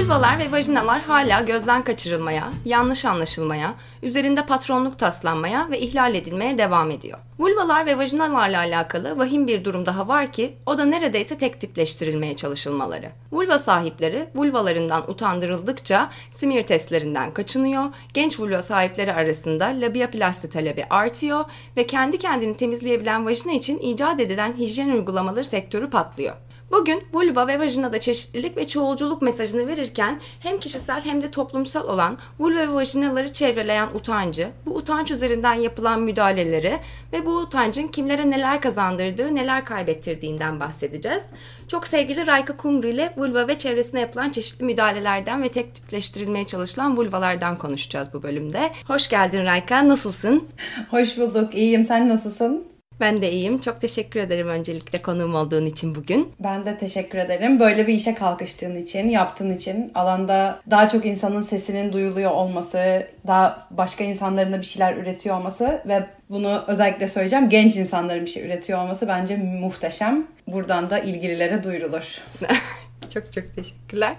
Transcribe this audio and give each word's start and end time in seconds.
Vulvalar 0.00 0.38
ve 0.38 0.52
vajinalar 0.52 1.00
hala 1.02 1.40
gözden 1.40 1.84
kaçırılmaya, 1.84 2.48
yanlış 2.64 3.04
anlaşılmaya, 3.04 3.74
üzerinde 4.02 4.46
patronluk 4.46 4.98
taslanmaya 4.98 5.70
ve 5.70 5.80
ihlal 5.80 6.14
edilmeye 6.14 6.58
devam 6.58 6.90
ediyor. 6.90 7.18
Vulvalar 7.38 7.86
ve 7.86 7.98
vajinalarla 7.98 8.58
alakalı 8.58 9.18
vahim 9.18 9.46
bir 9.46 9.64
durum 9.64 9.86
daha 9.86 10.08
var 10.08 10.32
ki 10.32 10.56
o 10.66 10.78
da 10.78 10.84
neredeyse 10.84 11.38
tek 11.38 11.60
tipleştirilmeye 11.60 12.36
çalışılmaları. 12.36 13.10
Vulva 13.32 13.58
sahipleri 13.58 14.26
vulvalarından 14.34 15.10
utandırıldıkça 15.10 16.10
simir 16.30 16.62
testlerinden 16.62 17.34
kaçınıyor, 17.34 17.84
genç 18.14 18.40
vulva 18.40 18.62
sahipleri 18.62 19.12
arasında 19.12 19.64
labiaplasti 19.64 20.50
talebi 20.50 20.84
artıyor 20.90 21.44
ve 21.76 21.86
kendi 21.86 22.18
kendini 22.18 22.56
temizleyebilen 22.56 23.26
vajina 23.26 23.52
için 23.52 23.78
icat 23.78 24.20
edilen 24.20 24.52
hijyen 24.58 24.90
uygulamaları 24.90 25.44
sektörü 25.44 25.90
patlıyor. 25.90 26.34
Bugün 26.70 27.02
vulva 27.12 27.46
ve 27.46 27.58
vajinada 27.58 28.00
çeşitlilik 28.00 28.56
ve 28.56 28.66
çoğulculuk 28.66 29.22
mesajını 29.22 29.66
verirken 29.66 30.20
hem 30.40 30.60
kişisel 30.60 31.04
hem 31.04 31.22
de 31.22 31.30
toplumsal 31.30 31.88
olan 31.88 32.18
vulva 32.38 32.58
ve 32.58 32.74
vajinaları 32.74 33.32
çevreleyen 33.32 33.88
utancı, 33.94 34.48
bu 34.66 34.76
utanç 34.76 35.10
üzerinden 35.10 35.54
yapılan 35.54 36.00
müdahaleleri 36.00 36.78
ve 37.12 37.26
bu 37.26 37.36
utancın 37.36 37.88
kimlere 37.88 38.30
neler 38.30 38.60
kazandırdığı, 38.60 39.34
neler 39.34 39.64
kaybettirdiğinden 39.64 40.60
bahsedeceğiz. 40.60 41.22
Çok 41.68 41.86
sevgili 41.86 42.26
Rayka 42.26 42.56
Kumru 42.56 42.88
ile 42.88 43.12
vulva 43.16 43.48
ve 43.48 43.58
çevresine 43.58 44.00
yapılan 44.00 44.30
çeşitli 44.30 44.64
müdahalelerden 44.64 45.42
ve 45.42 45.48
tek 45.48 45.74
tipleştirilmeye 45.74 46.46
çalışılan 46.46 46.96
vulvalardan 46.96 47.58
konuşacağız 47.58 48.08
bu 48.12 48.22
bölümde. 48.22 48.70
Hoş 48.86 49.08
geldin 49.08 49.46
Rayka, 49.46 49.88
nasılsın? 49.88 50.48
Hoş 50.90 51.18
bulduk, 51.18 51.54
iyiyim. 51.54 51.84
Sen 51.84 52.08
nasılsın? 52.08 52.79
Ben 53.00 53.22
de 53.22 53.32
iyiyim. 53.32 53.60
Çok 53.60 53.80
teşekkür 53.80 54.20
ederim 54.20 54.48
öncelikle 54.48 55.02
konuğum 55.02 55.34
olduğun 55.34 55.66
için 55.66 55.94
bugün. 55.94 56.32
Ben 56.40 56.66
de 56.66 56.78
teşekkür 56.78 57.18
ederim. 57.18 57.60
Böyle 57.60 57.86
bir 57.86 57.94
işe 57.94 58.14
kalkıştığın 58.14 58.76
için, 58.76 59.08
yaptığın 59.08 59.56
için, 59.56 59.92
alanda 59.94 60.60
daha 60.70 60.88
çok 60.88 61.06
insanın 61.06 61.42
sesinin 61.42 61.92
duyuluyor 61.92 62.30
olması, 62.30 63.06
daha 63.26 63.68
başka 63.70 64.04
insanların 64.04 64.52
da 64.52 64.60
bir 64.60 64.66
şeyler 64.66 64.96
üretiyor 64.96 65.36
olması 65.36 65.82
ve 65.88 66.06
bunu 66.30 66.64
özellikle 66.66 67.08
söyleyeceğim 67.08 67.48
genç 67.48 67.76
insanların 67.76 68.24
bir 68.24 68.30
şey 68.30 68.46
üretiyor 68.46 68.82
olması 68.82 69.08
bence 69.08 69.36
muhteşem. 69.36 70.26
Buradan 70.46 70.90
da 70.90 70.98
ilgililere 70.98 71.64
duyurulur. 71.64 72.18
çok 73.14 73.32
çok 73.32 73.56
teşekkürler. 73.56 74.14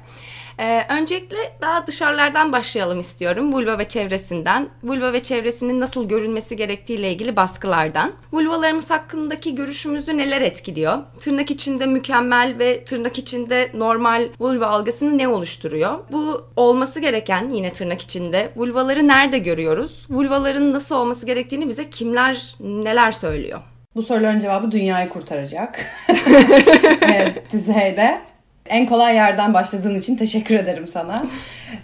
Ee, 0.59 0.85
öncelikle 0.89 1.37
daha 1.61 1.87
dışarılardan 1.87 2.51
başlayalım 2.51 2.99
istiyorum. 2.99 3.53
Vulva 3.53 3.77
ve 3.77 3.87
çevresinden. 3.87 4.69
Vulva 4.83 5.13
ve 5.13 5.23
çevresinin 5.23 5.79
nasıl 5.79 6.09
görünmesi 6.09 6.55
gerektiğiyle 6.55 7.11
ilgili 7.11 7.35
baskılardan. 7.35 8.11
Vulvalarımız 8.33 8.89
hakkındaki 8.89 9.55
görüşümüzü 9.55 10.17
neler 10.17 10.41
etkiliyor? 10.41 10.97
Tırnak 11.19 11.51
içinde 11.51 11.85
mükemmel 11.85 12.55
ve 12.59 12.83
tırnak 12.83 13.17
içinde 13.17 13.71
normal 13.73 14.27
vulva 14.39 14.67
algısını 14.67 15.17
ne 15.17 15.27
oluşturuyor? 15.27 15.99
Bu 16.11 16.45
olması 16.55 16.99
gereken 16.99 17.49
yine 17.49 17.71
tırnak 17.73 18.01
içinde 18.01 18.49
vulvaları 18.55 19.07
nerede 19.07 19.39
görüyoruz? 19.39 20.05
Vulvaların 20.09 20.71
nasıl 20.73 20.95
olması 20.95 21.25
gerektiğini 21.25 21.69
bize 21.69 21.89
kimler 21.89 22.55
neler 22.59 23.11
söylüyor? 23.11 23.59
Bu 23.95 24.01
soruların 24.01 24.39
cevabı 24.39 24.71
dünyayı 24.71 25.09
kurtaracak. 25.09 25.85
evet, 27.01 27.53
düzeyde. 27.53 28.21
En 28.65 28.85
kolay 28.85 29.15
yerden 29.15 29.53
başladığın 29.53 29.99
için 29.99 30.15
teşekkür 30.15 30.55
ederim 30.55 30.87
sana. 30.87 31.23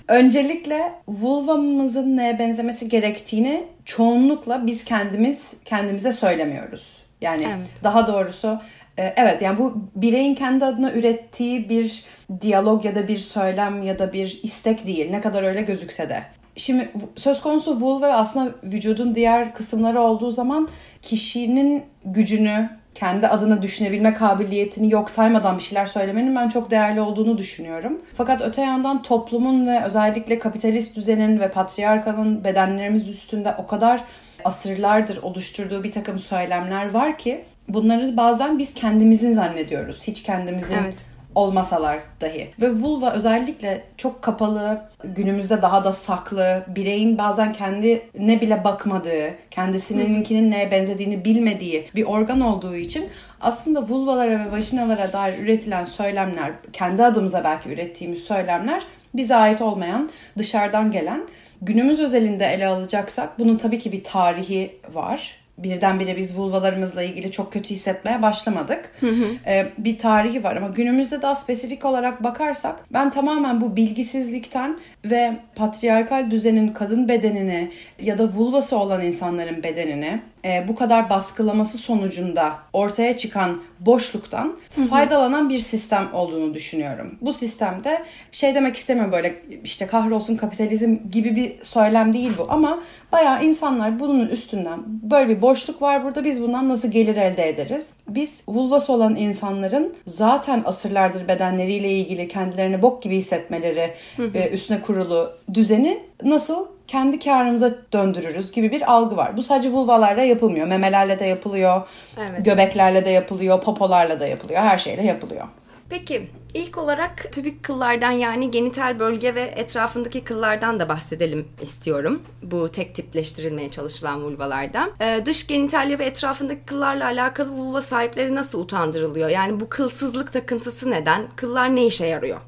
Öncelikle 0.07 0.91
vulvamızın 1.07 2.17
neye 2.17 2.39
benzemesi 2.39 2.89
gerektiğini 2.89 3.63
çoğunlukla 3.85 4.67
biz 4.67 4.83
kendimiz 4.83 5.53
kendimize 5.65 6.11
söylemiyoruz. 6.11 6.97
Yani 7.21 7.43
evet. 7.43 7.83
daha 7.83 8.07
doğrusu 8.07 8.61
e, 8.97 9.13
evet 9.15 9.41
yani 9.41 9.57
bu 9.57 9.73
bireyin 9.95 10.35
kendi 10.35 10.65
adına 10.65 10.91
ürettiği 10.91 11.69
bir 11.69 12.03
diyalog 12.41 12.85
ya 12.85 12.95
da 12.95 13.07
bir 13.07 13.17
söylem 13.17 13.81
ya 13.81 13.99
da 13.99 14.13
bir 14.13 14.39
istek 14.43 14.85
değil. 14.87 15.11
Ne 15.11 15.21
kadar 15.21 15.43
öyle 15.43 15.61
gözükse 15.61 16.09
de. 16.09 16.23
Şimdi 16.55 16.89
söz 17.15 17.41
konusu 17.41 17.81
vulva 17.81 18.07
aslında 18.07 18.51
vücudun 18.63 19.15
diğer 19.15 19.53
kısımları 19.53 20.01
olduğu 20.01 20.31
zaman 20.31 20.67
kişinin 21.01 21.83
gücünü, 22.05 22.69
kendi 22.99 23.27
adına 23.27 23.61
düşünebilme 23.61 24.13
kabiliyetini 24.13 24.93
yok 24.93 25.09
saymadan 25.09 25.57
bir 25.57 25.63
şeyler 25.63 25.85
söylemenin 25.85 26.35
ben 26.35 26.49
çok 26.49 26.71
değerli 26.71 27.01
olduğunu 27.01 27.37
düşünüyorum. 27.37 28.01
Fakat 28.15 28.41
öte 28.41 28.61
yandan 28.61 29.01
toplumun 29.01 29.67
ve 29.67 29.83
özellikle 29.83 30.39
kapitalist 30.39 30.95
düzenin 30.95 31.39
ve 31.39 31.51
patriarkanın 31.51 32.43
bedenlerimiz 32.43 33.09
üstünde 33.09 33.55
o 33.57 33.67
kadar 33.67 34.03
asırlardır 34.45 35.17
oluşturduğu 35.17 35.83
bir 35.83 35.91
takım 35.91 36.19
söylemler 36.19 36.89
var 36.93 37.17
ki 37.17 37.45
bunları 37.67 38.17
bazen 38.17 38.59
biz 38.59 38.73
kendimizin 38.73 39.33
zannediyoruz. 39.33 40.03
Hiç 40.07 40.23
kendimizin 40.23 40.75
evet 40.83 41.05
olmasalar 41.37 41.99
dahi. 42.21 42.49
Ve 42.61 42.71
vulva 42.71 43.11
özellikle 43.11 43.83
çok 43.97 44.21
kapalı, 44.21 44.81
günümüzde 45.03 45.61
daha 45.61 45.83
da 45.83 45.93
saklı, 45.93 46.63
bireyin 46.67 47.17
bazen 47.17 47.53
kendine 47.53 48.41
bile 48.41 48.63
bakmadığı, 48.63 49.29
kendisininkinin 49.51 50.51
neye 50.51 50.71
benzediğini 50.71 51.25
bilmediği 51.25 51.89
bir 51.95 52.05
organ 52.05 52.41
olduğu 52.41 52.75
için 52.75 53.09
aslında 53.41 53.81
vulvalara 53.81 54.39
ve 54.39 54.51
vajinalara 54.51 55.13
dair 55.13 55.39
üretilen 55.39 55.83
söylemler, 55.83 56.51
kendi 56.73 57.03
adımıza 57.05 57.43
belki 57.43 57.69
ürettiğimiz 57.69 58.23
söylemler 58.23 58.83
bize 59.13 59.35
ait 59.35 59.61
olmayan, 59.61 60.09
dışarıdan 60.37 60.91
gelen 60.91 61.27
Günümüz 61.61 61.99
özelinde 61.99 62.45
ele 62.45 62.67
alacaksak 62.67 63.39
bunun 63.39 63.57
tabii 63.57 63.79
ki 63.79 63.91
bir 63.91 64.03
tarihi 64.03 64.77
var 64.93 65.35
birdenbire 65.57 66.17
biz 66.17 66.37
vulvalarımızla 66.37 67.03
ilgili 67.03 67.31
çok 67.31 67.53
kötü 67.53 67.69
hissetmeye 67.69 68.21
başlamadık. 68.21 68.91
Hı 68.99 69.07
hı. 69.07 69.25
Ee, 69.47 69.67
bir 69.77 69.97
tarihi 69.97 70.43
var 70.43 70.55
ama 70.55 70.67
günümüzde 70.67 71.21
daha 71.21 71.35
spesifik 71.35 71.85
olarak 71.85 72.23
bakarsak 72.23 72.75
ben 72.93 73.09
tamamen 73.09 73.61
bu 73.61 73.75
bilgisizlikten 73.75 74.79
ve 75.05 75.37
patriarkal 75.55 76.31
düzenin 76.31 76.73
kadın 76.73 77.07
bedenini 77.07 77.71
ya 78.01 78.17
da 78.17 78.27
vulvası 78.27 78.77
olan 78.77 79.03
insanların 79.03 79.63
bedenini 79.63 80.21
e, 80.47 80.67
bu 80.67 80.75
kadar 80.75 81.09
baskılaması 81.09 81.77
sonucunda 81.77 82.53
ortaya 82.73 83.17
çıkan 83.17 83.61
boşluktan 83.79 84.57
faydalanan 84.89 85.49
bir 85.49 85.59
sistem 85.59 86.13
olduğunu 86.13 86.53
düşünüyorum. 86.53 87.17
Bu 87.21 87.33
sistemde 87.33 88.03
şey 88.31 88.55
demek 88.55 88.75
istemiyorum 88.75 89.11
böyle 89.11 89.35
işte 89.63 89.87
kahrolsun 89.87 90.35
kapitalizm 90.35 90.95
gibi 91.11 91.35
bir 91.35 91.63
söylem 91.63 92.13
değil 92.13 92.31
bu 92.37 92.45
ama 92.49 92.79
bayağı 93.11 93.45
insanlar 93.45 93.99
bunun 93.99 94.27
üstünden 94.27 94.79
böyle 94.85 95.29
bir 95.29 95.41
boşluk 95.41 95.81
var 95.81 96.03
burada 96.03 96.23
biz 96.23 96.41
bundan 96.41 96.69
nasıl 96.69 96.91
gelir 96.91 97.15
elde 97.15 97.49
ederiz? 97.49 97.93
Biz 98.07 98.43
vulvası 98.47 98.93
olan 98.93 99.15
insanların 99.15 99.95
zaten 100.07 100.63
asırlardır 100.65 101.27
bedenleriyle 101.27 101.91
ilgili 101.91 102.27
kendilerini 102.27 102.81
bok 102.81 103.03
gibi 103.03 103.15
hissetmeleri 103.15 103.93
hı 104.17 104.23
hı. 104.23 104.37
E, 104.37 104.49
üstüne 104.49 104.81
kurulu 104.81 105.31
düzeni 105.53 105.99
nasıl 106.23 106.76
kendi 106.87 107.19
karımıza 107.19 107.75
döndürürüz 107.93 108.51
gibi 108.51 108.71
bir 108.71 108.91
algı 108.91 109.17
var. 109.17 109.37
Bu 109.37 109.43
sadece 109.43 109.71
vulvalarla 109.71 110.23
yapılmıyor. 110.23 110.67
Memelerle 110.67 111.19
de 111.19 111.25
yapılıyor. 111.25 111.81
Evet. 112.17 112.45
Göbeklerle 112.45 113.05
de 113.05 113.09
yapılıyor. 113.09 113.61
Popolarla 113.61 114.19
da 114.19 114.27
yapılıyor. 114.27 114.61
Her 114.61 114.77
şeyle 114.77 115.03
yapılıyor. 115.03 115.47
Peki 115.89 116.27
ilk 116.53 116.77
olarak 116.77 117.27
pübik 117.31 117.63
kıllardan 117.63 118.11
yani 118.11 118.51
genital 118.51 118.99
bölge 118.99 119.35
ve 119.35 119.41
etrafındaki 119.41 120.23
kıllardan 120.23 120.79
da 120.79 120.89
bahsedelim 120.89 121.47
istiyorum. 121.61 122.21
Bu 122.43 122.71
tek 122.71 122.95
tipleştirilmeye 122.95 123.71
çalışılan 123.71 124.23
vulvalardan. 124.23 124.91
Ee, 125.01 125.21
dış 125.25 125.47
genitalya 125.47 125.99
ve 125.99 126.05
etrafındaki 126.05 126.65
kıllarla 126.65 127.05
alakalı 127.05 127.49
vulva 127.49 127.81
sahipleri 127.81 128.35
nasıl 128.35 128.59
utandırılıyor? 128.59 129.29
Yani 129.29 129.59
bu 129.59 129.69
kılsızlık 129.69 130.33
takıntısı 130.33 130.91
neden? 130.91 131.21
Kıllar 131.35 131.75
ne 131.75 131.85
işe 131.85 132.05
yarıyor? 132.05 132.39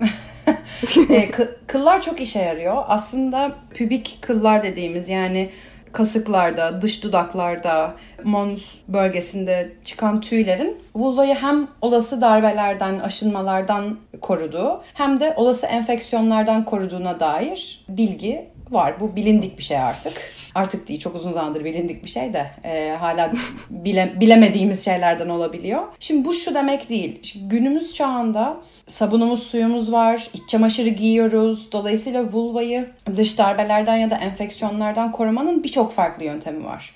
e, 1.10 1.30
kıllar 1.66 2.02
çok 2.02 2.20
işe 2.20 2.38
yarıyor. 2.38 2.84
Aslında 2.88 3.52
pübik 3.74 4.18
kıllar 4.20 4.62
dediğimiz 4.62 5.08
yani 5.08 5.50
kasıklarda, 5.92 6.82
dış 6.82 7.02
dudaklarda, 7.04 7.94
mons 8.24 8.74
bölgesinde 8.88 9.72
çıkan 9.84 10.20
tüylerin 10.20 10.78
vulvayı 10.94 11.34
hem 11.34 11.68
olası 11.80 12.20
darbelerden, 12.20 12.98
aşınmalardan 12.98 13.98
koruduğu 14.20 14.82
hem 14.94 15.20
de 15.20 15.34
olası 15.36 15.66
enfeksiyonlardan 15.66 16.64
koruduğuna 16.64 17.20
dair 17.20 17.84
bilgi 17.88 18.48
var. 18.72 19.00
Bu 19.00 19.16
bilindik 19.16 19.58
bir 19.58 19.62
şey 19.62 19.78
artık. 19.78 20.12
Artık 20.54 20.88
değil 20.88 21.00
çok 21.00 21.14
uzun 21.14 21.32
zamandır 21.32 21.64
bilindik 21.64 22.04
bir 22.04 22.08
şey 22.08 22.32
de 22.32 22.46
e, 22.64 22.96
hala 23.00 23.32
bile, 23.70 24.12
bilemediğimiz 24.20 24.84
şeylerden 24.84 25.28
olabiliyor. 25.28 25.82
Şimdi 26.00 26.24
bu 26.24 26.32
şu 26.32 26.54
demek 26.54 26.88
değil. 26.88 27.18
Şimdi 27.22 27.48
günümüz 27.48 27.92
çağında 27.92 28.56
sabunumuz, 28.86 29.42
suyumuz 29.42 29.92
var, 29.92 30.30
iç 30.34 30.48
çamaşırı 30.48 30.88
giyiyoruz. 30.88 31.72
Dolayısıyla 31.72 32.24
vulvayı 32.24 32.88
dış 33.16 33.38
darbelerden 33.38 33.96
ya 33.96 34.10
da 34.10 34.16
enfeksiyonlardan 34.16 35.12
korumanın 35.12 35.64
birçok 35.64 35.92
farklı 35.92 36.24
yöntemi 36.24 36.64
var. 36.64 36.94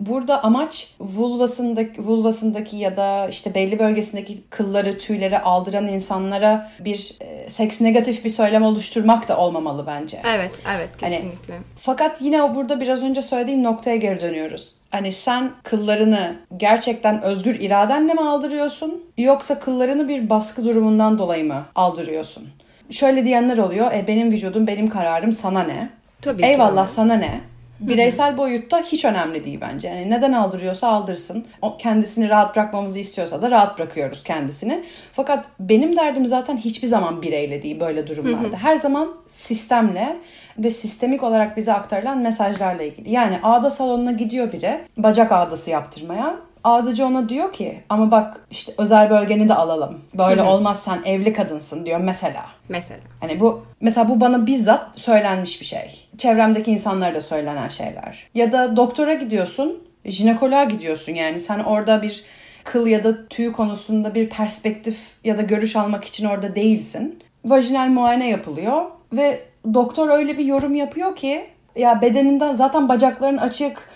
Burada 0.00 0.44
amaç 0.44 0.94
vulvasındaki, 1.00 2.02
vulvasındaki 2.02 2.76
ya 2.76 2.96
da 2.96 3.28
işte 3.28 3.54
belli 3.54 3.78
bölgesindeki 3.78 4.42
kılları, 4.50 4.98
tüyleri 4.98 5.38
aldıran 5.38 5.86
insanlara 5.86 6.70
bir 6.80 7.16
e, 7.22 7.35
seks 7.48 7.80
negatif 7.80 8.24
bir 8.24 8.30
söylem 8.30 8.62
oluşturmak 8.62 9.28
da 9.28 9.36
olmamalı 9.36 9.86
bence. 9.86 10.20
Evet, 10.34 10.62
evet 10.76 10.88
Hani, 11.00 11.10
kesinlikle. 11.16 11.54
fakat 11.76 12.20
yine 12.22 12.54
burada 12.54 12.80
biraz 12.80 13.02
önce 13.02 13.22
söylediğim 13.22 13.62
noktaya 13.62 13.96
geri 13.96 14.20
dönüyoruz. 14.20 14.74
Hani 14.90 15.12
sen 15.12 15.50
kıllarını 15.62 16.36
gerçekten 16.56 17.22
özgür 17.22 17.60
iradenle 17.60 18.14
mi 18.14 18.20
aldırıyorsun 18.20 19.04
yoksa 19.18 19.58
kıllarını 19.58 20.08
bir 20.08 20.30
baskı 20.30 20.64
durumundan 20.64 21.18
dolayı 21.18 21.44
mı 21.44 21.64
aldırıyorsun? 21.74 22.48
Şöyle 22.90 23.24
diyenler 23.24 23.58
oluyor. 23.58 23.92
E 23.92 24.06
benim 24.06 24.30
vücudum, 24.32 24.66
benim 24.66 24.88
kararım 24.88 25.32
sana 25.32 25.62
ne? 25.62 25.88
Tabii 26.22 26.42
ki 26.42 26.48
Eyvallah 26.48 26.82
öyle. 26.82 26.86
sana 26.92 27.14
ne? 27.14 27.40
Bireysel 27.80 28.36
boyutta 28.36 28.80
hiç 28.80 29.04
önemli 29.04 29.44
değil 29.44 29.58
bence. 29.60 29.88
Yani 29.88 30.10
neden 30.10 30.32
aldırıyorsa 30.32 30.88
aldırsın. 30.88 31.46
O 31.62 31.76
kendisini 31.76 32.28
rahat 32.28 32.56
bırakmamızı 32.56 32.98
istiyorsa 32.98 33.42
da 33.42 33.50
rahat 33.50 33.78
bırakıyoruz 33.78 34.22
kendisini. 34.22 34.84
Fakat 35.12 35.44
benim 35.60 35.96
derdim 35.96 36.26
zaten 36.26 36.56
hiçbir 36.56 36.86
zaman 36.88 37.22
bireyle 37.22 37.62
değil 37.62 37.80
böyle 37.80 38.06
durumlarda. 38.06 38.56
Her 38.56 38.76
zaman 38.76 39.08
sistemle 39.28 40.16
ve 40.58 40.70
sistemik 40.70 41.22
olarak 41.22 41.56
bize 41.56 41.72
aktarılan 41.72 42.18
mesajlarla 42.18 42.82
ilgili. 42.82 43.10
Yani 43.10 43.38
ağda 43.42 43.70
salonuna 43.70 44.12
gidiyor 44.12 44.52
biri 44.52 44.80
bacak 44.96 45.32
ağdası 45.32 45.70
yaptırmaya. 45.70 46.36
Ağdacı 46.66 47.06
ona 47.06 47.28
diyor 47.28 47.52
ki 47.52 47.80
ama 47.88 48.10
bak 48.10 48.40
işte 48.50 48.72
özel 48.78 49.10
bölgeni 49.10 49.48
de 49.48 49.54
alalım. 49.54 50.00
Böyle 50.14 50.42
olmaz 50.42 50.82
sen 50.82 51.02
evli 51.04 51.32
kadınsın 51.32 51.86
diyor 51.86 52.00
mesela. 52.00 52.46
Mesela. 52.68 53.00
Hani 53.20 53.40
bu 53.40 53.64
mesela 53.80 54.08
bu 54.08 54.20
bana 54.20 54.46
bizzat 54.46 55.00
söylenmiş 55.00 55.60
bir 55.60 55.66
şey. 55.66 56.08
Çevremdeki 56.18 56.70
insanlara 56.70 57.14
da 57.14 57.20
söylenen 57.20 57.68
şeyler. 57.68 58.28
Ya 58.34 58.52
da 58.52 58.76
doktora 58.76 59.14
gidiyorsun, 59.14 59.82
jinekoloğa 60.04 60.64
gidiyorsun 60.64 61.12
yani 61.12 61.40
sen 61.40 61.58
orada 61.58 62.02
bir 62.02 62.24
kıl 62.64 62.86
ya 62.86 63.04
da 63.04 63.28
tüy 63.28 63.52
konusunda 63.52 64.14
bir 64.14 64.28
perspektif 64.28 64.98
ya 65.24 65.38
da 65.38 65.42
görüş 65.42 65.76
almak 65.76 66.04
için 66.04 66.26
orada 66.26 66.54
değilsin. 66.54 67.22
Vajinal 67.44 67.88
muayene 67.88 68.28
yapılıyor 68.28 68.82
ve 69.12 69.40
doktor 69.74 70.08
öyle 70.08 70.38
bir 70.38 70.44
yorum 70.44 70.74
yapıyor 70.74 71.16
ki 71.16 71.46
ya 71.76 72.00
bedeninden 72.00 72.54
zaten 72.54 72.88
bacakların 72.88 73.36
açık, 73.36 73.88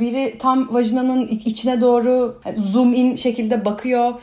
biri 0.00 0.38
tam 0.38 0.74
vajinanın 0.74 1.26
içine 1.28 1.80
doğru 1.80 2.40
zoom 2.56 2.94
in 2.94 3.16
şekilde 3.16 3.64
bakıyor. 3.64 4.14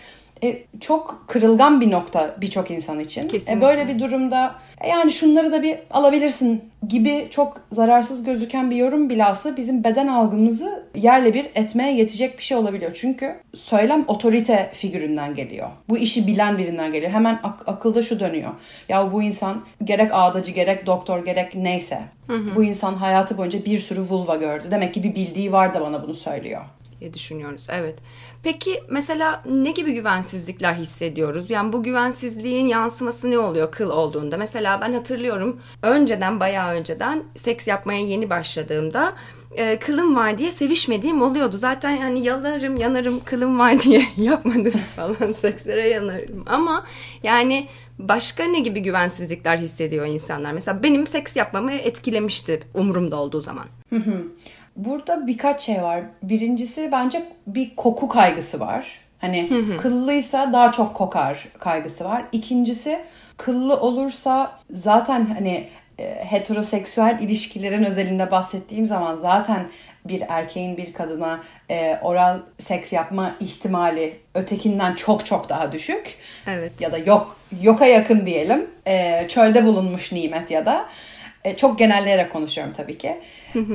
E, 0.43 0.57
çok 0.79 1.23
kırılgan 1.27 1.81
bir 1.81 1.91
nokta 1.91 2.35
birçok 2.41 2.71
insan 2.71 2.99
için. 2.99 3.27
Kesinlikle. 3.27 3.53
E, 3.53 3.61
böyle 3.69 3.87
bir 3.87 3.99
durumda 3.99 4.55
e, 4.81 4.89
yani 4.89 5.11
şunları 5.11 5.51
da 5.51 5.63
bir 5.63 5.77
alabilirsin 5.91 6.63
gibi 6.87 7.27
çok 7.31 7.61
zararsız 7.71 8.23
gözüken 8.23 8.71
bir 8.71 8.75
yorum 8.75 9.09
bile 9.09 9.25
aslında 9.25 9.57
bizim 9.57 9.83
beden 9.83 10.07
algımızı 10.07 10.83
yerle 10.95 11.33
bir 11.33 11.45
etmeye 11.55 11.93
yetecek 11.95 12.37
bir 12.37 12.43
şey 12.43 12.57
olabiliyor. 12.57 12.91
Çünkü 12.93 13.35
söylem 13.55 14.05
otorite 14.07 14.71
figüründen 14.73 15.35
geliyor. 15.35 15.67
Bu 15.89 15.97
işi 15.97 16.27
bilen 16.27 16.57
birinden 16.57 16.91
geliyor. 16.91 17.11
Hemen 17.11 17.39
ak- 17.43 17.63
akılda 17.67 18.01
şu 18.01 18.19
dönüyor. 18.19 18.51
Ya 18.89 19.13
bu 19.13 19.23
insan 19.23 19.61
gerek 19.83 20.11
ağdacı 20.13 20.51
gerek 20.51 20.85
doktor 20.85 21.25
gerek 21.25 21.55
neyse. 21.55 22.01
Bu 22.55 22.63
insan 22.63 22.93
hayatı 22.93 23.37
boyunca 23.37 23.65
bir 23.65 23.79
sürü 23.79 24.01
vulva 24.01 24.35
gördü. 24.35 24.67
Demek 24.71 24.93
ki 24.93 25.03
bir 25.03 25.15
bildiği 25.15 25.51
var 25.51 25.73
da 25.73 25.81
bana 25.81 26.03
bunu 26.03 26.13
söylüyor. 26.13 26.61
Diye 26.99 27.13
düşünüyoruz. 27.13 27.67
Evet. 27.69 27.95
Peki 28.43 28.83
mesela 28.89 29.43
ne 29.45 29.71
gibi 29.71 29.93
güvensizlikler 29.93 30.73
hissediyoruz? 30.73 31.49
Yani 31.49 31.73
bu 31.73 31.83
güvensizliğin 31.83 32.67
yansıması 32.67 33.31
ne 33.31 33.39
oluyor 33.39 33.71
kıl 33.71 33.89
olduğunda? 33.89 34.37
Mesela 34.37 34.81
ben 34.81 34.93
hatırlıyorum 34.93 35.61
önceden 35.81 36.39
bayağı 36.39 36.73
önceden 36.73 37.23
seks 37.35 37.67
yapmaya 37.67 37.99
yeni 37.99 38.29
başladığımda 38.29 39.13
e, 39.57 39.79
kılım 39.79 40.15
var 40.15 40.37
diye 40.37 40.51
sevişmediğim 40.51 41.21
oluyordu. 41.21 41.57
Zaten 41.57 41.91
yani 41.91 42.23
yalarım 42.23 42.77
yanarım 42.77 43.23
kılım 43.23 43.59
var 43.59 43.79
diye 43.83 44.05
yapmadım 44.17 44.81
falan 44.95 45.33
sekslere 45.33 45.89
yanarım. 45.89 46.43
Ama 46.45 46.85
yani 47.23 47.67
başka 47.99 48.43
ne 48.43 48.59
gibi 48.59 48.79
güvensizlikler 48.79 49.57
hissediyor 49.57 50.05
insanlar? 50.05 50.53
Mesela 50.53 50.83
benim 50.83 51.07
seks 51.07 51.35
yapmamı 51.35 51.71
etkilemişti 51.71 52.59
umurumda 52.73 53.15
olduğu 53.15 53.41
zaman. 53.41 53.65
Burada 54.77 55.27
birkaç 55.27 55.61
şey 55.61 55.83
var. 55.83 56.01
Birincisi 56.23 56.89
bence 56.91 57.23
bir 57.47 57.75
koku 57.75 58.07
kaygısı 58.07 58.59
var. 58.59 58.99
Hani 59.19 59.49
kıllıysa 59.81 60.53
daha 60.53 60.71
çok 60.71 60.93
kokar 60.93 61.47
kaygısı 61.59 62.05
var. 62.05 62.23
İkincisi 62.31 62.99
kıllı 63.37 63.79
olursa 63.79 64.51
zaten 64.71 65.25
hani 65.25 65.67
e, 65.99 66.25
heteroseksüel 66.25 67.19
ilişkilerin 67.21 67.83
özelinde 67.83 68.31
bahsettiğim 68.31 68.87
zaman 68.87 69.15
zaten 69.15 69.67
bir 70.05 70.23
erkeğin 70.29 70.77
bir 70.77 70.93
kadına 70.93 71.39
e, 71.69 71.99
oral 72.01 72.39
seks 72.59 72.93
yapma 72.93 73.35
ihtimali 73.39 74.17
ötekinden 74.35 74.93
çok 74.93 75.25
çok 75.25 75.49
daha 75.49 75.71
düşük. 75.71 76.15
Evet. 76.47 76.71
Ya 76.79 76.91
da 76.91 76.97
yok 76.97 77.37
yoka 77.61 77.85
yakın 77.85 78.25
diyelim. 78.25 78.67
E, 78.87 79.25
çölde 79.27 79.65
bulunmuş 79.65 80.11
nimet 80.11 80.51
ya 80.51 80.65
da. 80.65 80.85
E, 81.47 81.57
çok 81.57 81.79
genelleyerek 81.79 82.33
konuşuyorum 82.33 82.73
tabii 82.77 82.97
ki. 82.97 83.17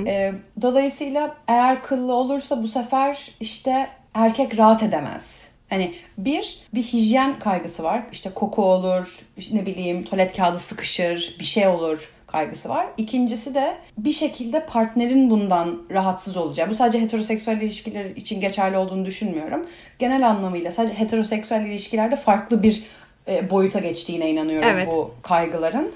E, 0.06 0.32
dolayısıyla 0.62 1.36
eğer 1.48 1.82
kıllı 1.82 2.12
olursa 2.12 2.62
bu 2.62 2.68
sefer 2.68 3.30
işte 3.40 3.88
erkek 4.14 4.58
rahat 4.58 4.82
edemez. 4.82 5.48
Hani 5.70 5.94
bir, 6.18 6.58
bir 6.74 6.82
hijyen 6.82 7.38
kaygısı 7.38 7.82
var. 7.82 8.02
İşte 8.12 8.30
koku 8.34 8.64
olur, 8.64 9.18
ne 9.52 9.66
bileyim 9.66 10.04
tuvalet 10.04 10.36
kağıdı 10.36 10.58
sıkışır, 10.58 11.36
bir 11.40 11.44
şey 11.44 11.68
olur 11.68 12.10
kaygısı 12.26 12.68
var. 12.68 12.86
İkincisi 12.96 13.54
de 13.54 13.74
bir 13.98 14.12
şekilde 14.12 14.66
partnerin 14.66 15.30
bundan 15.30 15.82
rahatsız 15.90 16.36
olacağı. 16.36 16.70
Bu 16.70 16.74
sadece 16.74 17.00
heteroseksüel 17.00 17.60
ilişkiler 17.60 18.04
için 18.04 18.40
geçerli 18.40 18.76
olduğunu 18.76 19.06
düşünmüyorum. 19.06 19.66
Genel 19.98 20.28
anlamıyla 20.28 20.70
sadece 20.70 20.98
heteroseksüel 20.98 21.66
ilişkilerde 21.66 22.16
farklı 22.16 22.62
bir 22.62 22.82
e, 23.28 23.50
boyuta 23.50 23.78
geçtiğine 23.78 24.30
inanıyorum 24.30 24.68
Evet. 24.72 24.88
bu 24.88 25.14
kaygıların 25.22 25.92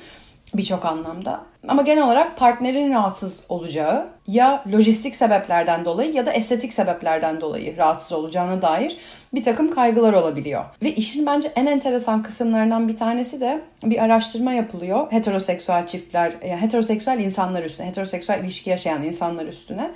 birçok 0.59 0.85
anlamda. 0.85 1.41
Ama 1.69 1.83
genel 1.83 2.05
olarak 2.05 2.37
partnerin 2.37 2.93
rahatsız 2.93 3.45
olacağı 3.49 4.07
ya 4.27 4.65
lojistik 4.73 5.17
sebeplerden 5.17 5.85
dolayı 5.85 6.13
ya 6.13 6.27
da 6.27 6.33
estetik 6.33 6.73
sebeplerden 6.73 7.41
dolayı 7.41 7.77
rahatsız 7.77 8.13
olacağına 8.13 8.63
dair 8.63 8.97
bir 9.35 9.45
takım 9.45 9.71
kaygılar 9.71 10.13
olabiliyor. 10.13 10.65
Ve 10.83 10.95
işin 10.95 11.27
bence 11.27 11.53
en 11.57 11.67
enteresan 11.67 12.23
kısımlarından 12.23 12.89
bir 12.89 12.97
tanesi 12.97 13.41
de 13.41 13.61
bir 13.85 14.05
araştırma 14.05 14.53
yapılıyor 14.53 15.13
heteroseksüel 15.13 15.87
çiftler, 15.87 16.33
yani 16.49 16.61
heteroseksüel 16.61 17.19
insanlar 17.19 17.63
üstüne, 17.63 17.87
heteroseksüel 17.87 18.45
ilişki 18.45 18.71
yaşayan 18.71 19.03
insanlar 19.03 19.47
üstüne. 19.47 19.91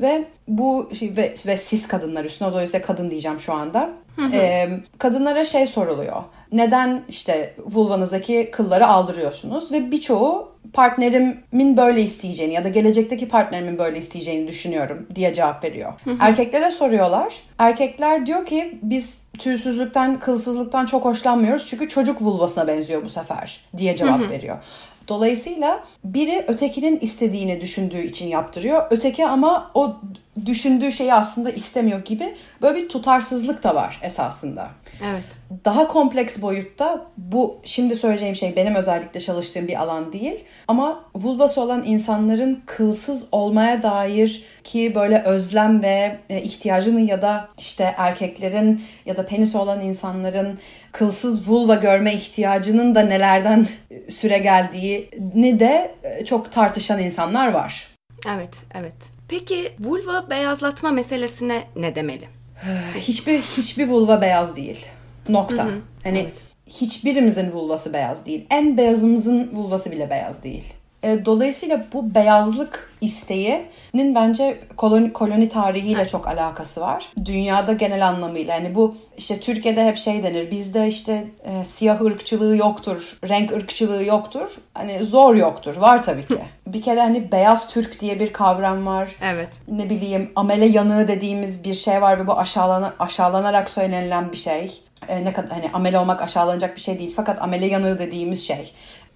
Ve 0.00 0.24
bu 0.48 0.90
şey, 0.98 1.16
ve, 1.16 1.34
ve 1.46 1.56
sis 1.56 1.88
kadınlar 1.88 2.24
üstüne 2.24 2.52
dolayısıyla 2.52 2.86
kadın 2.86 3.10
diyeceğim 3.10 3.40
şu 3.40 3.52
anda. 3.52 3.90
Ee, 4.32 4.68
kadınlara 4.98 5.44
şey 5.44 5.66
soruluyor. 5.66 6.22
Neden 6.52 7.02
işte 7.08 7.54
vulvanızdaki 7.58 8.48
kılları 8.52 8.86
aldırıyorsunuz? 8.86 9.72
Ve 9.72 9.90
birçoğu 9.90 10.48
partnerimin 10.72 11.76
böyle 11.76 12.02
isteyeceğini 12.02 12.54
ya 12.54 12.64
da 12.64 12.68
gelecekteki 12.68 13.28
partnerimin 13.28 13.78
böyle 13.78 13.98
isteyeceğini 13.98 14.48
düşünüyorum 14.48 15.06
diye 15.14 15.34
cevap 15.34 15.64
veriyor. 15.64 15.92
Erkeklere 16.20 16.70
soruyorlar. 16.70 17.34
Erkekler 17.58 18.26
diyor 18.26 18.46
ki 18.46 18.78
biz 18.82 19.18
tüysüzlükten, 19.38 20.20
kılsızlıktan 20.20 20.86
çok 20.86 21.04
hoşlanmıyoruz 21.04 21.66
çünkü 21.66 21.88
çocuk 21.88 22.22
vulvasına 22.22 22.68
benziyor 22.68 23.04
bu 23.04 23.08
sefer 23.08 23.60
diye 23.76 23.96
cevap 23.96 24.20
veriyor. 24.30 24.56
Dolayısıyla 25.08 25.84
biri 26.04 26.44
ötekinin 26.48 26.98
istediğini 27.00 27.60
düşündüğü 27.60 28.02
için 28.02 28.26
yaptırıyor. 28.26 28.86
Öteki 28.90 29.26
ama 29.26 29.70
o 29.74 29.96
düşündüğü 30.46 30.92
şeyi 30.92 31.14
aslında 31.14 31.50
istemiyor 31.50 32.04
gibi 32.04 32.36
böyle 32.62 32.82
bir 32.82 32.88
tutarsızlık 32.88 33.62
da 33.64 33.74
var 33.74 34.00
esasında. 34.02 34.68
Evet. 35.04 35.24
Daha 35.64 35.88
kompleks 35.88 36.42
boyutta 36.42 37.06
bu 37.16 37.58
şimdi 37.64 37.96
söyleyeceğim 37.96 38.36
şey 38.36 38.56
benim 38.56 38.74
özellikle 38.74 39.20
çalıştığım 39.20 39.68
bir 39.68 39.82
alan 39.82 40.12
değil. 40.12 40.44
Ama 40.68 41.04
vulvası 41.14 41.60
olan 41.60 41.82
insanların 41.86 42.62
kılsız 42.66 43.26
olmaya 43.32 43.82
dair 43.82 44.44
ki 44.64 44.92
böyle 44.94 45.22
özlem 45.22 45.82
ve 45.82 46.18
e, 46.30 46.42
ihtiyacının 46.42 47.06
ya 47.06 47.22
da 47.22 47.48
işte 47.58 47.94
erkeklerin 47.96 48.82
ya 49.06 49.16
da 49.16 49.26
penis 49.26 49.54
olan 49.54 49.80
insanların 49.80 50.58
kılsız 50.92 51.48
vulva 51.48 51.74
görme 51.74 52.14
ihtiyacının 52.14 52.94
da 52.94 53.00
nelerden 53.00 53.66
e, 53.90 54.10
süre 54.10 54.38
geldiğini 54.38 55.60
de 55.60 55.94
e, 56.02 56.24
çok 56.24 56.52
tartışan 56.52 56.98
insanlar 57.02 57.52
var. 57.52 57.88
Evet, 58.26 58.56
evet. 58.74 59.17
Peki 59.28 59.72
vulva 59.80 60.30
beyazlatma 60.30 60.90
meselesine 60.90 61.64
ne 61.76 61.94
demeli? 61.94 62.24
hiçbir 62.98 63.38
hiçbir 63.38 63.88
vulva 63.88 64.20
beyaz 64.20 64.56
değil. 64.56 64.86
Nokta. 65.28 65.68
Hani 66.04 66.28
hiçbirimizin 66.66 67.52
vulvası 67.52 67.92
beyaz 67.92 68.26
değil. 68.26 68.46
En 68.50 68.76
beyazımızın 68.76 69.50
vulvası 69.52 69.90
bile 69.90 70.10
beyaz 70.10 70.42
değil. 70.42 70.64
E, 71.02 71.24
dolayısıyla 71.24 71.84
bu 71.92 72.14
beyazlık 72.14 72.90
isteğinin 73.00 74.14
bence 74.14 74.58
koloni, 74.76 75.12
koloni 75.12 75.48
tarihiyle 75.48 76.06
çok 76.06 76.28
alakası 76.28 76.80
var. 76.80 77.08
Dünyada 77.24 77.72
genel 77.72 78.08
anlamıyla 78.08 78.54
yani 78.54 78.74
bu 78.74 78.96
işte 79.16 79.40
Türkiye'de 79.40 79.86
hep 79.86 79.96
şey 79.96 80.22
denir. 80.22 80.50
Bizde 80.50 80.88
işte 80.88 81.24
e, 81.44 81.64
siyah 81.64 82.00
ırkçılığı 82.00 82.56
yoktur, 82.56 83.18
renk 83.28 83.52
ırkçılığı 83.52 84.04
yoktur. 84.04 84.56
Hani 84.74 85.04
zor 85.04 85.34
yoktur. 85.34 85.76
Var 85.76 86.02
tabii 86.02 86.26
ki. 86.26 86.38
bir 86.66 86.82
kere 86.82 87.00
hani 87.00 87.32
beyaz 87.32 87.68
Türk 87.68 88.00
diye 88.00 88.20
bir 88.20 88.32
kavram 88.32 88.86
var. 88.86 89.16
Evet. 89.22 89.60
Ne 89.68 89.90
bileyim 89.90 90.32
amele 90.36 90.66
yanığı 90.66 91.08
dediğimiz 91.08 91.64
bir 91.64 91.74
şey 91.74 92.02
var 92.02 92.20
ve 92.20 92.26
bu 92.26 92.38
aşağılana, 92.38 92.94
aşağılanarak 92.98 93.70
söylenilen 93.70 94.32
bir 94.32 94.36
şey. 94.36 94.80
E, 95.08 95.24
ne 95.24 95.32
kadar 95.32 95.50
hani 95.50 95.70
amele 95.72 95.98
olmak 95.98 96.22
aşağılanacak 96.22 96.76
bir 96.76 96.80
şey 96.80 96.98
değil 96.98 97.12
fakat 97.16 97.42
amele 97.42 97.66
yanığı 97.66 97.98
dediğimiz 97.98 98.46
şey 98.46 98.72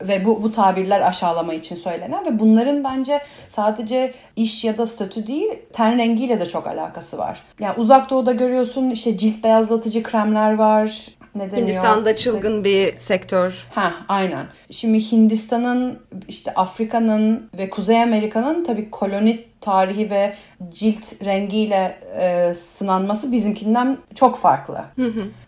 ve 0.09 0.25
bu 0.25 0.43
bu 0.43 0.53
tabirler 0.53 1.01
aşağılama 1.01 1.55
için 1.55 1.77
söylenen 1.77 2.27
ve 2.27 2.39
bunların 2.39 2.85
bence 2.85 3.21
sadece 3.49 4.15
iş 4.37 4.65
ya 4.65 4.79
da 4.79 4.87
statü 4.87 5.27
değil 5.27 5.53
ten 5.73 5.99
rengiyle 5.99 6.41
de 6.41 6.49
çok 6.49 6.67
alakası 6.67 7.19
var. 7.19 7.43
Yani 7.61 7.75
uzak 7.77 8.11
doğuda 8.11 8.33
görüyorsun 8.33 8.91
işte 8.91 9.19
cilt 9.19 9.45
beyazlatıcı 9.45 10.03
kremler 10.03 10.55
var. 10.55 11.09
Ne 11.35 11.51
deniyor? 11.51 11.69
Hindistan'da 11.69 12.17
çılgın 12.17 12.65
bir 12.65 12.99
sektör. 12.99 13.67
Ha, 13.71 13.93
aynen. 14.09 14.47
Şimdi 14.71 15.13
Hindistan'ın, 15.13 15.99
işte 16.29 16.55
Afrika'nın 16.55 17.51
ve 17.59 17.71
Kuzey 17.71 18.03
Amerika'nın 18.03 18.65
tabii 18.65 18.91
koloni 18.91 19.45
tarihi 19.61 20.11
ve 20.11 20.35
cilt 20.71 21.25
rengiyle 21.25 22.01
e, 22.21 22.55
sınanması 22.55 23.33
bizimkinden 23.33 23.99
çok 24.15 24.39
farklı. 24.39 24.85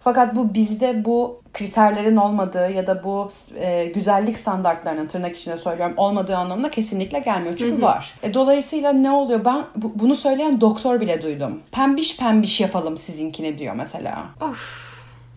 Fakat 0.01 0.37
bu 0.37 0.55
bizde 0.55 1.05
bu 1.05 1.43
kriterlerin 1.53 2.17
olmadığı 2.17 2.71
ya 2.71 2.87
da 2.87 3.05
bu 3.05 3.29
e, 3.61 3.85
güzellik 3.85 4.39
standartlarının 4.39 5.07
tırnak 5.07 5.37
içinde 5.37 5.59
söylüyorum 5.59 5.95
olmadığı 5.97 6.37
anlamına 6.37 6.71
kesinlikle 6.71 7.19
gelmiyor. 7.19 7.57
Çünkü 7.57 7.83
var. 7.83 8.15
E, 8.23 8.35
dolayısıyla 8.35 8.93
ne 8.93 9.11
oluyor? 9.11 9.45
Ben 9.45 9.63
bu, 9.77 9.93
bunu 9.95 10.15
söyleyen 10.15 10.61
doktor 10.61 11.01
bile 11.01 11.23
duydum. 11.23 11.61
Pembiş 11.73 12.17
pembiş 12.17 12.61
yapalım 12.61 12.97
sizinkini 12.97 13.59
diyor 13.59 13.75
mesela. 13.75 14.25
Of. 14.41 14.94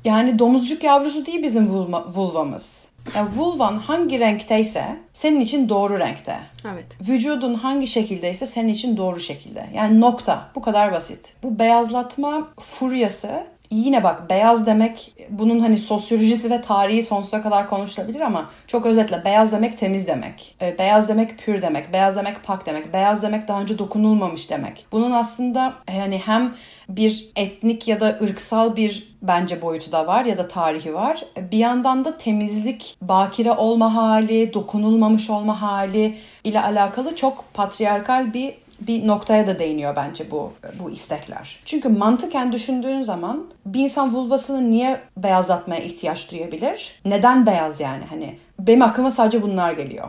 Yani 0.08 0.40
domuzcuk 0.40 0.84
yavrusu 0.84 1.26
değil 1.26 1.44
bizim 1.44 1.70
vulva, 1.70 2.06
vulvamız. 2.08 2.88
Yani 3.16 3.30
vulvan 3.36 3.78
hangi 3.78 4.20
renkteyse 4.20 4.86
senin 5.14 5.40
için 5.40 5.70
doğru 5.70 6.00
renkte. 6.00 6.40
Evet. 6.74 6.98
Vücudun 7.10 7.54
hangi 7.54 7.88
şekildeyse 7.88 8.46
senin 8.46 8.74
için 8.74 8.98
doğru 8.98 9.20
şekilde. 9.20 9.70
Yani 9.74 10.02
nokta. 10.02 10.50
Bu 10.56 10.62
kadar 10.62 10.92
basit. 10.92 11.34
Bu 11.44 11.60
beyazlatma 11.60 12.48
furyası 12.60 13.44
yine 13.72 14.04
bak 14.04 14.30
beyaz 14.30 14.66
demek 14.66 15.14
bunun 15.30 15.60
hani 15.60 15.78
sosyolojisi 15.78 16.52
ve 16.52 16.62
tarihi 16.62 17.04
sonsuza 17.04 17.42
kadar 17.42 17.70
konuşulabilir 17.70 18.22
ama 18.22 18.50
çok 18.68 18.86
özetle 18.86 19.26
beyaz 19.26 19.52
demek 19.52 19.78
temiz 19.78 20.08
demek. 20.08 20.56
E, 20.62 20.80
beyaz 20.80 21.10
demek 21.10 21.38
pür 21.38 21.62
demek. 21.62 21.94
Beyaz 21.94 22.16
demek 22.16 22.44
pak 22.44 22.66
demek. 22.66 22.94
Beyaz 22.94 23.22
demek 23.22 23.48
daha 23.48 23.62
önce 23.62 23.80
dokunulmamış 23.80 24.50
demek. 24.50 24.86
Bunun 24.92 25.12
aslında 25.12 25.74
yani 25.98 26.22
hem 26.26 26.56
bir 26.90 27.30
etnik 27.36 27.88
ya 27.88 28.00
da 28.00 28.18
ırksal 28.22 28.76
bir 28.76 29.18
bence 29.22 29.62
boyutu 29.62 29.92
da 29.92 30.08
var 30.08 30.26
ya 30.26 30.38
da 30.38 30.48
tarihi 30.48 30.94
var. 30.94 31.26
Bir 31.52 31.58
yandan 31.58 32.06
da 32.06 32.18
temizlik, 32.18 32.98
bakire 33.02 33.52
olma 33.52 33.96
hali, 33.96 34.54
dokunulmamış 34.54 35.30
olma 35.30 35.62
hali 35.62 36.18
ile 36.44 36.62
alakalı 36.62 37.16
çok 37.16 37.46
patriarkal 37.54 38.34
bir 38.34 38.54
bir 38.80 39.08
noktaya 39.08 39.48
da 39.48 39.60
değiniyor 39.60 39.96
bence 39.96 40.32
bu 40.32 40.54
bu 40.80 40.92
istekler. 40.92 41.60
Çünkü 41.66 41.90
mantıken 41.90 42.52
düşündüğün 42.52 43.02
zaman 43.02 43.46
bir 43.66 43.80
insan 43.80 44.14
vulvasını 44.14 44.72
niye 44.72 45.02
beyazlatmaya 45.18 45.82
ihtiyaç 45.82 46.32
duyabilir? 46.32 47.00
Neden 47.06 47.46
beyaz 47.46 47.80
yani 47.80 48.04
hani? 48.10 48.38
Benim 48.60 48.82
aklıma 48.82 49.12
sadece 49.12 49.42
bunlar 49.42 49.72
geliyor. 49.72 50.08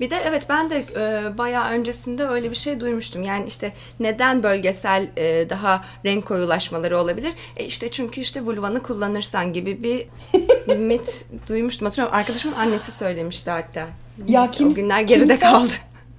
Bir 0.00 0.10
de 0.10 0.16
evet 0.26 0.46
ben 0.48 0.70
de 0.70 0.84
e, 0.96 1.38
bayağı 1.38 1.70
öncesinde 1.70 2.24
öyle 2.24 2.50
bir 2.50 2.56
şey 2.56 2.80
duymuştum. 2.80 3.22
Yani 3.22 3.46
işte 3.46 3.72
neden 4.00 4.42
bölgesel 4.42 5.08
e, 5.16 5.50
daha 5.50 5.84
renk 6.04 6.26
koyulaşmaları 6.26 6.98
olabilir? 6.98 7.32
E 7.56 7.64
işte 7.64 7.90
çünkü 7.90 8.20
işte 8.20 8.40
vulvanı 8.40 8.82
kullanırsan 8.82 9.52
gibi 9.52 9.82
bir 9.82 10.06
mit 10.78 11.26
duymuştum. 11.48 11.86
Hatırlıyorum 11.86 12.16
arkadaşımın 12.18 12.56
annesi 12.56 12.92
söylemişti 12.92 13.50
hatta. 13.50 13.80
Ya 14.28 14.40
Neyse, 14.40 14.52
kim- 14.52 14.68
o 14.68 14.74
günler 14.74 15.00
geride 15.00 15.24
kimse- 15.36 15.40
kaldı. 15.40 15.70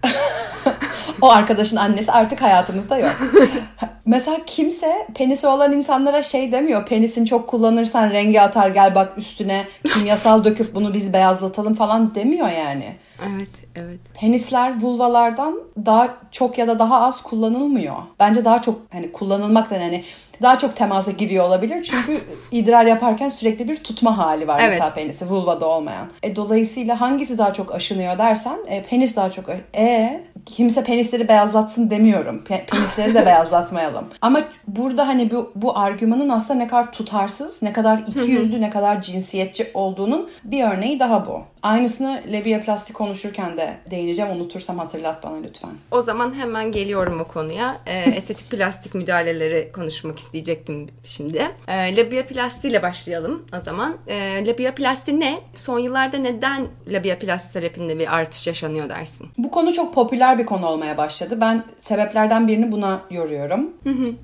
O 1.21 1.29
arkadaşın 1.29 1.77
annesi 1.77 2.11
artık 2.11 2.41
hayatımızda 2.41 2.97
yok. 2.97 3.15
Mesela 4.05 4.37
kimse 4.45 5.07
penisi 5.15 5.47
olan 5.47 5.73
insanlara 5.73 6.23
şey 6.23 6.51
demiyor. 6.51 6.85
Penisin 6.85 7.25
çok 7.25 7.47
kullanırsan 7.47 8.11
rengi 8.11 8.41
atar 8.41 8.69
gel 8.69 8.95
bak 8.95 9.13
üstüne 9.17 9.67
kimyasal 9.93 10.43
döküp 10.43 10.75
bunu 10.75 10.93
biz 10.93 11.13
beyazlatalım 11.13 11.73
falan 11.73 12.15
demiyor 12.15 12.49
yani. 12.49 12.95
Evet, 13.29 13.49
evet. 13.75 13.99
Penisler 14.19 14.81
vulvalardan 14.81 15.59
daha 15.85 16.17
çok 16.31 16.57
ya 16.57 16.67
da 16.67 16.79
daha 16.79 17.01
az 17.01 17.21
kullanılmıyor. 17.21 17.95
Bence 18.19 18.45
daha 18.45 18.61
çok 18.61 18.81
hani 18.91 19.11
kullanılmaktan 19.11 19.79
hani 19.79 20.03
daha 20.41 20.57
çok 20.57 20.75
temasa 20.75 21.11
giriyor 21.11 21.45
olabilir. 21.45 21.83
Çünkü 21.83 22.21
idrar 22.51 22.85
yaparken 22.85 23.29
sürekli 23.29 23.67
bir 23.67 23.75
tutma 23.83 24.17
hali 24.17 24.47
var 24.47 24.59
Evet. 24.59 24.69
mesela 24.71 24.93
penisi 24.93 25.25
vulvada 25.25 25.67
olmayan. 25.67 26.07
E, 26.23 26.35
dolayısıyla 26.35 27.01
hangisi 27.01 27.37
daha 27.37 27.53
çok 27.53 27.75
aşınıyor 27.75 28.17
dersen 28.17 28.57
e, 28.67 28.83
penis 28.83 29.15
daha 29.15 29.31
çok 29.31 29.45
e 29.75 30.21
kimse 30.45 30.83
penisleri 30.83 31.27
beyazlatsın 31.27 31.89
demiyorum. 31.89 32.43
Pe- 32.49 32.65
penisleri 32.65 33.13
de 33.13 33.25
beyazlatmayalım. 33.25 34.05
Ama 34.21 34.41
burada 34.67 35.07
hani 35.07 35.31
bu, 35.31 35.51
bu 35.55 35.77
argümanın 35.77 36.29
aslında 36.29 36.59
ne 36.59 36.67
kadar 36.67 36.91
tutarsız, 36.91 37.61
ne 37.61 37.73
kadar 37.73 37.97
ikiyüzlü, 38.07 38.61
ne 38.61 38.69
kadar 38.69 39.01
cinsiyetçi 39.01 39.71
olduğunun 39.73 40.29
bir 40.43 40.63
örneği 40.63 40.99
daha 40.99 41.25
bu. 41.25 41.41
Aynısını 41.63 42.21
lebiaplasti 42.31 42.93
konuşurken 42.93 43.57
de 43.57 43.77
değineceğim. 43.91 44.31
Unutursam 44.31 44.79
hatırlat 44.79 45.23
bana 45.23 45.35
lütfen. 45.43 45.71
O 45.91 46.01
zaman 46.01 46.33
hemen 46.33 46.71
geliyorum 46.71 47.19
o 47.19 47.27
konuya. 47.27 47.77
Ee, 47.85 47.99
estetik 48.15 48.49
plastik 48.51 48.95
müdahaleleri 48.95 49.71
konuşmak 49.71 50.19
isteyecektim 50.19 50.87
şimdi. 51.03 51.47
Ee, 51.67 51.97
labiaplasti 51.97 52.67
ile 52.67 52.81
başlayalım 52.81 53.45
o 53.57 53.59
zaman. 53.59 53.97
Ee, 54.07 54.45
labiaplasti 54.47 55.19
ne? 55.19 55.39
Son 55.55 55.79
yıllarda 55.79 56.17
neden 56.17 56.67
labiaplasti 56.87 57.53
terapinde 57.53 57.99
bir 57.99 58.15
artış 58.15 58.47
yaşanıyor 58.47 58.89
dersin? 58.89 59.27
Bu 59.37 59.51
konu 59.51 59.73
çok 59.73 59.93
popüler 59.93 60.39
bir 60.39 60.45
konu 60.45 60.67
olmaya 60.67 60.97
başladı. 60.97 61.41
Ben 61.41 61.63
sebeplerden 61.79 62.47
birini 62.47 62.71
buna 62.71 63.01
yoruyorum. 63.11 63.69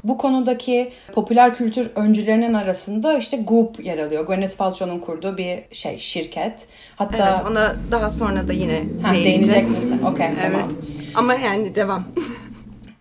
Bu 0.04 0.18
konudaki 0.18 0.92
popüler 1.14 1.56
kültür 1.56 1.90
öncülerinin 1.96 2.54
arasında 2.54 3.18
işte 3.18 3.38
Goop 3.38 3.86
yer 3.86 3.98
alıyor. 3.98 4.28
Gwyneth 4.28 4.58
Paltrow'un 4.58 5.00
kurduğu 5.00 5.38
bir 5.38 5.64
şey 5.72 5.98
şirket. 5.98 6.68
Hatta 6.96 7.25
Evet, 7.30 7.40
ona 7.52 7.76
daha 7.92 8.10
sonra 8.12 8.48
da 8.48 8.54
yine 8.54 8.84
Ha, 9.04 9.14
değineceğiz. 9.14 9.26
değinecek 9.26 9.70
misin? 9.70 10.00
Okey, 10.12 10.26
Evet. 10.26 10.38
tamam. 10.54 10.70
Ama 11.16 11.34
yani 11.34 11.76
devam. 11.76 12.04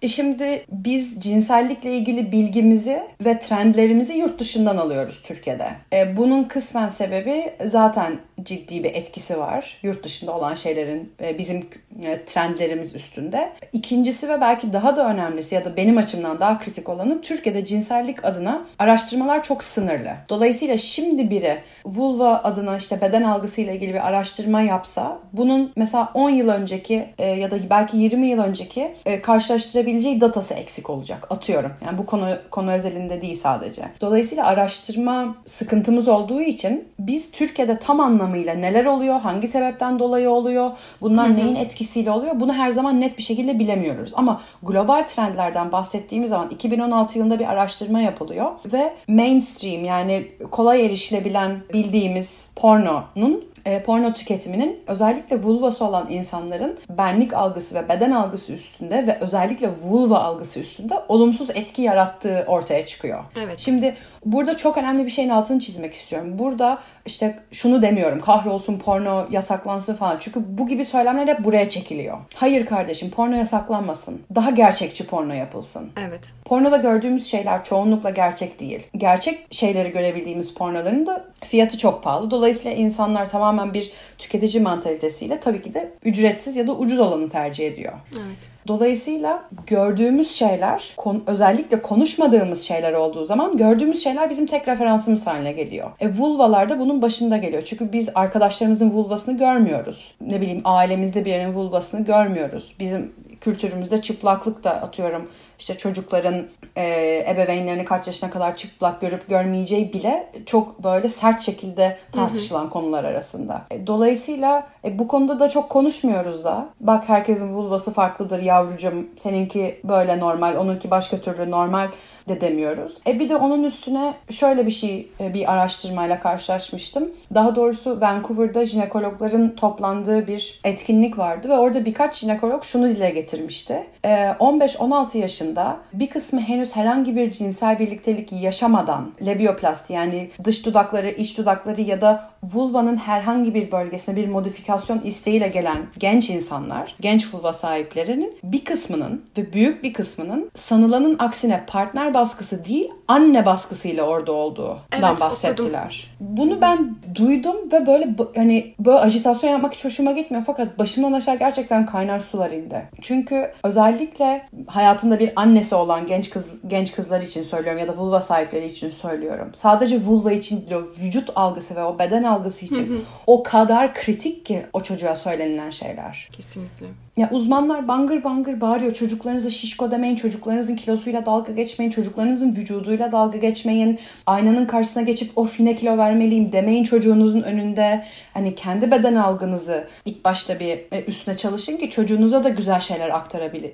E 0.02 0.08
Şimdi 0.08 0.64
biz 0.72 1.20
cinsellikle 1.20 1.96
ilgili 1.96 2.32
bilgimizi 2.32 3.02
ve 3.24 3.38
trendlerimizi 3.38 4.12
yurt 4.14 4.38
dışından 4.38 4.76
alıyoruz 4.76 5.20
Türkiye'de. 5.22 5.68
E, 5.92 6.16
bunun 6.16 6.44
kısmen 6.44 6.88
sebebi 6.88 7.52
zaten 7.64 8.18
ciddi 8.44 8.84
bir 8.84 8.94
etkisi 8.94 9.38
var. 9.38 9.78
Yurt 9.82 10.04
dışında 10.04 10.36
olan 10.36 10.54
şeylerin 10.54 11.12
e, 11.22 11.38
bizim 11.38 11.68
e, 12.04 12.24
trendlerimiz 12.24 12.94
üstünde. 12.94 13.52
İkincisi 13.72 14.28
ve 14.28 14.40
belki 14.40 14.72
daha 14.72 14.96
da 14.96 15.10
önemlisi 15.10 15.54
ya 15.54 15.64
da 15.64 15.76
benim 15.76 15.98
açımdan 15.98 16.40
daha 16.40 16.58
kritik 16.58 16.88
olanı 16.88 17.22
Türkiye'de 17.22 17.64
cinsellik 17.64 18.24
adına 18.24 18.66
araştırmalar 18.78 19.42
çok 19.42 19.62
sınırlı. 19.62 20.10
Dolayısıyla 20.28 20.78
şimdi 20.78 21.30
biri 21.30 21.58
vulva 21.84 22.40
adına 22.44 22.76
işte 22.76 23.00
beden 23.00 23.22
algısıyla 23.22 23.72
ilgili 23.72 23.94
bir 23.94 24.08
araştırma 24.08 24.60
yapsa 24.60 25.18
bunun 25.32 25.72
mesela 25.76 26.10
10 26.14 26.30
yıl 26.30 26.48
önceki 26.48 27.06
e, 27.18 27.26
ya 27.26 27.50
da 27.50 27.56
belki 27.70 27.96
20 27.96 28.26
yıl 28.26 28.38
önceki 28.38 28.94
karşılaştırabileceği 29.22 30.20
datası 30.20 30.54
eksik 30.54 30.90
olacak. 30.90 31.26
Atıyorum. 31.30 31.72
Yani 31.86 31.98
bu 31.98 32.06
konu 32.06 32.28
konu 32.50 32.72
özelinde 32.72 33.22
değil 33.22 33.34
sadece. 33.34 33.82
Dolayısıyla 34.00 34.46
araştırma 34.46 35.36
sıkıntımız 35.44 36.08
olduğu 36.08 36.40
için 36.40 36.88
biz 36.98 37.30
Türkiye'de 37.30 37.78
tam 37.78 38.00
anlamıyla 38.00 38.33
neler 38.34 38.84
oluyor, 38.84 39.20
hangi 39.20 39.48
sebepten 39.48 39.98
dolayı 39.98 40.30
oluyor, 40.30 40.70
bunlar 41.00 41.36
neyin 41.36 41.56
etkisiyle 41.56 42.10
oluyor 42.10 42.40
bunu 42.40 42.54
her 42.54 42.70
zaman 42.70 43.00
net 43.00 43.18
bir 43.18 43.22
şekilde 43.22 43.58
bilemiyoruz. 43.58 44.12
Ama 44.16 44.40
global 44.62 45.02
trendlerden 45.02 45.72
bahsettiğimiz 45.72 46.30
zaman 46.30 46.50
2016 46.50 47.18
yılında 47.18 47.38
bir 47.38 47.52
araştırma 47.52 48.00
yapılıyor 48.00 48.50
ve 48.72 48.94
mainstream 49.08 49.84
yani 49.84 50.28
kolay 50.50 50.86
erişilebilen 50.86 51.60
bildiğimiz 51.72 52.50
pornonun 52.56 53.54
e, 53.64 53.82
porno 53.82 54.12
tüketiminin 54.12 54.82
özellikle 54.86 55.42
vulvası 55.42 55.84
olan 55.84 56.10
insanların 56.10 56.78
benlik 56.88 57.32
algısı 57.32 57.74
ve 57.74 57.88
beden 57.88 58.10
algısı 58.10 58.52
üstünde 58.52 59.06
ve 59.06 59.18
özellikle 59.20 59.68
vulva 59.82 60.18
algısı 60.18 60.60
üstünde 60.60 60.94
olumsuz 61.08 61.50
etki 61.50 61.82
yarattığı 61.82 62.44
ortaya 62.48 62.86
çıkıyor. 62.86 63.24
Evet. 63.44 63.58
Şimdi 63.58 63.96
burada 64.24 64.56
çok 64.56 64.76
önemli 64.78 65.04
bir 65.04 65.10
şeyin 65.10 65.28
altını 65.28 65.60
çizmek 65.60 65.94
istiyorum. 65.94 66.38
Burada 66.38 66.78
işte 67.06 67.38
şunu 67.52 67.82
demiyorum 67.82 68.20
kahrolsun 68.20 68.78
porno 68.78 69.26
yasaklansın 69.30 69.94
falan. 69.94 70.16
Çünkü 70.20 70.40
bu 70.58 70.66
gibi 70.66 70.84
söylemler 70.84 71.26
hep 71.28 71.44
buraya 71.44 71.70
çekiliyor. 71.70 72.18
Hayır 72.34 72.66
kardeşim 72.66 73.10
porno 73.10 73.36
yasaklanmasın. 73.36 74.20
Daha 74.34 74.50
gerçekçi 74.50 75.06
porno 75.06 75.32
yapılsın. 75.34 75.88
Evet. 76.08 76.32
Pornoda 76.44 76.76
gördüğümüz 76.76 77.26
şeyler 77.26 77.64
çoğunlukla 77.64 78.10
gerçek 78.10 78.60
değil. 78.60 78.86
Gerçek 78.96 79.46
şeyleri 79.50 79.90
görebildiğimiz 79.90 80.54
pornoların 80.54 81.06
da 81.06 81.24
fiyatı 81.44 81.78
çok 81.78 82.02
pahalı. 82.02 82.30
Dolayısıyla 82.30 82.76
insanlar 82.76 83.30
tamamen 83.30 83.74
bir 83.74 83.92
tüketici 84.18 84.62
mantalitesiyle 84.62 85.40
tabii 85.40 85.62
ki 85.62 85.74
de 85.74 85.90
ücretsiz 86.04 86.56
ya 86.56 86.66
da 86.66 86.72
ucuz 86.72 86.98
olanı 87.00 87.28
tercih 87.28 87.66
ediyor. 87.66 87.92
Evet. 88.12 88.50
Dolayısıyla 88.68 89.44
gördüğümüz 89.66 90.30
şeyler, 90.30 90.94
kon- 90.96 91.22
özellikle 91.26 91.82
konuşmadığımız 91.82 92.62
şeyler 92.62 92.92
olduğu 92.92 93.24
zaman 93.24 93.56
gördüğümüz 93.56 94.02
şeyler 94.02 94.13
bizim 94.30 94.46
tek 94.46 94.68
referansımız 94.68 95.26
haline 95.26 95.52
geliyor. 95.52 95.90
E 96.00 96.08
vulvalar 96.08 96.68
da 96.68 96.78
bunun 96.78 97.02
başında 97.02 97.36
geliyor. 97.36 97.62
Çünkü 97.64 97.92
biz 97.92 98.08
arkadaşlarımızın 98.14 98.90
vulvasını 98.90 99.38
görmüyoruz. 99.38 100.14
Ne 100.20 100.40
bileyim 100.40 100.60
ailemizde 100.64 101.24
birinin 101.24 101.52
vulvasını 101.52 102.04
görmüyoruz. 102.04 102.74
Bizim 102.78 103.12
kültürümüzde 103.40 104.02
çıplaklık 104.02 104.64
da 104.64 104.70
atıyorum 104.70 105.30
işte 105.64 105.76
çocukların 105.76 106.46
e, 106.76 106.84
ebeveynlerini 107.28 107.84
kaç 107.84 108.06
yaşına 108.06 108.30
kadar 108.30 108.56
çıplak 108.56 109.00
görüp 109.00 109.28
görmeyeceği 109.28 109.92
bile 109.92 110.30
çok 110.46 110.84
böyle 110.84 111.08
sert 111.08 111.40
şekilde 111.40 111.96
tartışılan 112.12 112.70
konular 112.70 113.04
arasında. 113.04 113.62
E, 113.70 113.86
dolayısıyla 113.86 114.66
e, 114.84 114.98
bu 114.98 115.08
konuda 115.08 115.40
da 115.40 115.48
çok 115.48 115.70
konuşmuyoruz 115.70 116.44
da. 116.44 116.68
Bak 116.80 117.08
herkesin 117.08 117.54
vulvası 117.54 117.92
farklıdır 117.92 118.42
yavrucum. 118.42 119.08
Seninki 119.16 119.80
böyle 119.84 120.20
normal, 120.20 120.56
onunki 120.56 120.90
başka 120.90 121.20
türlü 121.20 121.50
normal 121.50 121.88
de 122.28 122.40
demiyoruz. 122.40 122.98
E 123.06 123.18
bir 123.18 123.28
de 123.28 123.36
onun 123.36 123.64
üstüne 123.64 124.14
şöyle 124.30 124.66
bir 124.66 124.70
şey 124.70 125.08
e, 125.20 125.34
bir 125.34 125.52
araştırmayla 125.52 126.20
karşılaşmıştım. 126.20 127.10
Daha 127.34 127.56
doğrusu 127.56 128.00
Vancouver'da 128.00 128.66
jinekologların 128.66 129.56
toplandığı 129.56 130.26
bir 130.26 130.60
etkinlik 130.64 131.18
vardı 131.18 131.48
ve 131.48 131.56
orada 131.56 131.84
birkaç 131.84 132.18
jinekolog 132.18 132.62
şunu 132.62 132.88
dile 132.88 133.10
getirmişti. 133.10 133.86
E, 134.04 134.08
15-16 134.08 135.18
yaşında 135.18 135.53
bir 135.92 136.10
kısmı 136.10 136.40
henüz 136.40 136.76
herhangi 136.76 137.16
bir 137.16 137.32
cinsel 137.32 137.78
birliktelik 137.78 138.32
yaşamadan 138.32 139.10
labioplasti 139.22 139.92
yani 139.92 140.30
dış 140.44 140.66
dudakları, 140.66 141.10
iç 141.10 141.38
dudakları 141.38 141.80
ya 141.80 142.00
da 142.00 142.30
vulvanın 142.42 142.96
herhangi 142.96 143.54
bir 143.54 143.72
bölgesine 143.72 144.16
bir 144.16 144.28
modifikasyon 144.28 145.00
isteğiyle 145.00 145.48
gelen 145.48 145.78
genç 145.98 146.30
insanlar, 146.30 146.96
genç 147.00 147.34
vulva 147.34 147.52
sahiplerinin 147.52 148.38
bir 148.44 148.64
kısmının 148.64 149.24
ve 149.38 149.52
büyük 149.52 149.82
bir 149.82 149.92
kısmının 149.92 150.50
sanılanın 150.54 151.16
aksine 151.18 151.64
partner 151.66 152.14
baskısı 152.14 152.64
değil 152.64 152.90
anne 153.08 153.46
baskısıyla 153.46 154.04
orada 154.04 154.32
olduğundan 154.32 154.78
Evet, 154.92 155.20
bahsettiler. 155.20 156.10
Bunu 156.20 156.60
ben 156.60 156.96
duydum 157.14 157.56
ve 157.72 157.86
böyle 157.86 158.14
hani 158.36 158.74
böyle 158.78 158.98
ajitasyon 158.98 159.50
yapmak 159.50 159.74
hiç 159.74 159.84
hoşuma 159.84 160.12
gitmiyor 160.12 160.44
fakat 160.46 160.78
başımdan 160.78 161.12
aşağı 161.12 161.38
gerçekten 161.38 161.86
kaynar 161.86 162.18
sular 162.18 162.50
indi. 162.50 162.88
Çünkü 163.00 163.52
özellikle 163.64 164.48
hayatında 164.66 165.18
bir 165.18 165.32
annesi 165.36 165.74
olan 165.74 166.06
genç 166.06 166.30
kız 166.30 166.50
genç 166.66 166.92
kızlar 166.92 167.20
için 167.20 167.42
söylüyorum 167.42 167.80
ya 167.80 167.88
da 167.88 167.96
vulva 167.96 168.20
sahipleri 168.20 168.66
için 168.66 168.90
söylüyorum. 168.90 169.50
Sadece 169.54 170.00
vulva 170.00 170.32
için 170.32 170.60
değil, 170.60 170.82
o 170.82 171.02
vücut 171.02 171.30
algısı 171.34 171.76
ve 171.76 171.84
o 171.84 171.98
beden 171.98 172.22
algısı 172.22 172.66
için 172.66 173.04
o 173.26 173.42
kadar 173.42 173.94
kritik 173.94 174.46
ki 174.46 174.66
o 174.72 174.80
çocuğa 174.80 175.14
söylenilen 175.14 175.70
şeyler. 175.70 176.28
Kesinlikle. 176.32 176.86
Ya 177.16 177.28
uzmanlar 177.32 177.88
bangır 177.88 178.24
bangır 178.24 178.60
bağırıyor. 178.60 178.94
Çocuklarınıza 178.94 179.50
şişko 179.50 179.90
demeyin, 179.90 180.16
çocuklarınızın 180.16 180.76
kilosuyla 180.76 181.26
dalga 181.26 181.52
geçmeyin, 181.52 181.90
çocuklarınızın 181.90 182.56
vücuduyla 182.56 183.12
dalga 183.12 183.38
geçmeyin. 183.38 183.98
Aynanın 184.26 184.66
karşısına 184.66 185.02
geçip 185.02 185.38
of 185.38 185.60
yine 185.60 185.76
kilo 185.76 185.98
vermeliyim 185.98 186.52
demeyin 186.52 186.84
çocuğunuzun 186.84 187.42
önünde. 187.42 188.04
Hani 188.34 188.54
kendi 188.54 188.90
beden 188.90 189.14
algınızı 189.14 189.84
ilk 190.04 190.24
başta 190.24 190.60
bir 190.60 190.68
e, 190.92 191.04
üstüne 191.06 191.36
çalışın 191.36 191.76
ki 191.76 191.90
çocuğunuza 191.90 192.44
da 192.44 192.48
güzel 192.48 192.80
şeyler 192.80 193.10
aktarabilin. 193.10 193.72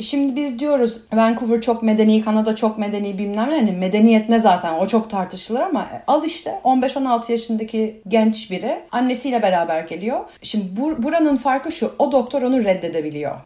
Şimdi 0.00 0.36
biz 0.36 0.58
diyoruz 0.58 1.00
Vancouver 1.14 1.60
çok 1.60 1.82
medeni, 1.82 2.22
Kanada 2.24 2.56
çok 2.56 2.78
medeni 2.78 3.18
bilmem 3.18 3.50
ne. 3.50 3.56
Hani 3.56 3.72
medeniyet 3.72 4.28
ne 4.28 4.38
zaten 4.40 4.74
o 4.74 4.86
çok 4.86 5.10
tartışılır 5.10 5.60
ama 5.60 5.80
e, 5.80 6.02
al 6.06 6.24
işte 6.24 6.60
15-16 6.64 7.32
yaşındaki 7.32 8.00
genç 8.08 8.50
biri 8.50 8.78
annesiyle 8.92 9.42
beraber 9.42 9.80
geliyor. 9.80 10.20
Şimdi 10.42 10.80
bur- 10.80 11.02
buranın 11.02 11.36
farkı 11.36 11.72
şu 11.72 11.92
o 11.98 12.12
doktor 12.12 12.42
onu 12.42 12.58
reddedebiliyor. 12.76 13.36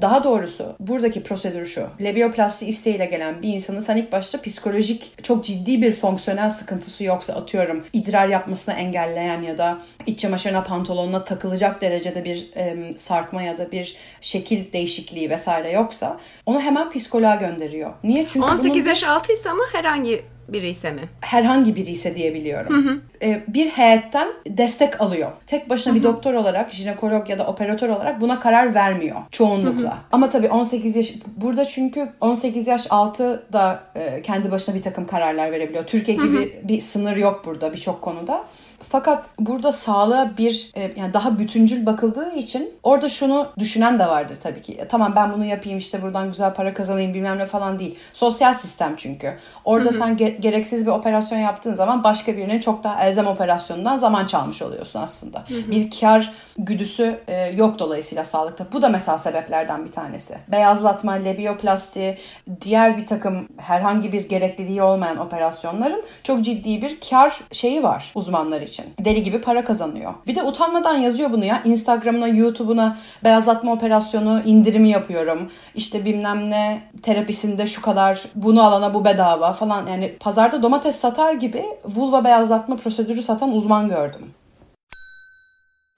Daha 0.00 0.24
doğrusu 0.24 0.76
buradaki 0.80 1.22
prosedür 1.22 1.66
şu. 1.66 1.86
Labioplasti 2.00 2.66
isteğiyle 2.66 3.06
gelen 3.06 3.42
bir 3.42 3.48
insanın 3.48 3.80
sen 3.80 3.96
ilk 3.96 4.12
başta 4.12 4.42
psikolojik 4.42 5.24
çok 5.24 5.44
ciddi 5.44 5.82
bir 5.82 5.92
fonksiyonel 5.92 6.50
sıkıntısı 6.50 7.04
yoksa 7.04 7.34
atıyorum 7.34 7.84
idrar 7.92 8.28
yapmasını 8.28 8.74
engelleyen 8.74 9.42
ya 9.42 9.58
da 9.58 9.78
iç 10.06 10.18
çamaşırına 10.18 10.64
pantolonuna 10.64 11.24
takılacak 11.24 11.80
derecede 11.80 12.24
bir 12.24 12.50
em, 12.54 12.98
sarkma 12.98 13.42
ya 13.42 13.58
da 13.58 13.72
bir 13.72 13.96
şekil 14.20 14.72
değişikliği 14.72 15.30
vesaire 15.30 15.72
yoksa 15.72 16.20
onu 16.46 16.60
hemen 16.60 16.90
psikoloğa 16.90 17.34
gönderiyor. 17.34 17.92
Niye? 18.04 18.26
Çünkü 18.26 18.46
18 18.46 18.70
bunun 18.70 18.88
yaş 18.88 19.04
altıysa 19.04 19.54
mı 19.54 19.62
herhangi 19.72 20.22
biri 20.52 20.68
ise 20.68 20.90
mi? 20.92 21.00
herhangi 21.20 21.76
biri 21.76 21.90
ise 21.90 22.16
diyebiliyorum. 22.16 23.02
Ee, 23.22 23.42
bir 23.48 23.68
heyetten 23.70 24.28
destek 24.46 25.00
alıyor. 25.00 25.30
Tek 25.46 25.70
başına 25.70 25.94
bir 25.94 26.02
doktor 26.02 26.34
olarak, 26.34 26.72
jinekolog 26.72 27.30
ya 27.30 27.38
da 27.38 27.46
operatör 27.46 27.88
olarak 27.88 28.20
buna 28.20 28.40
karar 28.40 28.74
vermiyor 28.74 29.16
çoğunlukla. 29.30 29.98
Ama 30.12 30.28
tabii 30.30 30.48
18 30.48 30.96
yaş 30.96 31.12
burada 31.36 31.64
çünkü 31.64 32.08
18 32.20 32.66
yaş 32.66 32.86
altı 32.90 33.46
da 33.52 33.82
e, 33.94 34.22
kendi 34.22 34.50
başına 34.50 34.74
bir 34.74 34.82
takım 34.82 35.06
kararlar 35.06 35.52
verebiliyor. 35.52 35.84
Türkiye 35.84 36.16
gibi 36.16 36.60
bir 36.64 36.80
sınır 36.80 37.16
yok 37.16 37.42
burada 37.46 37.72
birçok 37.72 38.02
konuda. 38.02 38.44
Fakat 38.88 39.30
burada 39.38 39.72
sağlığa 39.72 40.36
bir 40.38 40.70
e, 40.76 40.92
yani 40.96 41.14
daha 41.14 41.38
bütüncül 41.38 41.86
bakıldığı 41.86 42.34
için 42.34 42.74
orada 42.82 43.08
şunu 43.08 43.46
düşünen 43.58 43.98
de 43.98 44.06
vardır 44.06 44.36
tabii 44.42 44.62
ki. 44.62 44.72
E, 44.72 44.88
tamam 44.88 45.12
ben 45.16 45.32
bunu 45.32 45.44
yapayım 45.44 45.78
işte 45.78 46.02
buradan 46.02 46.28
güzel 46.28 46.54
para 46.54 46.74
kazanayım 46.74 47.14
bilmem 47.14 47.38
ne 47.38 47.46
falan 47.46 47.78
değil. 47.78 47.98
Sosyal 48.12 48.54
sistem 48.54 48.94
çünkü. 48.96 49.32
Orada 49.64 49.88
sen 49.98 50.16
ge- 50.16 50.40
gereksiz 50.40 50.86
bir 50.86 50.90
operasyon 50.90 51.38
yaptığın 51.38 51.74
zaman 51.74 52.04
başka 52.04 52.36
birinin 52.36 52.60
çok 52.60 52.84
daha 52.84 53.04
elzem 53.04 53.26
operasyonundan 53.26 53.96
zaman 53.96 54.26
çalmış 54.26 54.62
oluyorsun 54.62 55.00
aslında. 55.00 55.44
Bir 55.70 55.90
kar 56.00 56.32
güdüsü 56.58 57.20
e, 57.28 57.46
yok 57.56 57.78
dolayısıyla 57.78 58.24
sağlıkta. 58.24 58.66
Bu 58.72 58.82
da 58.82 58.88
mesela 58.88 59.18
sebeplerden 59.18 59.84
bir 59.84 59.92
tanesi. 59.92 60.34
Beyazlatma, 60.48 61.12
labioplasti, 61.12 62.18
diğer 62.60 62.98
bir 62.98 63.06
takım 63.06 63.48
herhangi 63.56 64.12
bir 64.12 64.28
gerekliliği 64.28 64.82
olmayan 64.82 65.18
operasyonların 65.18 66.02
çok 66.22 66.42
ciddi 66.44 66.82
bir 66.82 66.98
kar 67.10 67.40
şeyi 67.52 67.82
var 67.82 68.12
uzmanlar 68.14 68.60
için. 68.60 68.69
Deli 69.00 69.22
gibi 69.22 69.40
para 69.40 69.64
kazanıyor. 69.64 70.14
Bir 70.26 70.34
de 70.34 70.42
utanmadan 70.42 70.94
yazıyor 70.96 71.32
bunu 71.32 71.44
ya. 71.44 71.62
Instagram'ına, 71.64 72.28
YouTube'una 72.28 72.98
beyazlatma 73.24 73.72
operasyonu 73.72 74.42
indirimi 74.44 74.88
yapıyorum. 74.88 75.50
İşte 75.74 76.04
bilmem 76.04 76.50
ne 76.50 76.82
terapisinde 77.02 77.66
şu 77.66 77.82
kadar 77.82 78.24
bunu 78.34 78.62
alana 78.62 78.94
bu 78.94 79.04
bedava 79.04 79.52
falan. 79.52 79.86
Yani 79.86 80.16
pazarda 80.20 80.62
domates 80.62 80.96
satar 80.96 81.34
gibi 81.34 81.64
vulva 81.84 82.24
beyazlatma 82.24 82.76
prosedürü 82.76 83.22
satan 83.22 83.52
uzman 83.52 83.88
gördüm. 83.88 84.26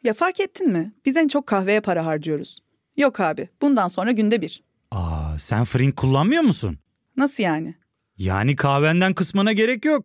Ya 0.04 0.12
fark 0.14 0.40
ettin 0.40 0.72
mi? 0.72 0.92
Biz 1.04 1.16
en 1.16 1.28
çok 1.28 1.46
kahveye 1.46 1.80
para 1.80 2.06
harcıyoruz. 2.06 2.58
Yok 2.96 3.20
abi, 3.20 3.48
bundan 3.62 3.88
sonra 3.88 4.10
günde 4.10 4.42
bir. 4.42 4.62
Aa, 4.90 5.38
sen 5.38 5.64
Frink 5.64 5.96
kullanmıyor 5.96 6.42
musun? 6.42 6.78
Nasıl 7.16 7.42
yani? 7.42 7.74
Yani 8.18 8.56
kahvenden 8.56 9.14
kısmına 9.14 9.52
gerek 9.52 9.84
yok. 9.84 10.04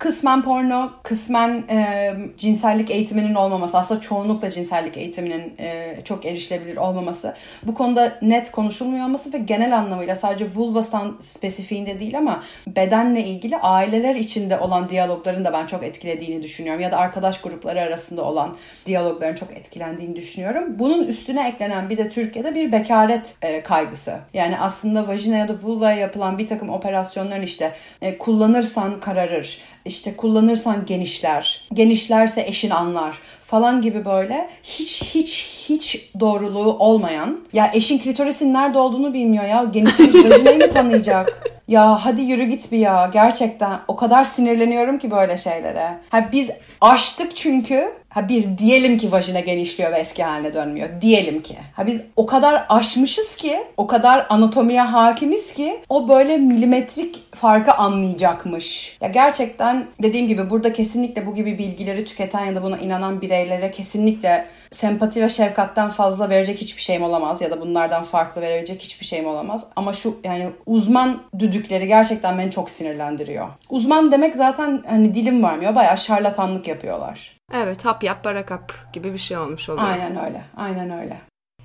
Kısmen 0.00 0.42
porno, 0.42 0.90
kısmen 1.02 1.64
e, 1.70 2.12
cinsellik 2.38 2.90
eğitiminin 2.90 3.34
olmaması, 3.34 3.78
aslında 3.78 4.00
çoğunlukla 4.00 4.50
cinsellik 4.50 4.96
eğitiminin 4.96 5.54
e, 5.58 5.96
çok 6.04 6.26
erişilebilir 6.26 6.76
olmaması, 6.76 7.34
bu 7.62 7.74
konuda 7.74 8.18
net 8.22 8.50
konuşulmuyor 8.50 9.06
olması 9.06 9.32
ve 9.32 9.38
genel 9.38 9.78
anlamıyla 9.78 10.16
sadece 10.16 10.46
vulvastan 10.54 11.16
spesifiğinde 11.20 12.00
değil 12.00 12.18
ama 12.18 12.42
bedenle 12.66 13.24
ilgili 13.24 13.56
aileler 13.56 14.14
içinde 14.14 14.58
olan 14.58 14.88
diyalogların 14.88 15.44
da 15.44 15.52
ben 15.52 15.66
çok 15.66 15.84
etkilediğini 15.84 16.42
düşünüyorum. 16.42 16.82
Ya 16.82 16.90
da 16.90 16.96
arkadaş 16.96 17.40
grupları 17.40 17.80
arasında 17.80 18.24
olan 18.24 18.56
diyalogların 18.86 19.34
çok 19.34 19.52
etkilendiğini 19.52 20.16
düşünüyorum. 20.16 20.78
Bunun 20.78 21.06
üstüne 21.06 21.48
eklenen 21.48 21.90
bir 21.90 21.98
de 21.98 22.08
Türkiye'de 22.08 22.54
bir 22.54 22.72
bekaret 22.72 23.34
e, 23.42 23.62
kaygısı. 23.62 24.18
Yani 24.34 24.58
aslında 24.58 25.08
vajina 25.08 25.36
ya 25.36 25.48
da 25.48 25.54
vulvaya 25.62 25.96
yapılan 25.96 26.38
bir 26.38 26.46
takım 26.46 26.70
operasyonların 26.70 27.42
işte 27.42 27.72
e, 28.02 28.18
kullanırsan 28.18 29.00
kararır, 29.00 29.58
işte 29.84 30.16
kullanırsan 30.16 30.86
genişler, 30.86 31.68
genişlerse 31.72 32.40
eşin 32.46 32.70
anlar 32.70 33.18
falan 33.42 33.82
gibi 33.82 34.04
böyle 34.04 34.50
hiç 34.62 35.02
hiç 35.02 35.46
hiç 35.68 36.10
doğruluğu 36.20 36.78
olmayan 36.78 37.40
ya 37.52 37.70
eşin 37.74 37.98
klitorisin 37.98 38.54
nerede 38.54 38.78
olduğunu 38.78 39.14
bilmiyor 39.14 39.44
ya 39.44 39.64
genişlemiş 39.64 40.24
vajinayı 40.24 40.58
mı 40.58 40.70
tanıyacak? 40.70 41.50
Ya 41.68 42.04
hadi 42.04 42.22
yürü 42.22 42.44
git 42.44 42.72
bir 42.72 42.78
ya 42.78 43.10
gerçekten 43.12 43.80
o 43.88 43.96
kadar 43.96 44.24
sinirleniyorum 44.24 44.98
ki 44.98 45.10
böyle 45.10 45.36
şeylere. 45.36 45.98
Ha 46.10 46.28
biz 46.32 46.50
aştık 46.80 47.36
çünkü 47.36 47.92
Ha 48.10 48.28
bir 48.28 48.58
diyelim 48.58 48.98
ki 48.98 49.12
vajina 49.12 49.40
genişliyor 49.40 49.92
ve 49.92 49.98
eski 49.98 50.24
haline 50.24 50.54
dönmüyor. 50.54 50.88
Diyelim 51.00 51.42
ki. 51.42 51.56
Ha 51.72 51.86
biz 51.86 52.02
o 52.16 52.26
kadar 52.26 52.66
aşmışız 52.68 53.36
ki, 53.36 53.58
o 53.76 53.86
kadar 53.86 54.26
anatomiye 54.30 54.80
hakimiz 54.80 55.52
ki 55.52 55.80
o 55.88 56.08
böyle 56.08 56.38
milimetrik 56.38 57.34
farkı 57.34 57.72
anlayacakmış. 57.72 58.98
Ya 59.00 59.08
gerçekten 59.08 59.86
dediğim 60.02 60.28
gibi 60.28 60.50
burada 60.50 60.72
kesinlikle 60.72 61.26
bu 61.26 61.34
gibi 61.34 61.58
bilgileri 61.58 62.04
tüketen 62.04 62.46
ya 62.46 62.54
da 62.54 62.62
buna 62.62 62.78
inanan 62.78 63.20
bireylere 63.20 63.70
kesinlikle 63.70 64.46
sempati 64.70 65.22
ve 65.22 65.28
şefkatten 65.28 65.88
fazla 65.88 66.30
verecek 66.30 66.58
hiçbir 66.58 66.82
şeyim 66.82 67.02
olamaz 67.02 67.40
ya 67.40 67.50
da 67.50 67.60
bunlardan 67.60 68.02
farklı 68.02 68.40
verebilecek 68.40 68.82
hiçbir 68.82 69.06
şeyim 69.06 69.26
olamaz. 69.26 69.66
Ama 69.76 69.92
şu 69.92 70.20
yani 70.24 70.50
uzman 70.66 71.22
düdükleri 71.38 71.86
gerçekten 71.86 72.38
beni 72.38 72.50
çok 72.50 72.70
sinirlendiriyor. 72.70 73.48
Uzman 73.70 74.12
demek 74.12 74.36
zaten 74.36 74.82
hani 74.88 75.14
dilim 75.14 75.42
varmıyor. 75.42 75.74
Bayağı 75.74 75.98
şarlatanlık 75.98 76.68
yapıyorlar. 76.68 77.39
Evet 77.54 77.84
hap 77.84 78.04
yap 78.04 78.24
barakap 78.24 78.72
gibi 78.92 79.12
bir 79.12 79.18
şey 79.18 79.36
olmuş 79.36 79.68
oluyor. 79.68 79.88
Aynen 79.88 80.24
öyle. 80.26 80.42
Aynen 80.56 80.90
öyle. 80.90 81.20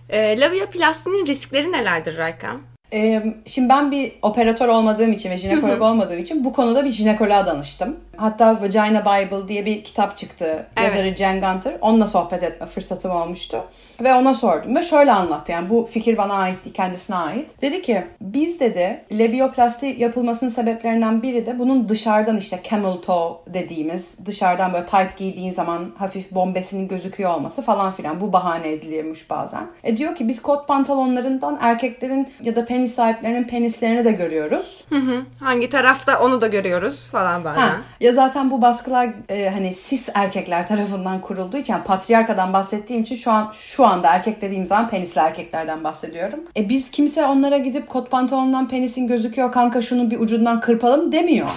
E, 0.09 0.39
labiyoplastinin 0.39 1.27
riskleri 1.27 1.71
nelerdir 1.71 2.17
Raykan? 2.17 2.61
Ee, 2.93 3.23
şimdi 3.45 3.69
ben 3.69 3.91
bir 3.91 4.11
operatör 4.21 4.67
olmadığım 4.67 5.13
için 5.13 5.31
ve 5.31 5.37
jinekolog 5.37 5.81
olmadığım 5.81 6.19
için 6.19 6.43
bu 6.43 6.53
konuda 6.53 6.85
bir 6.85 6.89
jinekoloğa 6.89 7.45
danıştım. 7.45 7.97
Hatta 8.17 8.61
Vagina 8.61 9.01
Bible 9.01 9.47
diye 9.47 9.65
bir 9.65 9.83
kitap 9.83 10.17
çıktı. 10.17 10.65
Evet. 10.77 10.89
Yazarı 10.89 11.15
Jen 11.15 11.41
Gunter. 11.41 11.73
Onunla 11.81 12.07
sohbet 12.07 12.43
etme 12.43 12.67
fırsatım 12.67 13.11
olmuştu. 13.11 13.63
Ve 14.03 14.13
ona 14.13 14.33
sordum. 14.33 14.75
Ve 14.75 14.83
şöyle 14.83 15.11
anlattı. 15.11 15.51
Yani 15.51 15.69
bu 15.69 15.89
fikir 15.91 16.17
bana 16.17 16.33
ait 16.33 16.65
değil, 16.65 16.75
kendisine 16.75 17.15
ait. 17.15 17.61
Dedi 17.61 17.81
ki 17.81 18.03
biz 18.21 18.59
dedi 18.59 19.03
labioplasti 19.11 19.95
yapılmasının 19.99 20.49
sebeplerinden 20.49 21.21
biri 21.21 21.45
de 21.45 21.59
bunun 21.59 21.89
dışarıdan 21.89 22.37
işte 22.37 22.59
camel 22.69 22.97
toe 22.97 23.37
dediğimiz 23.47 24.25
dışarıdan 24.25 24.73
böyle 24.73 24.85
tight 24.85 25.17
giydiğin 25.17 25.51
zaman 25.51 25.91
hafif 25.97 26.31
bombesinin 26.31 26.87
gözüküyor 26.87 27.33
olması 27.33 27.61
falan 27.61 27.91
filan. 27.91 28.21
Bu 28.21 28.33
bahane 28.33 28.71
ediliyormuş 28.71 29.29
bazen. 29.29 29.67
E 29.83 29.97
diyor 29.97 30.15
ki 30.15 30.27
biz 30.27 30.41
kot 30.41 30.67
pantolonlarından 30.67 31.57
erkeklerin 31.61 32.33
ya 32.41 32.55
da 32.55 32.65
penis 32.65 32.95
sahiplerinin 32.95 33.43
penislerini 33.43 34.05
de 34.05 34.11
görüyoruz. 34.11 34.83
Hı 34.89 34.95
hı. 34.95 35.21
Hangi 35.39 35.69
tarafta 35.69 36.19
onu 36.19 36.41
da 36.41 36.47
görüyoruz 36.47 37.11
falan 37.11 37.43
bazen. 37.43 37.61
Ha, 37.61 37.81
ya 38.05 38.13
zaten 38.13 38.51
bu 38.51 38.61
baskılar 38.61 39.09
e, 39.29 39.49
hani 39.49 39.75
cis 39.89 40.09
erkekler 40.13 40.67
tarafından 40.67 41.21
kurulduğu 41.21 41.57
için 41.57 41.73
yani 41.73 41.83
patriarkadan 41.83 42.53
bahsettiğim 42.53 43.01
için 43.01 43.15
şu 43.15 43.31
an 43.31 43.51
şu 43.53 43.85
anda 43.85 44.07
erkek 44.07 44.41
dediğim 44.41 44.67
zaman 44.67 44.89
penisli 44.89 45.21
erkeklerden 45.21 45.83
bahsediyorum. 45.83 46.39
E 46.57 46.69
biz 46.69 46.91
kimse 46.91 47.25
onlara 47.25 47.57
gidip 47.57 47.89
kot 47.89 48.11
pantolonundan 48.11 48.67
penisin 48.67 49.07
gözüküyor 49.07 49.51
kanka 49.51 49.81
şunu 49.81 50.11
bir 50.11 50.19
ucundan 50.19 50.59
kırpalım 50.59 51.11
demiyor. 51.11 51.47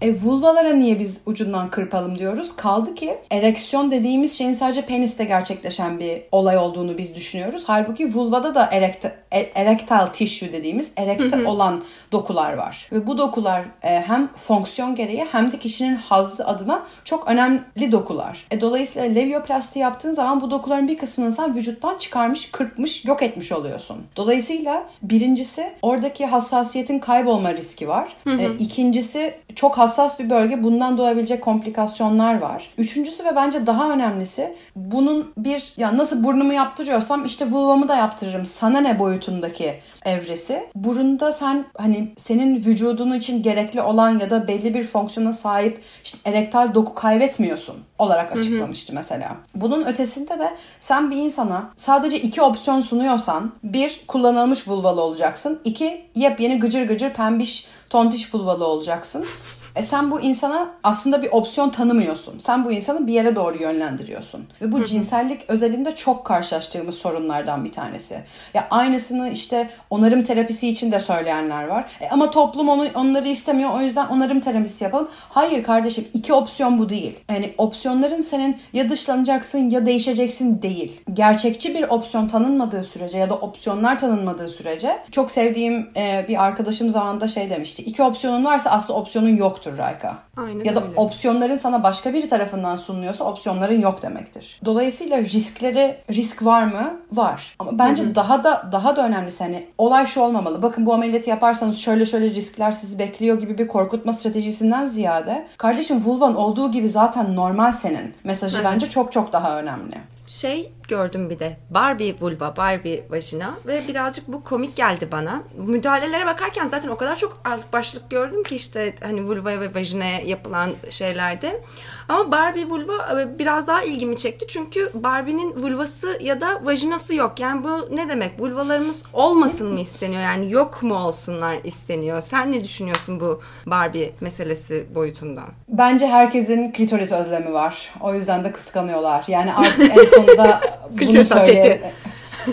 E 0.00 0.14
vulvalara 0.14 0.72
niye 0.72 0.98
biz 0.98 1.20
ucundan 1.26 1.70
kırpalım 1.70 2.18
diyoruz? 2.18 2.56
Kaldı 2.56 2.94
ki 2.94 3.18
ereksiyon 3.30 3.90
dediğimiz 3.90 4.38
şeyin 4.38 4.54
sadece 4.54 4.86
peniste 4.86 5.24
gerçekleşen 5.24 6.00
bir 6.00 6.22
olay 6.32 6.58
olduğunu 6.58 6.98
biz 6.98 7.14
düşünüyoruz. 7.14 7.62
Halbuki 7.66 8.14
vulvada 8.14 8.54
da 8.54 8.68
erekte, 8.72 9.16
erectile 9.30 10.12
tissue 10.12 10.52
dediğimiz 10.52 10.92
erekte 10.96 11.46
olan 11.46 11.82
dokular 12.12 12.52
var. 12.52 12.88
Ve 12.92 13.06
bu 13.06 13.18
dokular 13.18 13.64
e, 13.82 14.00
hem 14.00 14.32
fonksiyon 14.32 14.94
gereği 14.94 15.26
hem 15.32 15.52
de 15.52 15.58
kişinin 15.58 15.94
hazzı 15.94 16.46
adına 16.46 16.82
çok 17.04 17.30
önemli 17.30 17.92
dokular. 17.92 18.46
E, 18.50 18.60
dolayısıyla 18.60 19.08
levyoplasti 19.08 19.78
yaptığın 19.78 20.12
zaman 20.12 20.40
bu 20.40 20.50
dokuların 20.50 20.88
bir 20.88 20.98
kısmını 20.98 21.32
sen 21.32 21.54
vücuttan 21.54 21.98
çıkarmış, 21.98 22.50
kırpmış, 22.50 23.04
yok 23.04 23.22
etmiş 23.22 23.52
oluyorsun. 23.52 23.96
Dolayısıyla 24.16 24.86
birincisi 25.02 25.72
oradaki 25.82 26.26
hassasiyetin 26.26 26.98
kaybolma 26.98 27.54
riski 27.54 27.88
var. 27.88 28.16
E, 28.26 28.56
ikincisi 28.58 29.34
çok 29.54 29.78
hassas 29.78 29.89
bir 30.18 30.30
bölge. 30.30 30.62
Bundan 30.62 30.98
doğabilecek 30.98 31.42
komplikasyonlar 31.42 32.38
var. 32.38 32.70
Üçüncüsü 32.78 33.24
ve 33.24 33.36
bence 33.36 33.66
daha 33.66 33.90
önemlisi 33.90 34.56
bunun 34.76 35.32
bir 35.36 35.72
ya 35.76 35.96
nasıl 35.96 36.24
burnumu 36.24 36.52
yaptırıyorsam 36.52 37.24
işte 37.24 37.50
vulvamı 37.50 37.88
da 37.88 37.96
yaptırırım. 37.96 38.46
Sana 38.46 38.80
ne 38.80 38.98
boyutundaki 38.98 39.74
evresi. 40.04 40.64
Burunda 40.74 41.32
sen 41.32 41.64
hani 41.78 42.12
senin 42.16 42.56
vücudun 42.56 43.12
için 43.12 43.42
gerekli 43.42 43.82
olan 43.82 44.18
ya 44.18 44.30
da 44.30 44.48
belli 44.48 44.74
bir 44.74 44.84
fonksiyona 44.84 45.32
sahip 45.32 45.80
işte 46.04 46.18
erektal 46.24 46.74
doku 46.74 46.94
kaybetmiyorsun 46.94 47.76
olarak 47.98 48.36
açıklamıştı 48.36 48.94
mesela. 48.94 49.36
Bunun 49.54 49.84
ötesinde 49.84 50.38
de 50.38 50.56
sen 50.80 51.10
bir 51.10 51.16
insana 51.16 51.70
sadece 51.76 52.20
iki 52.20 52.42
opsiyon 52.42 52.80
sunuyorsan 52.80 53.52
bir 53.64 54.00
kullanılmış 54.08 54.68
vulvalı 54.68 55.00
olacaksın. 55.00 55.60
iki 55.64 56.06
yepyeni 56.14 56.58
gıcır 56.58 56.88
gıcır 56.88 57.10
pembiş 57.10 57.66
tontiş 57.90 58.34
vulvalı 58.34 58.66
olacaksın. 58.66 59.24
E 59.76 59.82
sen 59.82 60.10
bu 60.10 60.20
insana 60.20 60.70
aslında 60.82 61.22
bir 61.22 61.28
opsiyon 61.32 61.70
tanımıyorsun. 61.70 62.38
Sen 62.38 62.64
bu 62.64 62.72
insanı 62.72 63.06
bir 63.06 63.12
yere 63.12 63.36
doğru 63.36 63.62
yönlendiriyorsun. 63.62 64.46
Ve 64.62 64.72
bu 64.72 64.84
cinsellik 64.84 65.44
özelinde 65.48 65.94
çok 65.94 66.24
karşılaştığımız 66.24 66.94
sorunlardan 66.94 67.64
bir 67.64 67.72
tanesi. 67.72 68.20
Ya 68.54 68.68
aynısını 68.70 69.30
işte 69.30 69.70
onarım 69.90 70.22
terapisi 70.22 70.68
için 70.68 70.92
de 70.92 71.00
söyleyenler 71.00 71.66
var. 71.66 71.90
E 72.00 72.08
ama 72.08 72.30
toplum 72.30 72.68
onu 72.68 72.86
onları 72.94 73.28
istemiyor. 73.28 73.70
O 73.74 73.80
yüzden 73.80 74.06
onarım 74.06 74.40
terapisi 74.40 74.84
yapalım. 74.84 75.08
Hayır 75.12 75.62
kardeşim 75.62 76.04
iki 76.14 76.32
opsiyon 76.32 76.78
bu 76.78 76.88
değil. 76.88 77.20
Yani 77.30 77.54
opsiyonların 77.58 78.20
senin 78.20 78.56
ya 78.72 78.88
dışlanacaksın 78.88 79.70
ya 79.70 79.86
değişeceksin 79.86 80.62
değil. 80.62 81.00
Gerçekçi 81.12 81.74
bir 81.74 81.82
opsiyon 81.82 82.28
tanınmadığı 82.28 82.82
sürece 82.82 83.18
ya 83.18 83.30
da 83.30 83.34
opsiyonlar 83.34 83.98
tanınmadığı 83.98 84.48
sürece 84.48 84.98
çok 85.10 85.30
sevdiğim 85.30 85.90
e, 85.96 86.24
bir 86.28 86.44
arkadaşım 86.44 86.90
zamanında 86.90 87.28
şey 87.28 87.50
demişti. 87.50 87.82
İki 87.82 88.02
opsiyonun 88.02 88.44
varsa 88.44 88.70
aslında 88.70 88.98
opsiyonun 88.98 89.36
yoktur 89.66 89.78
Rayka. 89.78 90.18
Aynen 90.36 90.64
ya 90.64 90.76
da 90.76 90.84
öyle. 90.84 90.96
opsiyonların 90.96 91.56
sana 91.56 91.82
başka 91.82 92.12
biri 92.12 92.28
tarafından 92.28 92.76
sunuluyorsa 92.76 93.24
opsiyonların 93.24 93.80
yok 93.80 94.02
demektir. 94.02 94.60
Dolayısıyla 94.64 95.18
riskleri 95.18 95.96
risk 96.10 96.44
var 96.44 96.64
mı? 96.64 97.00
Var. 97.12 97.54
Ama 97.58 97.78
bence 97.78 98.14
daha 98.14 98.44
da 98.44 98.68
daha 98.72 98.96
da 98.96 99.06
önemlisi 99.06 99.44
hani 99.44 99.66
olay 99.78 100.06
şu 100.06 100.20
olmamalı. 100.20 100.62
Bakın 100.62 100.86
bu 100.86 100.94
ameliyatı 100.94 101.30
yaparsanız 101.30 101.78
şöyle 101.78 102.06
şöyle 102.06 102.30
riskler 102.30 102.72
sizi 102.72 102.98
bekliyor 102.98 103.38
gibi 103.40 103.58
bir 103.58 103.68
korkutma 103.68 104.12
stratejisinden 104.12 104.86
ziyade 104.86 105.46
kardeşim 105.56 106.04
vulvan 106.04 106.36
olduğu 106.36 106.72
gibi 106.72 106.88
zaten 106.88 107.36
normal 107.36 107.72
senin 107.72 108.14
mesajı 108.24 108.56
Evet. 108.56 108.66
bence 108.72 108.86
çok 108.86 109.12
çok 109.12 109.32
daha 109.32 109.58
önemli. 109.58 109.94
Şey 110.28 110.72
gördüm 110.90 111.30
bir 111.30 111.38
de 111.38 111.56
Barbie 111.70 112.14
vulva, 112.20 112.56
Barbie 112.56 113.04
vajina 113.10 113.54
ve 113.66 113.82
birazcık 113.88 114.28
bu 114.28 114.44
komik 114.44 114.76
geldi 114.76 115.08
bana. 115.12 115.42
Müdahalelere 115.56 116.26
bakarken 116.26 116.68
zaten 116.68 116.88
o 116.88 116.96
kadar 116.96 117.16
çok 117.16 117.40
alt 117.44 117.72
başlık 117.72 118.10
gördüm 118.10 118.42
ki 118.42 118.56
işte 118.56 118.94
hani 119.02 119.24
vulva 119.28 119.60
ve 119.60 119.74
vajinaya 119.74 120.20
yapılan 120.20 120.70
şeylerde. 120.90 121.62
Ama 122.08 122.32
Barbie 122.32 122.68
vulva 122.68 123.20
e, 123.20 123.38
biraz 123.38 123.66
daha 123.66 123.82
ilgimi 123.82 124.16
çekti 124.16 124.46
çünkü 124.48 124.90
Barbie'nin 124.94 125.62
vulvası 125.62 126.18
ya 126.20 126.40
da 126.40 126.64
vajinası 126.64 127.14
yok. 127.14 127.40
Yani 127.40 127.64
bu 127.64 127.96
ne 127.96 128.08
demek? 128.08 128.40
Vulvalarımız 128.40 129.02
olmasın 129.12 129.72
mı 129.72 129.80
isteniyor? 129.80 130.22
Yani 130.22 130.50
yok 130.50 130.82
mu 130.82 130.94
olsunlar 130.94 131.56
isteniyor? 131.64 132.22
Sen 132.22 132.52
ne 132.52 132.64
düşünüyorsun 132.64 133.20
bu 133.20 133.40
Barbie 133.66 134.12
meselesi 134.20 134.86
boyutundan? 134.94 135.48
Bence 135.68 136.06
herkesin 136.06 136.72
klitoris 136.72 137.12
özlemi 137.12 137.52
var. 137.52 137.90
O 138.00 138.14
yüzden 138.14 138.44
de 138.44 138.52
kıskanıyorlar. 138.52 139.24
Yani 139.28 139.54
artık 139.54 139.98
en 139.98 140.04
sonunda 140.04 140.60
Klitoris 140.96 141.28
söyle... 141.28 141.92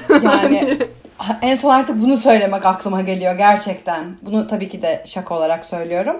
yani 0.24 0.78
en 1.42 1.56
son 1.56 1.70
artık 1.70 2.02
bunu 2.02 2.18
söylemek 2.18 2.66
aklıma 2.66 3.02
geliyor 3.02 3.34
gerçekten. 3.36 4.18
Bunu 4.22 4.48
tabii 4.48 4.70
ki 4.70 4.82
de 4.82 5.04
şaka 5.06 5.36
olarak 5.36 5.66
söylüyorum. 5.66 6.16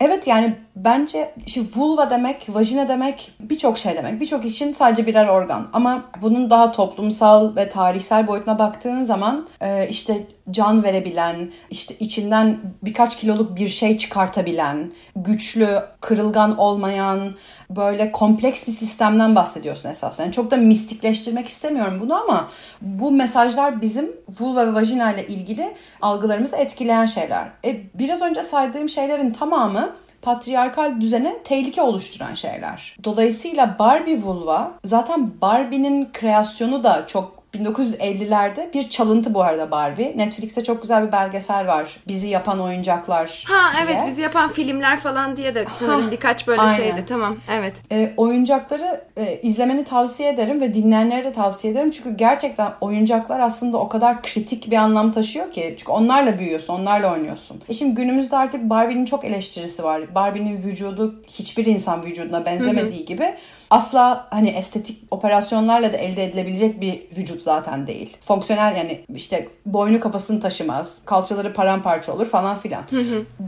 Evet 0.00 0.26
yani 0.26 0.56
Bence 0.84 1.34
işte 1.46 1.60
vulva 1.76 2.10
demek, 2.10 2.46
vajina 2.48 2.88
demek 2.88 3.32
birçok 3.40 3.78
şey 3.78 3.96
demek. 3.96 4.20
Birçok 4.20 4.44
için 4.44 4.72
sadece 4.72 5.06
birer 5.06 5.26
organ. 5.28 5.68
Ama 5.72 6.04
bunun 6.22 6.50
daha 6.50 6.72
toplumsal 6.72 7.56
ve 7.56 7.68
tarihsel 7.68 8.26
boyutuna 8.26 8.58
baktığın 8.58 9.02
zaman 9.02 9.48
e, 9.60 9.88
işte 9.88 10.26
can 10.50 10.84
verebilen, 10.84 11.52
işte 11.70 11.94
içinden 12.00 12.58
birkaç 12.82 13.16
kiloluk 13.16 13.56
bir 13.56 13.68
şey 13.68 13.98
çıkartabilen, 13.98 14.92
güçlü, 15.16 15.68
kırılgan 16.00 16.58
olmayan, 16.58 17.34
böyle 17.70 18.12
kompleks 18.12 18.66
bir 18.66 18.72
sistemden 18.72 19.34
bahsediyorsun 19.34 19.88
esasında. 19.88 20.22
Yani 20.22 20.32
çok 20.32 20.50
da 20.50 20.56
mistikleştirmek 20.56 21.48
istemiyorum 21.48 21.98
bunu 22.00 22.14
ama 22.14 22.48
bu 22.80 23.10
mesajlar 23.10 23.80
bizim 23.80 24.12
vulva 24.40 24.66
ve 24.66 24.74
vajina 24.74 25.12
ile 25.12 25.26
ilgili 25.26 25.74
algılarımızı 26.02 26.56
etkileyen 26.56 27.06
şeyler. 27.06 27.48
E, 27.64 27.80
biraz 27.94 28.22
önce 28.22 28.42
saydığım 28.42 28.88
şeylerin 28.88 29.32
tamamı 29.32 29.96
patriarkal 30.22 31.00
düzene 31.00 31.42
tehlike 31.44 31.82
oluşturan 31.82 32.34
şeyler. 32.34 32.96
Dolayısıyla 33.04 33.76
Barbie 33.78 34.22
vulva 34.22 34.72
zaten 34.84 35.30
Barbie'nin 35.40 36.08
kreasyonu 36.12 36.84
da 36.84 37.06
çok 37.06 37.37
1950'lerde 37.54 38.72
bir 38.74 38.88
çalıntı 38.88 39.34
bu 39.34 39.42
arada 39.42 39.70
Barbie. 39.70 40.12
Netflix'te 40.16 40.64
çok 40.64 40.82
güzel 40.82 41.06
bir 41.06 41.12
belgesel 41.12 41.66
var. 41.66 41.96
Bizi 42.08 42.28
yapan 42.28 42.60
oyuncaklar 42.60 43.44
Ha 43.48 43.72
diye. 43.72 43.84
evet 43.84 44.06
bizi 44.06 44.20
yapan 44.20 44.52
filmler 44.52 45.00
falan 45.00 45.36
diye 45.36 45.54
de 45.54 45.64
sanırım 45.78 46.02
Ha, 46.02 46.10
birkaç 46.10 46.46
böyle 46.46 46.60
aynen. 46.60 46.76
şeydi. 46.76 47.04
Tamam 47.08 47.36
evet. 47.52 47.74
E, 47.92 48.12
oyuncakları 48.16 49.04
e, 49.16 49.40
izlemeni 49.42 49.84
tavsiye 49.84 50.28
ederim 50.32 50.60
ve 50.60 50.74
dinleyenlere 50.74 51.24
de 51.24 51.32
tavsiye 51.32 51.72
ederim. 51.72 51.90
Çünkü 51.90 52.16
gerçekten 52.16 52.72
oyuncaklar 52.80 53.40
aslında 53.40 53.78
o 53.78 53.88
kadar 53.88 54.22
kritik 54.22 54.70
bir 54.70 54.76
anlam 54.76 55.12
taşıyor 55.12 55.52
ki. 55.52 55.74
Çünkü 55.78 55.92
onlarla 55.92 56.38
büyüyorsun, 56.38 56.74
onlarla 56.74 57.12
oynuyorsun. 57.12 57.62
E 57.68 57.72
şimdi 57.72 57.94
günümüzde 57.94 58.36
artık 58.36 58.62
Barbie'nin 58.70 59.04
çok 59.04 59.24
eleştirisi 59.24 59.84
var. 59.84 60.14
Barbie'nin 60.14 60.62
vücudu 60.62 61.22
hiçbir 61.26 61.66
insan 61.66 62.04
vücuduna 62.04 62.46
benzemediği 62.46 63.04
gibi 63.04 63.34
asla 63.70 64.26
hani 64.30 64.48
estetik 64.48 65.02
operasyonlarla 65.10 65.92
da 65.92 65.96
elde 65.96 66.24
edilebilecek 66.24 66.80
bir 66.80 67.02
vücut 67.16 67.42
zaten 67.42 67.86
değil. 67.86 68.16
Fonksiyonel 68.20 68.76
yani 68.76 69.04
işte 69.14 69.48
boynu 69.66 70.00
kafasını 70.00 70.40
taşımaz, 70.40 71.02
kalçaları 71.04 71.52
paramparça 71.52 72.12
olur 72.12 72.26
falan 72.26 72.56
filan. 72.56 72.82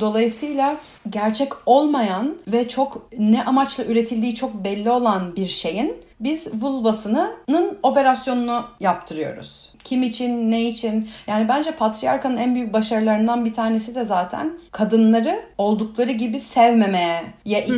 Dolayısıyla 0.01 0.77
gerçek 1.11 1.53
olmayan 1.67 2.39
ve 2.49 2.69
çok 2.69 3.09
ne 3.19 3.45
amaçla 3.45 3.85
üretildiği 3.85 4.35
çok 4.35 4.65
belli 4.65 4.91
olan 4.91 5.37
bir 5.37 5.47
şeyin 5.47 5.97
biz 6.21 6.63
vulvasının 6.63 7.79
operasyonunu 7.83 8.65
yaptırıyoruz. 8.81 9.70
Kim 9.85 10.03
için, 10.03 10.51
ne 10.51 10.63
için? 10.69 11.09
Yani 11.27 11.49
bence 11.49 11.71
patriarkanın 11.71 12.37
en 12.37 12.55
büyük 12.55 12.73
başarılarından 12.73 13.45
bir 13.45 13.53
tanesi 13.53 13.95
de 13.95 14.05
zaten 14.05 14.53
kadınları 14.73 15.41
oldukları 15.59 16.13
gibi 16.13 16.41
sevmemeye 16.41 17.23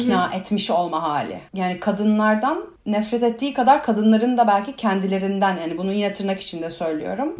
ikna 0.00 0.30
etmiş 0.34 0.70
olma 0.70 1.02
hali. 1.02 1.38
Yani 1.54 1.80
kadınlardan 1.80 2.58
nefret 2.86 3.22
ettiği 3.22 3.54
kadar 3.54 3.82
kadınların 3.82 4.38
da 4.38 4.46
belki 4.48 4.76
kendilerinden 4.76 5.56
yani 5.60 5.78
bunu 5.78 5.92
yine 5.92 6.12
tırnak 6.12 6.40
içinde 6.40 6.70
söylüyorum. 6.70 7.36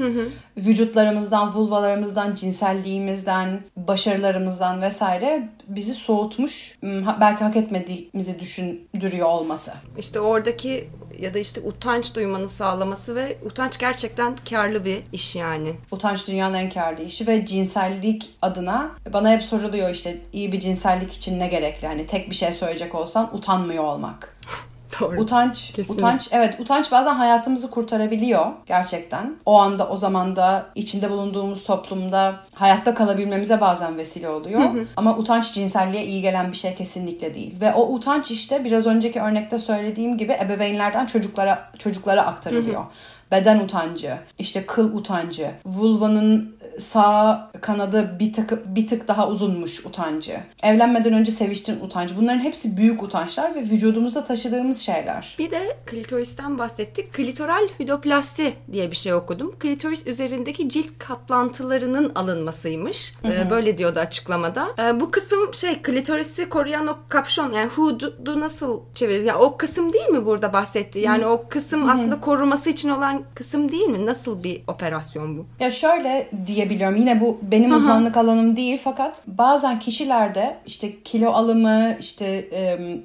Vücutlarımızdan, 0.57 1.55
vulvalarımızdan, 1.55 2.35
cinselliğimizden, 2.35 3.61
başarılarımızdan 3.77 4.83
vesaire 4.83 5.49
bizi 5.69 5.93
soğutmuş, 5.93 6.79
m, 6.83 7.03
ha- 7.03 7.19
belki 7.21 7.45
hak 7.45 7.57
etmediğimizi 7.57 8.41
düşündürüyor 8.41 9.27
olması. 9.29 9.73
İşte 9.99 10.21
oradaki 10.21 10.89
ya 11.19 11.35
da 11.35 11.39
işte 11.39 11.61
utanç 11.61 12.15
duymanı 12.15 12.49
sağlaması 12.49 13.15
ve 13.15 13.39
utanç 13.45 13.79
gerçekten 13.79 14.37
karlı 14.51 14.85
bir 14.85 15.03
iş 15.13 15.37
yani. 15.37 15.75
Utanç 15.91 16.29
dünyanın 16.29 16.55
en 16.55 16.71
karlı 16.71 17.03
işi 17.03 17.27
ve 17.27 17.47
cinsellik 17.47 18.31
adına 18.43 18.91
bana 19.13 19.31
hep 19.31 19.43
soruluyor 19.43 19.91
işte 19.91 20.19
iyi 20.33 20.53
bir 20.53 20.61
cinsellik 20.61 21.13
için 21.13 21.41
ne 21.41 21.47
gerekli? 21.47 21.87
Hani 21.87 22.07
tek 22.07 22.31
bir 22.31 22.35
şey 22.35 22.53
söyleyecek 22.53 22.95
olsan 22.95 23.37
utanmıyor 23.37 23.85
olmak. 23.85 24.37
Doğru. 25.01 25.21
Utanç, 25.21 25.73
Kesinlikle. 25.73 25.95
utanç 25.95 26.29
evet 26.33 26.61
utanç 26.61 26.93
bazen 26.93 27.15
hayatımızı 27.15 27.71
kurtarabiliyor 27.71 28.47
gerçekten. 28.67 29.37
O 29.47 29.61
anda 29.61 29.89
o 29.89 29.97
zamanda 29.97 30.67
içinde 30.75 31.11
bulunduğumuz 31.11 31.65
toplumda 31.65 32.37
hayatta 32.55 32.95
kalabilmemize 32.95 33.61
bazen 33.61 33.99
vesile 33.99 34.29
oluyor. 34.29 34.61
Ama 34.97 35.17
utanç 35.17 35.53
cinselliğe 35.53 36.05
iyi 36.05 36.23
gelen 36.23 36.53
bir 36.53 36.57
şey 36.57 36.75
kesinlikle 36.75 37.35
değil. 37.35 37.61
Ve 37.61 37.73
o 37.73 37.89
utanç 37.89 38.31
işte 38.31 38.65
biraz 38.65 38.87
önceki 38.87 39.21
örnekte 39.21 39.59
söylediğim 39.59 40.19
gibi 40.19 40.33
ebeveynlerden 40.33 41.07
çocuklara 41.07 41.71
çocuklara 41.79 42.23
aktarılıyor. 42.27 42.85
Beden 43.31 43.61
utancı, 43.61 44.19
işte 44.39 44.67
kıl 44.67 44.95
utancı, 44.95 45.51
vulvanın 45.67 46.57
sağ 46.79 47.51
kanadı 47.61 48.17
bir 48.19 48.33
tık, 48.33 48.67
bir 48.67 48.87
tık 48.87 49.09
daha 49.09 49.29
uzunmuş 49.29 49.87
utancı. 49.87 50.41
Evlenmeden 50.63 51.13
önce 51.13 51.33
seviştin 51.33 51.81
utancı. 51.81 52.17
Bunların 52.17 52.41
hepsi 52.41 52.77
büyük 52.77 53.03
utançlar 53.03 53.55
ve 53.55 53.61
vücudumuzda 53.61 54.25
taşıdığımız 54.25 54.81
şeyler. 54.81 55.37
Bir 55.39 55.51
de 55.51 55.77
klitoristen 55.87 56.59
bahsettik. 56.59 57.13
Klitoral 57.13 57.69
hidroplasti 57.81 58.53
diye 58.73 58.91
bir 58.91 58.97
şey 58.97 59.15
okudum. 59.15 59.55
Klitoris 59.59 60.07
üzerindeki 60.07 60.69
cilt 60.69 60.99
katlantılarının 60.99 62.13
alınmasıymış. 62.15 63.15
Ee, 63.25 63.51
böyle 63.51 63.79
diyordu 63.79 63.99
açıklamada. 63.99 64.69
Ee, 64.79 65.01
bu 65.01 65.11
kısım 65.11 65.55
şey 65.55 65.83
klitorisi 65.83 66.49
koruyan 66.49 66.87
o 66.87 66.97
kapşon 67.09 67.53
yani 67.53 67.71
hood'u 67.71 68.41
nasıl 68.41 68.81
çevirir? 68.95 69.25
Yani 69.25 69.39
o 69.39 69.57
kısım 69.57 69.93
değil 69.93 70.09
mi 70.09 70.27
burada 70.27 70.53
bahsetti? 70.53 70.99
Yani 70.99 71.27
o 71.27 71.49
kısım 71.49 71.89
aslında 71.89 72.21
koruması 72.21 72.71
için 72.71 72.89
olan 72.89 73.23
kısım 73.35 73.73
değil 73.73 73.89
mi? 73.89 74.07
Nasıl 74.07 74.43
bir 74.43 74.63
operasyon 74.67 75.39
bu? 75.39 75.47
Ya 75.61 75.71
şöyle 75.71 76.31
diyebiliyorum. 76.55 76.97
Yine 76.97 77.21
bu 77.21 77.39
benim 77.43 77.75
uzmanlık 77.75 78.17
alanım 78.17 78.57
değil 78.57 78.81
fakat 78.85 79.23
bazen 79.27 79.79
kişilerde 79.79 80.57
işte 80.67 81.03
kilo 81.03 81.31
alımı, 81.31 81.97
işte 82.01 82.49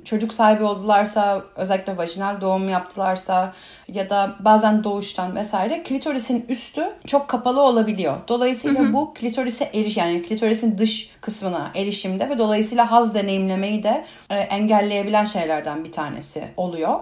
çocuk 0.05 0.33
sahibi 0.33 0.63
oldularsa, 0.63 1.41
özellikle 1.55 1.97
vajinal 1.97 2.41
doğum 2.41 2.69
yaptılarsa 2.69 3.53
ya 3.93 4.09
da 4.09 4.35
bazen 4.39 4.83
doğuştan 4.83 5.35
vesaire 5.35 5.83
klitorisin 5.83 6.45
üstü 6.49 6.83
çok 7.07 7.27
kapalı 7.27 7.61
olabiliyor. 7.61 8.15
Dolayısıyla 8.27 8.81
bu 8.93 9.13
klitorise 9.13 9.69
eriş 9.73 9.97
yani 9.97 10.21
klitorisin 10.21 10.77
dış 10.77 11.09
kısmına 11.21 11.71
erişimde 11.75 12.29
ve 12.29 12.37
dolayısıyla 12.37 12.91
haz 12.91 13.13
deneyimlemeyi 13.13 13.83
de 13.83 14.05
e, 14.29 14.35
engelleyebilen 14.35 15.25
şeylerden 15.25 15.83
bir 15.83 15.91
tanesi 15.91 16.43
oluyor. 16.57 16.99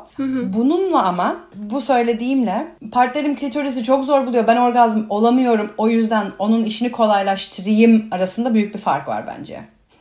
Bununla 0.53 1.03
ama 1.03 1.35
bu 1.55 1.81
söylediğimle 1.81 2.67
partnerim 2.91 3.35
klitorisi 3.35 3.83
çok 3.83 4.05
zor 4.05 4.27
buluyor. 4.27 4.47
Ben 4.47 4.57
orgazm 4.57 5.01
olamıyorum. 5.09 5.71
O 5.77 5.89
yüzden 5.89 6.27
onun 6.39 6.63
işini 6.63 6.91
kolaylaştırayım 6.91 8.07
arasında 8.11 8.53
büyük 8.53 8.73
bir 8.73 8.79
fark 8.79 9.07
var 9.07 9.25
bence. 9.27 9.59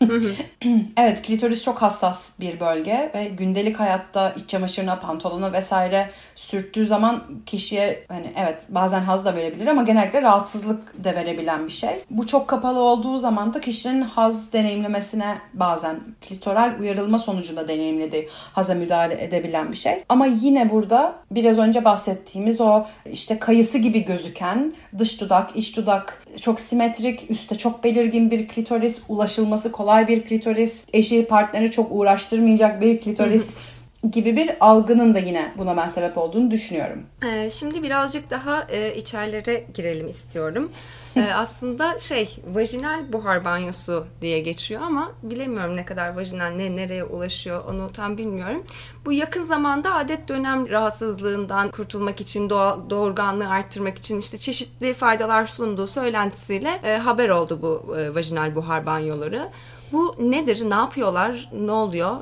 evet 0.96 1.22
klitoris 1.22 1.64
çok 1.64 1.82
hassas 1.82 2.30
bir 2.40 2.60
bölge 2.60 3.10
ve 3.14 3.24
gündelik 3.24 3.80
hayatta 3.80 4.30
iç 4.30 4.48
çamaşırına, 4.48 4.98
pantolona 4.98 5.52
vesaire 5.52 6.10
sürttüğü 6.34 6.86
zaman 6.86 7.24
kişiye 7.46 8.04
hani 8.08 8.32
evet 8.36 8.66
bazen 8.68 9.00
haz 9.00 9.24
da 9.24 9.34
verebilir 9.34 9.66
ama 9.66 9.82
genellikle 9.82 10.22
rahatsızlık 10.22 11.04
da 11.04 11.14
verebilen 11.14 11.66
bir 11.66 11.72
şey. 11.72 12.04
Bu 12.10 12.26
çok 12.26 12.48
kapalı 12.48 12.80
olduğu 12.80 13.18
zaman 13.18 13.54
da 13.54 13.60
kişinin 13.60 14.02
haz 14.02 14.52
deneyimlemesine 14.52 15.38
bazen 15.54 16.00
klitoral 16.28 16.80
uyarılma 16.80 17.18
sonucunda 17.18 17.68
deneyimlediği 17.68 18.28
haza 18.52 18.74
müdahale 18.74 19.24
edebilen 19.24 19.72
bir 19.72 19.76
şey. 19.76 20.04
Ama 20.08 20.26
yine 20.26 20.70
burada 20.70 21.14
biraz 21.30 21.58
önce 21.58 21.84
bahsettiğimiz 21.84 22.60
o 22.60 22.84
işte 23.12 23.38
kayısı 23.38 23.78
gibi 23.78 24.04
gözüken 24.04 24.72
dış 24.98 25.20
dudak, 25.20 25.56
iç 25.56 25.76
dudak 25.76 26.23
çok 26.40 26.60
simetrik, 26.60 27.30
üstte 27.30 27.58
çok 27.58 27.84
belirgin 27.84 28.30
bir 28.30 28.48
klitoris, 28.48 29.02
ulaşılması 29.08 29.72
kolay 29.72 30.08
bir 30.08 30.22
klitoris, 30.22 30.84
eşi 30.92 31.26
partneri 31.26 31.70
çok 31.70 31.86
uğraştırmayacak 31.90 32.80
bir 32.80 33.00
klitoris 33.00 33.50
gibi 34.12 34.36
bir 34.36 34.50
algının 34.60 35.14
da 35.14 35.18
yine 35.18 35.52
buna 35.58 35.76
ben 35.76 35.88
sebep 35.88 36.18
olduğunu 36.18 36.50
düşünüyorum. 36.50 37.02
Ee, 37.26 37.50
şimdi 37.50 37.82
birazcık 37.82 38.30
daha 38.30 38.66
e, 38.70 38.94
içerilere 38.96 39.64
girelim 39.74 40.06
istiyorum. 40.06 40.72
Ee, 41.16 41.32
aslında 41.34 41.98
şey 41.98 42.36
vajinal 42.54 43.12
buhar 43.12 43.44
banyosu 43.44 44.06
diye 44.20 44.40
geçiyor 44.40 44.82
ama 44.82 45.12
bilemiyorum 45.22 45.76
ne 45.76 45.84
kadar 45.84 46.16
vajinal 46.16 46.50
ne 46.50 46.76
nereye 46.76 47.04
ulaşıyor 47.04 47.64
onu 47.68 47.92
tam 47.92 48.18
bilmiyorum. 48.18 48.64
Bu 49.04 49.12
yakın 49.12 49.42
zamanda 49.42 49.94
adet 49.94 50.28
dönem 50.28 50.68
rahatsızlığından 50.68 51.70
kurtulmak 51.70 52.20
için 52.20 52.50
doğal, 52.50 52.90
doğurganlığı 52.90 53.48
arttırmak 53.48 53.98
için 53.98 54.20
işte 54.20 54.38
çeşitli 54.38 54.94
faydalar 54.94 55.46
sunduğu 55.46 55.86
söylentisiyle 55.86 56.80
e, 56.84 56.96
haber 56.96 57.28
oldu 57.28 57.58
bu 57.62 57.96
e, 57.96 58.14
vajinal 58.14 58.54
buhar 58.54 58.86
banyoları. 58.86 59.48
Bu 59.92 60.16
nedir? 60.18 60.70
Ne 60.70 60.74
yapıyorlar? 60.74 61.50
Ne 61.52 61.72
oluyor? 61.72 62.16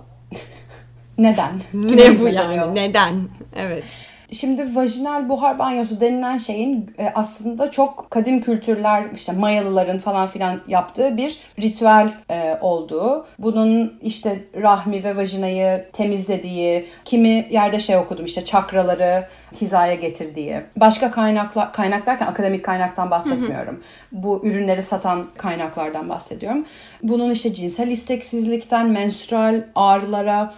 Neden? 1.19 1.63
Ne 1.73 2.21
bu 2.21 2.29
yani? 2.29 2.75
Neden? 2.75 3.29
Evet. 3.57 3.85
Şimdi 4.33 4.77
vajinal 4.77 5.29
buhar 5.29 5.59
banyosu 5.59 6.01
denilen 6.01 6.39
şeyin 6.39 6.91
e, 6.99 7.13
aslında 7.15 7.71
çok 7.71 8.11
kadim 8.11 8.41
kültürler 8.41 9.05
işte 9.15 9.33
Mayalıların 9.33 9.99
falan 9.99 10.27
filan 10.27 10.61
yaptığı 10.69 11.17
bir 11.17 11.39
ritüel 11.61 12.13
e, 12.31 12.59
olduğu. 12.61 13.27
Bunun 13.39 13.99
işte 14.03 14.45
rahmi 14.63 15.05
ve 15.05 15.17
vajinayı 15.17 15.85
temizlediği, 15.93 16.87
kimi 17.05 17.47
yerde 17.51 17.81
şey 17.81 17.97
okudum 17.97 18.25
işte 18.25 18.45
çakraları 18.45 19.27
hizaya 19.61 19.95
getirdiği. 19.95 20.61
Başka 20.77 21.11
kaynaklar 21.11 21.73
kaynak 21.73 22.07
derken 22.07 22.27
akademik 22.27 22.65
kaynaktan 22.65 23.11
bahsetmiyorum. 23.11 23.75
Hı 23.75 23.79
hı. 23.79 24.23
Bu 24.23 24.41
ürünleri 24.45 24.83
satan 24.83 25.27
kaynaklardan 25.37 26.09
bahsediyorum. 26.09 26.65
Bunun 27.03 27.31
işte 27.31 27.55
cinsel 27.55 27.89
isteksizlikten 27.89 28.89
menstrual 28.91 29.63
ağrılara, 29.75 30.53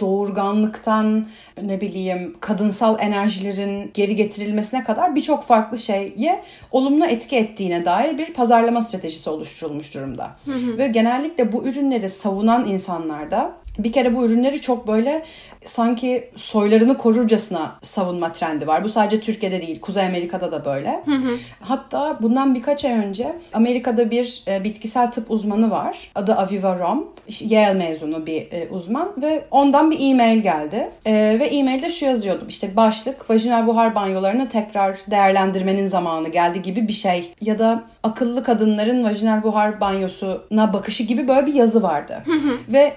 doğurganlıktan 0.00 1.26
ne 1.62 1.80
bileyim 1.80 2.36
kadınsal 2.40 2.96
enerjilerin 3.00 3.90
geri 3.94 4.16
getirilmesine 4.16 4.84
kadar 4.84 5.14
birçok 5.14 5.44
farklı 5.44 5.78
şeye 5.78 6.44
olumlu 6.70 7.06
etki 7.06 7.36
ettiğine 7.36 7.84
dair 7.84 8.18
bir 8.18 8.34
pazarlama 8.34 8.82
stratejisi 8.82 9.30
oluşturulmuş 9.30 9.94
durumda. 9.94 10.36
Hı 10.44 10.52
hı. 10.52 10.78
Ve 10.78 10.86
genellikle 10.86 11.52
bu 11.52 11.64
ürünleri 11.64 12.10
savunan 12.10 12.66
insanlarda 12.66 13.52
bir 13.78 13.92
kere 13.92 14.16
bu 14.16 14.24
ürünleri 14.24 14.60
çok 14.60 14.88
böyle 14.88 15.24
sanki 15.64 16.30
soylarını 16.36 16.98
korurcasına 16.98 17.78
savunma 17.82 18.32
trendi 18.32 18.66
var. 18.66 18.84
Bu 18.84 18.88
sadece 18.88 19.20
Türkiye'de 19.20 19.62
değil, 19.62 19.80
Kuzey 19.80 20.06
Amerika'da 20.06 20.52
da 20.52 20.64
böyle. 20.64 21.02
Hı 21.04 21.14
hı. 21.14 21.36
Hatta 21.60 22.18
bundan 22.22 22.54
birkaç 22.54 22.84
ay 22.84 22.92
önce 22.92 23.36
Amerika'da 23.52 24.10
bir 24.10 24.42
e, 24.48 24.64
bitkisel 24.64 25.12
tıp 25.12 25.30
uzmanı 25.30 25.70
var. 25.70 26.10
Adı 26.14 26.34
Aviva 26.34 26.78
Rom. 26.78 27.08
Yale 27.40 27.74
mezunu 27.74 28.26
bir 28.26 28.52
e, 28.52 28.68
uzman 28.70 29.12
ve 29.22 29.44
ondan 29.50 29.90
bir 29.90 30.10
e-mail 30.10 30.38
geldi. 30.38 30.90
E, 31.06 31.12
ve 31.12 31.44
e-mailde 31.44 31.90
şu 31.90 32.04
yazıyordu. 32.04 32.44
İşte 32.48 32.76
başlık 32.76 33.30
vajinal 33.30 33.66
buhar 33.66 33.94
banyolarını 33.94 34.48
tekrar 34.48 34.98
değerlendirmenin 35.10 35.86
zamanı 35.86 36.28
geldi 36.28 36.62
gibi 36.62 36.88
bir 36.88 36.92
şey. 36.92 37.34
Ya 37.40 37.58
da 37.58 37.84
akıllı 38.02 38.42
kadınların 38.42 39.04
vajinal 39.04 39.42
buhar 39.42 39.80
banyosuna 39.80 40.72
bakışı 40.72 41.02
gibi 41.02 41.28
böyle 41.28 41.46
bir 41.46 41.54
yazı 41.54 41.82
vardı. 41.82 42.22
Hı 42.24 42.32
hı. 42.32 42.58
Ve 42.72 42.92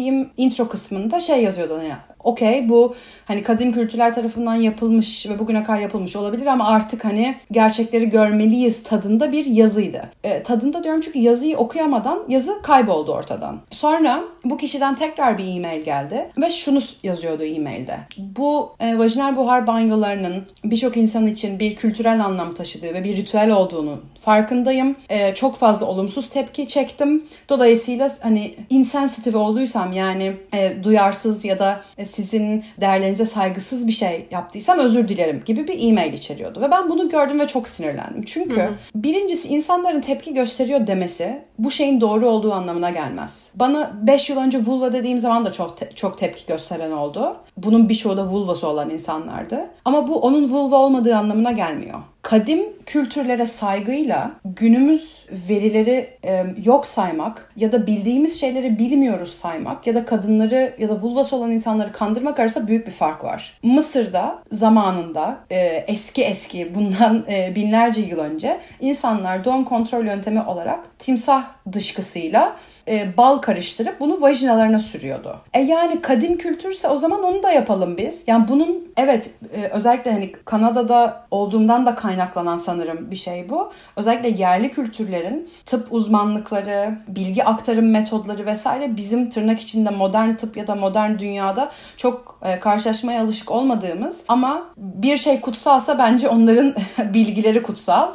okuyabildiğim 0.00 0.30
intro 0.36 0.68
kısmında 0.68 1.20
şey 1.20 1.42
yazıyordu 1.42 1.78
hani 1.78 1.92
okey 2.24 2.68
bu 2.68 2.94
hani 3.24 3.42
kadim 3.42 3.72
kültürler 3.72 4.14
tarafından 4.14 4.54
yapılmış 4.54 5.26
ve 5.28 5.38
bugüne 5.38 5.64
kadar 5.64 5.78
yapılmış 5.78 6.16
olabilir 6.16 6.46
ama 6.46 6.66
artık 6.66 7.04
hani 7.04 7.34
gerçekleri 7.50 8.10
görmeliyiz 8.10 8.82
tadında 8.82 9.32
bir 9.32 9.46
yazıydı. 9.46 10.02
E, 10.24 10.42
tadında 10.42 10.84
diyorum 10.84 11.00
çünkü 11.00 11.18
yazıyı 11.18 11.56
okuyamadan 11.56 12.18
yazı 12.28 12.62
kayboldu 12.62 13.12
ortadan. 13.12 13.60
Sonra 13.70 14.24
bu 14.44 14.56
kişiden 14.56 14.94
tekrar 14.94 15.38
bir 15.38 15.56
e-mail 15.56 15.84
geldi 15.84 16.30
ve 16.38 16.50
şunu 16.50 16.80
yazıyordu 17.02 17.44
e-mailde. 17.44 17.98
Bu 18.18 18.72
e, 18.80 18.98
vajinal 18.98 19.36
buhar 19.36 19.66
banyolarının 19.66 20.46
birçok 20.64 20.96
insan 20.96 21.26
için 21.26 21.58
bir 21.58 21.76
kültürel 21.76 22.24
anlam 22.24 22.52
taşıdığı 22.52 22.94
ve 22.94 23.04
bir 23.04 23.16
ritüel 23.16 23.50
olduğunu 23.50 24.00
farkındayım. 24.20 24.96
E, 25.08 25.34
çok 25.34 25.56
fazla 25.56 25.86
olumsuz 25.86 26.28
tepki 26.28 26.68
çektim. 26.68 27.24
Dolayısıyla 27.48 28.10
hani 28.20 28.54
insensitive 28.70 29.38
olduysam 29.38 29.92
yani 29.92 30.32
e, 30.54 30.84
duyarsız 30.84 31.44
ya 31.44 31.58
da 31.58 31.80
e, 31.98 32.04
sizin 32.04 32.64
değerlerinize 32.80 33.24
saygısız 33.24 33.86
bir 33.86 33.92
şey 33.92 34.26
yaptıysam 34.30 34.78
özür 34.78 35.08
dilerim 35.08 35.42
gibi 35.44 35.68
bir 35.68 35.88
e-mail 35.88 36.12
içeriyordu. 36.12 36.60
Ve 36.60 36.70
ben 36.70 36.90
bunu 36.90 37.08
gördüm 37.08 37.40
ve 37.40 37.46
çok 37.46 37.68
sinirlendim. 37.68 38.22
Çünkü 38.26 38.60
hı 38.60 38.64
hı. 38.64 38.74
birincisi 38.94 39.48
insanların 39.48 40.00
tepki 40.00 40.34
gösteriyor 40.34 40.86
demesi 40.86 41.42
bu 41.58 41.70
şeyin 41.70 42.00
doğru 42.00 42.28
olduğu 42.28 42.52
anlamına 42.52 42.90
gelmez. 42.90 43.50
Bana 43.54 43.92
5 44.02 44.30
yıl 44.30 44.38
önce 44.38 44.58
vulva 44.58 44.92
dediğim 44.92 45.18
zaman 45.18 45.44
da 45.44 45.52
çok 45.52 45.76
te- 45.76 45.90
çok 45.94 46.18
tepki 46.18 46.46
gösteren 46.46 46.90
oldu. 46.90 47.36
Bunun 47.56 47.88
birçoğu 47.88 48.16
da 48.16 48.26
vulvası 48.26 48.68
olan 48.68 48.90
insanlardı. 48.90 49.70
Ama 49.84 50.08
bu 50.08 50.20
onun 50.20 50.48
vulva 50.48 50.76
olmadığı 50.76 51.16
anlamına 51.16 51.52
gelmiyor 51.52 51.98
kadim 52.22 52.60
kültürlere 52.86 53.46
saygıyla 53.46 54.30
günümüz 54.44 55.24
verileri 55.48 56.18
e, 56.24 56.46
yok 56.64 56.86
saymak 56.86 57.52
ya 57.56 57.72
da 57.72 57.86
bildiğimiz 57.86 58.40
şeyleri 58.40 58.78
bilmiyoruz 58.78 59.32
saymak 59.32 59.86
ya 59.86 59.94
da 59.94 60.04
kadınları 60.04 60.74
ya 60.78 60.88
da 60.88 60.94
vulvası 60.94 61.36
olan 61.36 61.50
insanları 61.50 61.92
kandırmak 61.92 62.40
arasında 62.40 62.68
büyük 62.68 62.86
bir 62.86 62.92
fark 62.92 63.24
var. 63.24 63.58
Mısır'da 63.62 64.42
zamanında 64.52 65.38
e, 65.50 65.84
eski 65.86 66.24
eski 66.24 66.74
bundan 66.74 67.24
e, 67.30 67.54
binlerce 67.54 68.00
yıl 68.00 68.18
önce 68.18 68.60
insanlar 68.80 69.44
doğum 69.44 69.64
kontrol 69.64 70.04
yöntemi 70.04 70.42
olarak 70.42 70.98
timsah 70.98 71.44
dışkısıyla 71.72 72.56
e, 72.90 73.16
bal 73.16 73.38
karıştırıp 73.38 74.00
bunu 74.00 74.20
vajinalarına 74.20 74.78
sürüyordu. 74.78 75.40
E 75.54 75.60
yani 75.60 76.02
kadim 76.02 76.38
kültürse 76.38 76.88
o 76.88 76.98
zaman 76.98 77.22
onu 77.22 77.42
da 77.42 77.50
yapalım 77.50 77.96
biz. 77.96 78.24
Yani 78.26 78.48
bunun 78.48 78.92
evet 78.96 79.30
e, 79.56 79.68
özellikle 79.68 80.12
hani 80.12 80.32
Kanada'da 80.32 81.26
olduğumdan 81.30 81.86
da 81.86 81.94
kaynaklanan 81.94 82.58
sanırım 82.58 83.10
bir 83.10 83.16
şey 83.16 83.48
bu. 83.48 83.72
Özellikle 83.96 84.28
yerli 84.28 84.72
kültürlerin 84.72 85.50
tıp 85.66 85.92
uzmanlıkları, 85.92 86.98
bilgi 87.08 87.44
aktarım 87.44 87.90
metodları 87.90 88.46
vesaire 88.46 88.96
bizim 88.96 89.30
tırnak 89.30 89.60
içinde 89.60 89.90
modern 89.90 90.34
tıp 90.34 90.56
ya 90.56 90.66
da 90.66 90.74
modern 90.74 91.18
dünyada 91.18 91.70
çok 91.96 92.38
e, 92.42 92.60
karşılaşmaya 92.60 93.22
alışık 93.22 93.50
olmadığımız 93.50 94.24
ama 94.28 94.62
bir 94.76 95.16
şey 95.16 95.40
kutsalsa 95.40 95.98
bence 95.98 96.28
onların 96.28 96.74
bilgileri 97.14 97.62
kutsal 97.62 98.08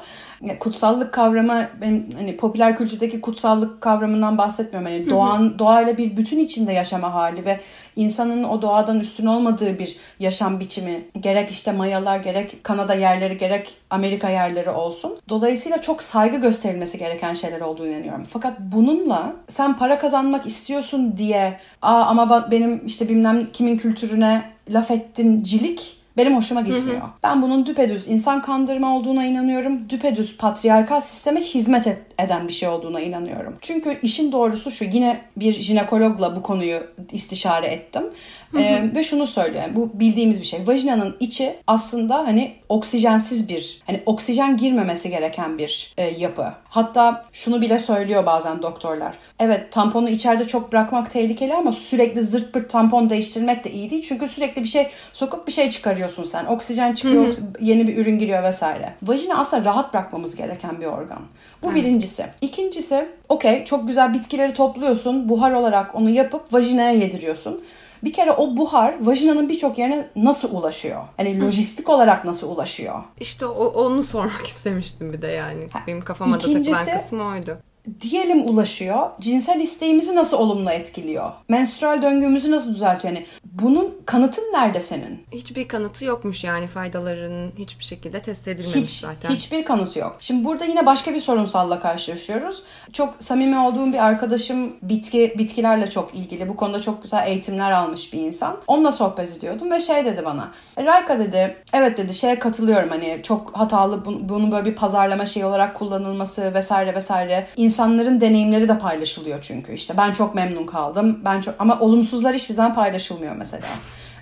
kutsallık 0.59 1.13
kavramı 1.13 1.67
benim 1.81 2.09
hani 2.17 2.37
popüler 2.37 2.77
kültürdeki 2.77 3.21
kutsallık 3.21 3.81
kavramından 3.81 4.37
bahsetmiyorum. 4.37 4.91
Hani 4.91 5.09
doğan 5.09 5.59
doğayla 5.59 5.97
bir 5.97 6.17
bütün 6.17 6.39
içinde 6.39 6.73
yaşama 6.73 7.13
hali 7.13 7.45
ve 7.45 7.59
insanın 7.95 8.43
o 8.43 8.61
doğadan 8.61 8.99
üstün 8.99 9.25
olmadığı 9.25 9.79
bir 9.79 9.95
yaşam 10.19 10.59
biçimi 10.59 11.05
gerek 11.19 11.51
işte 11.51 11.71
Mayalar 11.71 12.17
gerek 12.17 12.63
Kanada 12.63 12.93
yerleri 12.93 13.37
gerek 13.37 13.77
Amerika 13.89 14.29
yerleri 14.29 14.69
olsun. 14.69 15.17
Dolayısıyla 15.29 15.81
çok 15.81 16.03
saygı 16.03 16.37
gösterilmesi 16.37 16.97
gereken 16.97 17.33
şeyler 17.33 17.61
olduğunu 17.61 17.87
inanıyorum. 17.87 18.25
Fakat 18.29 18.59
bununla 18.59 19.33
sen 19.47 19.77
para 19.77 19.97
kazanmak 19.97 20.45
istiyorsun 20.45 21.17
diye 21.17 21.59
aa 21.81 22.03
ama 22.03 22.51
benim 22.51 22.85
işte 22.85 23.09
bilmem 23.09 23.47
kimin 23.53 23.77
kültürüne 23.77 24.55
laf 24.69 24.91
ettin 24.91 25.43
cilik 25.43 25.94
benim 26.17 26.35
hoşuma 26.35 26.61
gitmiyor. 26.61 27.01
Hı 27.01 27.05
hı. 27.05 27.09
Ben 27.23 27.41
bunun 27.41 27.65
düpedüz 27.65 28.07
insan 28.07 28.41
kandırma 28.41 28.97
olduğuna 28.97 29.25
inanıyorum. 29.25 29.89
Düpedüz 29.89 30.37
patriarkal 30.37 31.01
sisteme 31.01 31.41
hizmet 31.41 31.87
et, 31.87 32.01
eden 32.19 32.47
bir 32.47 32.53
şey 32.53 32.69
olduğuna 32.69 32.99
inanıyorum. 33.01 33.57
Çünkü 33.61 33.99
işin 34.01 34.31
doğrusu 34.31 34.71
şu 34.71 34.85
yine 34.85 35.21
bir 35.37 35.53
jinekologla 35.53 36.35
bu 36.35 36.41
konuyu 36.41 36.79
istişare 37.11 37.67
ettim. 37.67 38.03
Hı 38.51 38.57
hı. 38.57 38.95
Ve 38.95 39.03
şunu 39.03 39.27
söylüyor. 39.27 39.63
Bu 39.71 39.99
bildiğimiz 39.99 40.41
bir 40.41 40.45
şey. 40.45 40.67
Vajinanın 40.67 41.15
içi 41.19 41.55
aslında 41.67 42.17
hani 42.17 42.55
oksijensiz 42.69 43.49
bir 43.49 43.81
hani 43.87 44.03
oksijen 44.05 44.57
girmemesi 44.57 45.09
gereken 45.09 45.57
bir 45.57 45.93
e, 45.97 46.03
yapı. 46.03 46.53
Hatta 46.69 47.25
şunu 47.31 47.61
bile 47.61 47.79
söylüyor 47.79 48.25
bazen 48.25 48.61
doktorlar. 48.61 49.15
Evet 49.39 49.71
tamponu 49.71 50.09
içeride 50.09 50.47
çok 50.47 50.71
bırakmak 50.71 51.11
tehlikeli 51.11 51.53
ama 51.53 51.71
sürekli 51.71 52.23
zırt 52.23 52.53
pırt 52.53 52.69
tampon 52.69 53.09
değiştirmek 53.09 53.63
de 53.63 53.71
iyi 53.71 53.89
değil. 53.89 54.05
Çünkü 54.07 54.27
sürekli 54.27 54.63
bir 54.63 54.67
şey 54.67 54.87
sokup 55.13 55.47
bir 55.47 55.51
şey 55.51 55.69
çıkarıyorsun 55.69 56.23
sen. 56.23 56.45
Oksijen 56.45 56.93
çıkıyor, 56.93 57.25
hı 57.25 57.29
hı. 57.29 57.35
yeni 57.61 57.87
bir 57.87 57.97
ürün 57.97 58.19
giriyor 58.19 58.43
vesaire. 58.43 58.93
Vajina 59.03 59.37
aslında 59.37 59.65
rahat 59.65 59.93
bırakmamız 59.93 60.35
gereken 60.35 60.81
bir 60.81 60.85
organ. 60.85 61.21
Bu 61.65 61.71
evet. 61.71 61.83
birincisi. 61.83 62.25
İkincisi 62.41 63.09
okey 63.29 63.65
çok 63.65 63.87
güzel 63.87 64.13
bitkileri 64.13 64.53
topluyorsun. 64.53 65.29
Buhar 65.29 65.51
olarak 65.51 65.95
onu 65.95 66.09
yapıp 66.09 66.53
vajinaya 66.53 66.91
yediriyorsun. 66.91 67.63
Bir 68.03 68.13
kere 68.13 68.31
o 68.31 68.57
buhar 68.57 69.05
vajinanın 69.05 69.49
birçok 69.49 69.77
yerine 69.77 70.07
nasıl 70.15 70.55
ulaşıyor? 70.55 71.01
Hani 71.17 71.41
lojistik 71.41 71.89
olarak 71.89 72.25
nasıl 72.25 72.51
ulaşıyor? 72.51 73.03
İşte 73.19 73.45
o, 73.45 73.65
onu 73.65 74.03
sormak 74.03 74.47
istemiştim 74.47 75.13
bir 75.13 75.21
de 75.21 75.27
yani. 75.27 75.67
Benim 75.87 76.01
kafama 76.01 76.35
da 76.35 76.39
takılan 76.39 76.97
kısmı 76.97 77.23
oydu 77.23 77.57
diyelim 78.01 78.49
ulaşıyor. 78.49 79.09
Cinsel 79.19 79.59
isteğimizi 79.59 80.15
nasıl 80.15 80.37
olumlu 80.37 80.71
etkiliyor? 80.71 81.31
Menstrual 81.49 82.01
döngümüzü 82.01 82.51
nasıl 82.51 82.75
düzeltiyor? 82.75 83.13
Yani 83.13 83.25
bunun 83.43 83.95
kanıtın 84.05 84.43
nerede 84.43 84.81
senin? 84.81 85.23
Hiçbir 85.31 85.67
kanıtı 85.67 86.05
yokmuş 86.05 86.43
yani 86.43 86.67
faydalarının 86.67 87.51
hiçbir 87.57 87.83
şekilde 87.83 88.21
test 88.21 88.47
edilmemiş 88.47 88.89
Hiç, 88.89 88.99
zaten. 88.99 89.29
Hiçbir 89.29 89.65
kanıtı 89.65 89.99
yok. 89.99 90.17
Şimdi 90.19 90.45
burada 90.45 90.65
yine 90.65 90.85
başka 90.85 91.13
bir 91.13 91.19
sorunsalla 91.19 91.79
karşılaşıyoruz. 91.79 92.63
Çok 92.93 93.15
samimi 93.19 93.57
olduğum 93.57 93.93
bir 93.93 94.05
arkadaşım 94.05 94.73
bitki 94.81 95.33
bitkilerle 95.37 95.89
çok 95.89 96.15
ilgili. 96.15 96.49
Bu 96.49 96.55
konuda 96.55 96.81
çok 96.81 97.03
güzel 97.03 97.27
eğitimler 97.27 97.71
almış 97.71 98.13
bir 98.13 98.19
insan. 98.19 98.57
Onunla 98.67 98.91
sohbet 98.91 99.37
ediyordum 99.37 99.71
ve 99.71 99.79
şey 99.79 100.05
dedi 100.05 100.25
bana. 100.25 100.51
Rayka 100.77 101.19
dedi 101.19 101.55
evet 101.73 101.97
dedi 101.97 102.13
şeye 102.13 102.39
katılıyorum 102.39 102.89
hani 102.89 103.19
çok 103.23 103.57
hatalı 103.57 104.05
bunun 104.05 104.51
böyle 104.51 104.65
bir 104.65 104.75
pazarlama 104.75 105.25
şeyi 105.25 105.45
olarak 105.45 105.75
kullanılması 105.75 106.53
vesaire 106.53 106.95
vesaire. 106.95 107.47
İnsanların 107.75 108.21
deneyimleri 108.21 108.69
de 108.69 108.77
paylaşılıyor 108.77 109.39
çünkü. 109.41 109.73
İşte 109.73 109.97
ben 109.97 110.13
çok 110.13 110.35
memnun 110.35 110.65
kaldım. 110.65 111.19
Ben 111.25 111.41
çok 111.41 111.55
ama 111.59 111.79
olumsuzlar 111.79 112.35
hiçbir 112.35 112.53
zaman 112.53 112.73
paylaşılmıyor 112.73 113.35
mesela. 113.35 113.67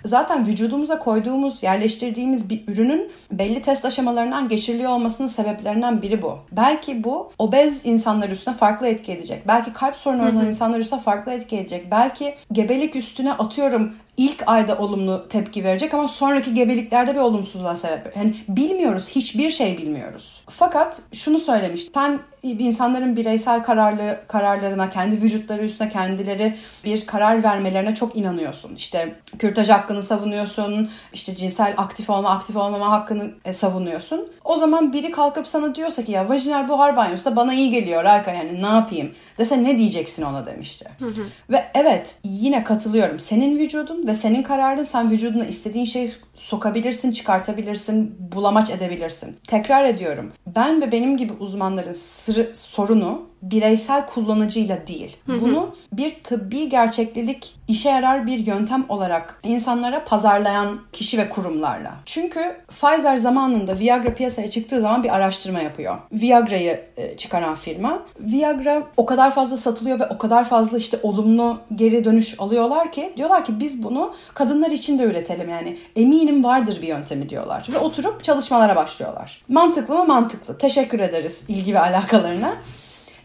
Zaten 0.05 0.47
vücudumuza 0.47 0.99
koyduğumuz, 0.99 1.63
yerleştirdiğimiz 1.63 2.49
bir 2.49 2.67
ürünün 2.67 3.11
belli 3.31 3.61
test 3.61 3.85
aşamalarından 3.85 4.49
geçiriliyor 4.49 4.91
olmasının 4.91 5.27
sebeplerinden 5.27 6.01
biri 6.01 6.21
bu. 6.21 6.37
Belki 6.51 7.03
bu 7.03 7.31
obez 7.39 7.85
insanlar 7.85 8.29
üstüne 8.29 8.53
farklı 8.53 8.87
etki 8.87 9.11
edecek. 9.11 9.47
Belki 9.47 9.73
kalp 9.73 9.95
sorunu 9.95 10.21
olan 10.21 10.45
insanlar 10.47 10.79
üstüne 10.79 10.99
farklı 10.99 11.31
etki 11.31 11.57
edecek. 11.57 11.91
Belki 11.91 12.35
gebelik 12.51 12.95
üstüne 12.95 13.33
atıyorum 13.33 13.95
ilk 14.17 14.43
ayda 14.47 14.77
olumlu 14.77 15.27
tepki 15.29 15.63
verecek 15.63 15.93
ama 15.93 16.07
sonraki 16.07 16.53
gebeliklerde 16.53 17.13
bir 17.13 17.19
olumsuzluğa 17.19 17.75
sebep. 17.75 18.17
Yani 18.17 18.35
bilmiyoruz, 18.47 19.09
hiçbir 19.09 19.51
şey 19.51 19.77
bilmiyoruz. 19.77 20.43
Fakat 20.49 21.01
şunu 21.13 21.39
söylemiş. 21.39 21.87
Sen 21.93 22.19
insanların 22.43 23.15
bireysel 23.15 23.63
kararlı 23.63 24.19
kararlarına, 24.27 24.89
kendi 24.89 25.21
vücutları 25.21 25.63
üstüne 25.63 25.89
kendileri 25.89 26.55
bir 26.85 27.05
karar 27.05 27.43
vermelerine 27.43 27.95
çok 27.95 28.15
inanıyorsun. 28.15 28.75
İşte 28.75 29.15
kürtaj 29.39 29.69
hakkını 29.69 30.01
savunuyorsun, 30.01 30.89
işte 31.13 31.35
cinsel 31.35 31.73
aktif 31.77 32.09
olma, 32.09 32.29
aktif 32.29 32.55
olmama 32.55 32.91
hakkını 32.91 33.31
e, 33.45 33.53
savunuyorsun. 33.53 34.27
O 34.43 34.57
zaman 34.57 34.93
biri 34.93 35.11
kalkıp 35.11 35.47
sana 35.47 35.75
diyorsa 35.75 36.05
ki 36.05 36.11
ya 36.11 36.29
vajinal 36.29 36.67
buhar 36.67 36.97
banyosu 36.97 37.25
da 37.25 37.35
bana 37.35 37.53
iyi 37.53 37.71
geliyor 37.71 38.03
Rayka 38.03 38.31
yani 38.31 38.61
ne 38.61 38.67
yapayım 38.67 39.11
dese 39.37 39.63
ne 39.63 39.77
diyeceksin 39.77 40.23
ona 40.23 40.45
demişti. 40.45 40.89
Hı 40.99 41.05
hı. 41.05 41.21
Ve 41.49 41.65
evet 41.73 42.15
yine 42.23 42.63
katılıyorum. 42.63 43.19
Senin 43.19 43.59
vücudun 43.59 44.02
ve 44.05 44.13
senin 44.13 44.43
kararın 44.43 44.83
sen 44.83 45.11
vücuduna 45.11 45.45
istediğin 45.45 45.85
şeyi 45.85 46.09
sokabilirsin, 46.35 47.11
çıkartabilirsin, 47.11 48.15
bulamaç 48.19 48.69
edebilirsin. 48.69 49.37
Tekrar 49.47 49.85
ediyorum. 49.85 50.31
Ben 50.47 50.81
ve 50.81 50.91
benim 50.91 51.17
gibi 51.17 51.33
uzmanların 51.39 51.93
sırrı, 51.93 52.49
sorunu 52.53 53.33
bireysel 53.43 54.05
kullanıcıyla 54.05 54.87
değil. 54.87 55.17
Bunu 55.27 55.75
bir 55.93 56.11
tıbbi 56.23 56.69
gerçeklilik 56.69 57.55
işe 57.67 57.89
yarar 57.89 58.27
bir 58.27 58.47
yöntem 58.47 58.85
olarak 58.89 59.39
insanlara 59.43 60.03
pazarlayan 60.03 60.79
kişi 60.93 61.17
ve 61.17 61.29
kurumlarla. 61.29 61.95
Çünkü 62.05 62.55
Pfizer 62.67 63.17
zamanında 63.17 63.79
Viagra 63.79 64.13
piyasaya 64.13 64.49
çıktığı 64.49 64.79
zaman 64.79 65.03
bir 65.03 65.15
araştırma 65.15 65.59
yapıyor. 65.59 65.97
Viagra'yı 66.11 66.81
e, 66.97 67.17
çıkaran 67.17 67.55
firma. 67.55 68.03
Viagra 68.19 68.83
o 68.97 69.05
kadar 69.05 69.31
fazla 69.31 69.57
satılıyor 69.57 69.99
ve 69.99 70.05
o 70.05 70.17
kadar 70.17 70.43
fazla 70.43 70.77
işte 70.77 70.99
olumlu 71.03 71.57
geri 71.75 72.03
dönüş 72.03 72.39
alıyorlar 72.39 72.91
ki 72.91 73.13
diyorlar 73.17 73.45
ki 73.45 73.59
biz 73.59 73.83
bunu 73.83 74.13
kadınlar 74.33 74.71
için 74.71 74.99
de 74.99 75.03
üretelim 75.03 75.49
yani 75.49 75.77
eminim 76.23 76.43
vardır 76.43 76.81
bir 76.81 76.87
yöntemi 76.87 77.29
diyorlar 77.29 77.67
ve 77.73 77.77
oturup 77.77 78.23
çalışmalara 78.23 78.75
başlıyorlar. 78.75 79.41
Mantıklı 79.47 79.95
mı? 79.95 80.05
Mantıklı. 80.05 80.57
Teşekkür 80.57 80.99
ederiz 80.99 81.45
ilgi 81.47 81.73
ve 81.73 81.79
alakalarına. 81.79 82.53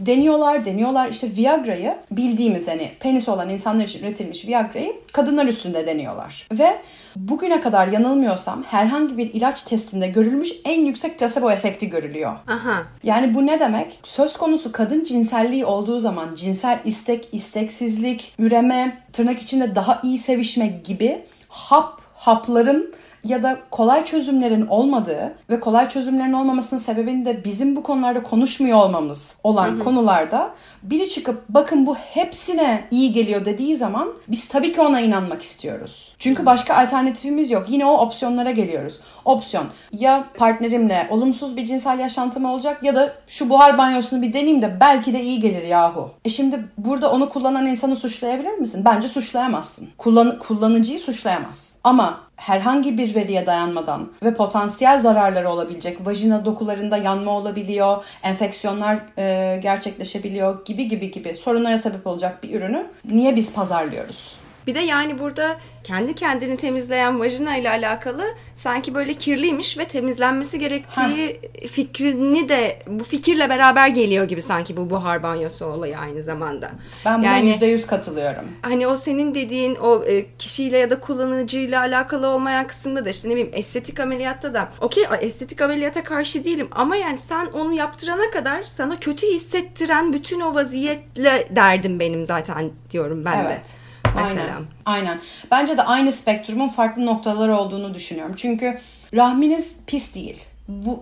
Deniyorlar, 0.01 0.65
deniyorlar. 0.65 1.09
İşte 1.09 1.29
Viagra'yı 1.37 1.97
bildiğimiz 2.11 2.69
hani 2.69 2.93
penis 3.01 3.29
olan 3.29 3.49
insanlar 3.49 3.85
için 3.85 4.03
üretilmiş 4.03 4.49
Viagra'yı 4.49 4.93
kadınlar 5.13 5.47
üstünde 5.47 5.87
deniyorlar. 5.87 6.49
Ve 6.53 6.79
bugüne 7.17 7.61
kadar 7.61 7.89
yanılmıyorsam 7.89 8.63
herhangi 8.63 9.19
bir 9.19 9.33
ilaç 9.33 9.63
testinde 9.63 10.07
görülmüş 10.07 10.53
en 10.65 10.81
yüksek 10.85 11.19
placebo 11.19 11.51
efekti 11.51 11.89
görülüyor. 11.89 12.33
Aha. 12.49 12.83
Yani 13.03 13.35
bu 13.35 13.47
ne 13.47 13.61
demek? 13.61 14.01
Söz 14.03 14.37
konusu 14.37 14.73
kadın 14.73 15.05
cinselliği 15.05 15.65
olduğu 15.65 15.99
zaman 15.99 16.35
cinsel 16.35 16.79
istek, 16.85 17.29
isteksizlik, 17.33 18.35
üreme, 18.39 19.03
tırnak 19.13 19.41
içinde 19.41 19.75
daha 19.75 20.01
iyi 20.03 20.19
sevişme 20.19 20.67
gibi 20.67 21.25
hap 21.49 22.08
hapların 22.19 22.95
ya 23.25 23.43
da 23.43 23.59
kolay 23.71 24.05
çözümlerin 24.05 24.67
olmadığı 24.67 25.35
ve 25.51 25.61
kolay 25.61 25.89
çözümlerin 25.89 26.33
olmamasının 26.33 26.81
sebebini 26.81 27.25
de 27.25 27.45
bizim 27.45 27.77
bu 27.77 27.83
konularda 27.83 28.23
konuşmuyor 28.23 28.79
olmamız 28.79 29.37
olan 29.45 29.69
hı 29.69 29.75
hı. 29.75 29.79
konularda 29.79 30.51
biri 30.83 31.09
çıkıp 31.09 31.49
bakın 31.49 31.87
bu 31.87 31.95
hepsine 31.95 32.85
iyi 32.91 33.13
geliyor 33.13 33.45
dediği 33.45 33.77
zaman 33.77 34.09
biz 34.29 34.49
tabii 34.49 34.73
ki 34.73 34.81
ona 34.81 35.01
inanmak 35.01 35.43
istiyoruz. 35.43 36.15
Çünkü 36.19 36.47
başka 36.47 36.77
alternatifimiz 36.77 37.51
yok. 37.51 37.67
Yine 37.69 37.87
o 37.87 37.99
opsiyonlara 37.99 38.51
geliyoruz. 38.51 39.01
Opsiyon 39.29 39.67
ya 39.93 40.25
partnerimle 40.35 41.07
olumsuz 41.11 41.57
bir 41.57 41.65
cinsel 41.67 41.99
yaşantım 41.99 42.45
olacak 42.45 42.83
ya 42.83 42.95
da 42.95 43.13
şu 43.29 43.51
buhar 43.51 43.79
banyosunu 43.79 44.23
bir 44.23 44.33
deneyeyim 44.33 44.63
de 44.63 44.81
belki 44.81 45.15
de 45.15 45.23
iyi 45.23 45.41
gelir 45.41 45.63
yahu. 45.63 46.11
E 46.25 46.29
şimdi 46.29 46.65
burada 46.79 47.13
onu 47.13 47.29
kullanan 47.29 47.67
insanı 47.67 47.97
suçlayabilir 47.97 48.53
misin? 48.53 48.83
Bence 48.85 49.09
suçlayamazsın. 49.09 49.89
Kullan 49.99 50.39
kullanıcıyı 50.39 50.99
suçlayamazsın. 50.99 51.77
Ama 51.85 52.21
herhangi 52.37 52.99
bir 52.99 53.15
veriye 53.15 53.47
dayanmadan 53.47 54.09
ve 54.23 54.35
potansiyel 54.35 54.99
zararları 54.99 55.51
olabilecek 55.51 56.07
vajina 56.07 56.45
dokularında 56.45 56.97
yanma 56.97 57.31
olabiliyor, 57.31 58.05
enfeksiyonlar 58.23 58.99
e, 59.19 59.57
gerçekleşebiliyor 59.63 60.65
gibi 60.65 60.89
gibi 60.89 61.11
gibi 61.11 61.35
sorunlara 61.35 61.79
sebep 61.79 62.07
olacak 62.07 62.43
bir 62.43 62.55
ürünü 62.55 62.87
niye 63.05 63.37
biz 63.37 63.53
pazarlıyoruz? 63.53 64.37
Bir 64.69 64.75
de 64.75 64.81
yani 64.81 65.19
burada 65.19 65.57
kendi 65.85 66.15
kendini 66.15 66.57
temizleyen 66.57 67.21
vajina 67.21 67.57
ile 67.57 67.71
alakalı 67.71 68.25
sanki 68.55 68.95
böyle 68.95 69.15
kirliymiş 69.15 69.79
ve 69.79 69.85
temizlenmesi 69.85 70.59
gerektiği 70.59 71.41
ha. 71.63 71.69
fikrini 71.69 72.49
de 72.49 72.79
bu 72.87 73.05
fikirle 73.05 73.49
beraber 73.49 73.89
geliyor 73.89 74.25
gibi 74.25 74.43
sanki 74.43 74.77
bu 74.77 74.91
buhar 74.91 75.23
banyosu 75.23 75.67
olayı 75.67 75.99
aynı 75.99 76.23
zamanda. 76.23 76.71
Ben 77.05 77.19
buna 77.19 77.27
yani, 77.27 77.51
%100 77.51 77.87
katılıyorum. 77.87 78.45
Hani 78.63 78.87
o 78.87 78.97
senin 78.97 79.35
dediğin 79.35 79.75
o 79.75 80.05
e, 80.05 80.27
kişiyle 80.39 80.79
ya 80.79 80.91
da 80.91 81.01
kullanıcıyla 81.01 81.81
alakalı 81.81 82.27
olmayan 82.27 82.67
kısımda 82.67 83.05
da 83.05 83.11
işte 83.11 83.29
ne 83.29 83.33
bileyim 83.33 83.53
estetik 83.53 84.01
ameliyatta 84.01 84.55
da 84.55 84.69
okey 84.81 85.05
estetik 85.21 85.61
ameliyata 85.63 86.05
karşı 86.05 86.45
değilim 86.45 86.69
ama 86.71 86.97
yani 86.97 87.19
sen 87.19 87.47
onu 87.47 87.73
yaptırana 87.73 88.31
kadar 88.31 88.63
sana 88.63 88.97
kötü 88.97 89.27
hissettiren 89.27 90.13
bütün 90.13 90.41
o 90.41 90.55
vaziyetle 90.55 91.49
derdim 91.51 92.01
benim 92.01 92.27
zaten 92.27 92.71
diyorum 92.91 93.25
ben 93.25 93.45
evet. 93.45 93.51
de 93.51 93.88
mesela. 94.17 94.43
Aynen. 94.43 94.67
Aynen. 94.87 95.21
Bence 95.51 95.77
de 95.77 95.83
aynı 95.83 96.13
spektrumun 96.13 96.69
farklı 96.69 97.07
noktaları 97.07 97.57
olduğunu 97.57 97.95
düşünüyorum. 97.95 98.35
Çünkü 98.37 98.79
rahminiz 99.15 99.77
pis 99.87 100.15
değil 100.15 100.48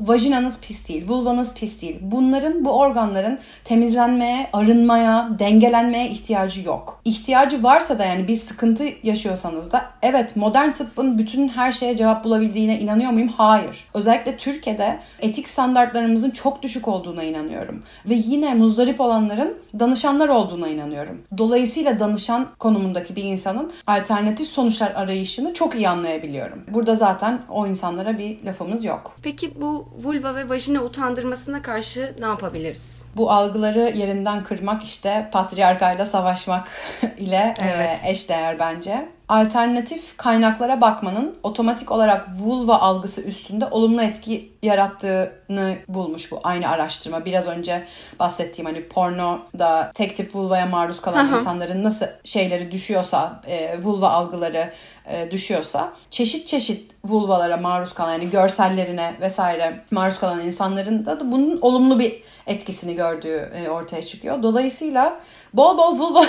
vajinanız 0.01 0.61
pis 0.61 0.89
değil, 0.89 1.09
vulvanız 1.09 1.55
pis 1.55 1.83
değil. 1.83 1.99
Bunların, 2.01 2.65
bu 2.65 2.71
organların 2.71 3.39
temizlenmeye, 3.65 4.51
arınmaya, 4.53 5.29
dengelenmeye 5.39 6.09
ihtiyacı 6.09 6.63
yok. 6.63 7.01
İhtiyacı 7.05 7.63
varsa 7.63 7.99
da 7.99 8.05
yani 8.05 8.29
bir 8.29 8.37
sıkıntı 8.37 8.85
yaşıyorsanız 9.03 9.73
da 9.73 9.85
evet 10.03 10.37
modern 10.37 10.73
tıbbın 10.73 11.19
bütün 11.19 11.49
her 11.49 11.73
şeye 11.73 11.97
cevap 11.97 12.25
bulabildiğine 12.25 12.81
inanıyor 12.81 13.11
muyum? 13.11 13.29
Hayır. 13.29 13.85
Özellikle 13.95 14.37
Türkiye'de 14.37 14.99
etik 15.21 15.49
standartlarımızın 15.49 16.31
çok 16.31 16.63
düşük 16.63 16.89
olduğuna 16.89 17.23
inanıyorum. 17.23 17.83
Ve 18.09 18.15
yine 18.15 18.55
muzdarip 18.55 19.01
olanların 19.01 19.59
danışanlar 19.79 20.29
olduğuna 20.29 20.69
inanıyorum. 20.69 21.23
Dolayısıyla 21.39 22.01
danışan 22.01 22.47
konumundaki 22.59 23.17
bir 23.17 23.25
insanın 23.25 23.73
alternatif 23.87 24.49
sonuçlar 24.49 24.91
arayışını 24.95 25.55
çok 25.55 25.75
iyi 25.75 25.89
anlayabiliyorum. 25.89 26.65
Burada 26.69 26.95
zaten 26.95 27.39
o 27.51 27.67
insanlara 27.67 28.19
bir 28.19 28.45
lafımız 28.45 28.85
yok. 28.85 29.17
Peki 29.23 29.56
bu 29.61 29.89
vulva 30.05 30.35
ve 30.35 30.49
vajina 30.49 30.81
utandırmasına 30.83 31.63
karşı 31.63 32.15
ne 32.19 32.27
yapabiliriz? 32.27 33.03
Bu 33.17 33.31
algıları 33.31 33.93
yerinden 33.97 34.45
kırmak 34.45 34.83
işte 34.85 35.29
patriarkayla 35.33 36.05
savaşmak 36.05 36.69
ile 37.19 37.55
e, 37.59 37.65
evet. 37.65 38.01
eş 38.05 38.29
değer 38.29 38.59
bence 38.59 39.09
alternatif 39.29 40.17
kaynaklara 40.17 40.81
bakmanın 40.81 41.37
otomatik 41.43 41.93
olarak 41.93 42.29
vulva 42.41 42.79
algısı 42.79 43.23
üstünde 43.23 43.67
olumlu 43.67 44.03
etki 44.03 44.53
yarattığını 44.63 45.77
bulmuş 45.89 46.33
bu 46.33 46.41
aynı 46.45 46.69
araştırma. 46.69 47.25
Biraz 47.25 47.49
önce 47.49 47.87
bahsettiğim 48.19 48.71
hani 48.71 48.89
porno 48.89 49.39
da 49.59 49.91
tek 49.95 50.17
tip 50.17 50.35
vulvaya 50.35 50.67
maruz 50.67 51.01
kalan 51.01 51.27
Aha. 51.27 51.39
insanların 51.39 51.85
nasıl 51.85 52.07
şeyleri 52.25 52.73
düşüyorsa, 52.73 53.41
e, 53.47 53.79
vulva 53.83 54.09
algıları 54.09 54.73
e, 55.07 55.31
düşüyorsa 55.31 55.93
çeşit 56.11 56.47
çeşit 56.47 56.93
vulvalara 57.05 57.57
maruz 57.57 57.93
kalan 57.93 58.13
yani 58.13 58.31
görsellerine 58.31 59.15
vesaire 59.21 59.81
maruz 59.91 60.19
kalan 60.19 60.41
insanların 60.41 61.05
da, 61.05 61.21
da 61.21 61.33
bunun 61.33 61.61
olumlu 61.61 61.99
bir 61.99 62.23
etkisini 62.47 62.95
gördüğü 62.97 63.53
e, 63.55 63.69
ortaya 63.71 64.05
çıkıyor. 64.05 64.43
Dolayısıyla 64.43 65.21
bol 65.55 65.79
bol 65.79 65.99
vulva 65.99 66.25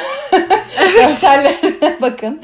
görsellerine 0.96 1.98
bakın. 2.02 2.42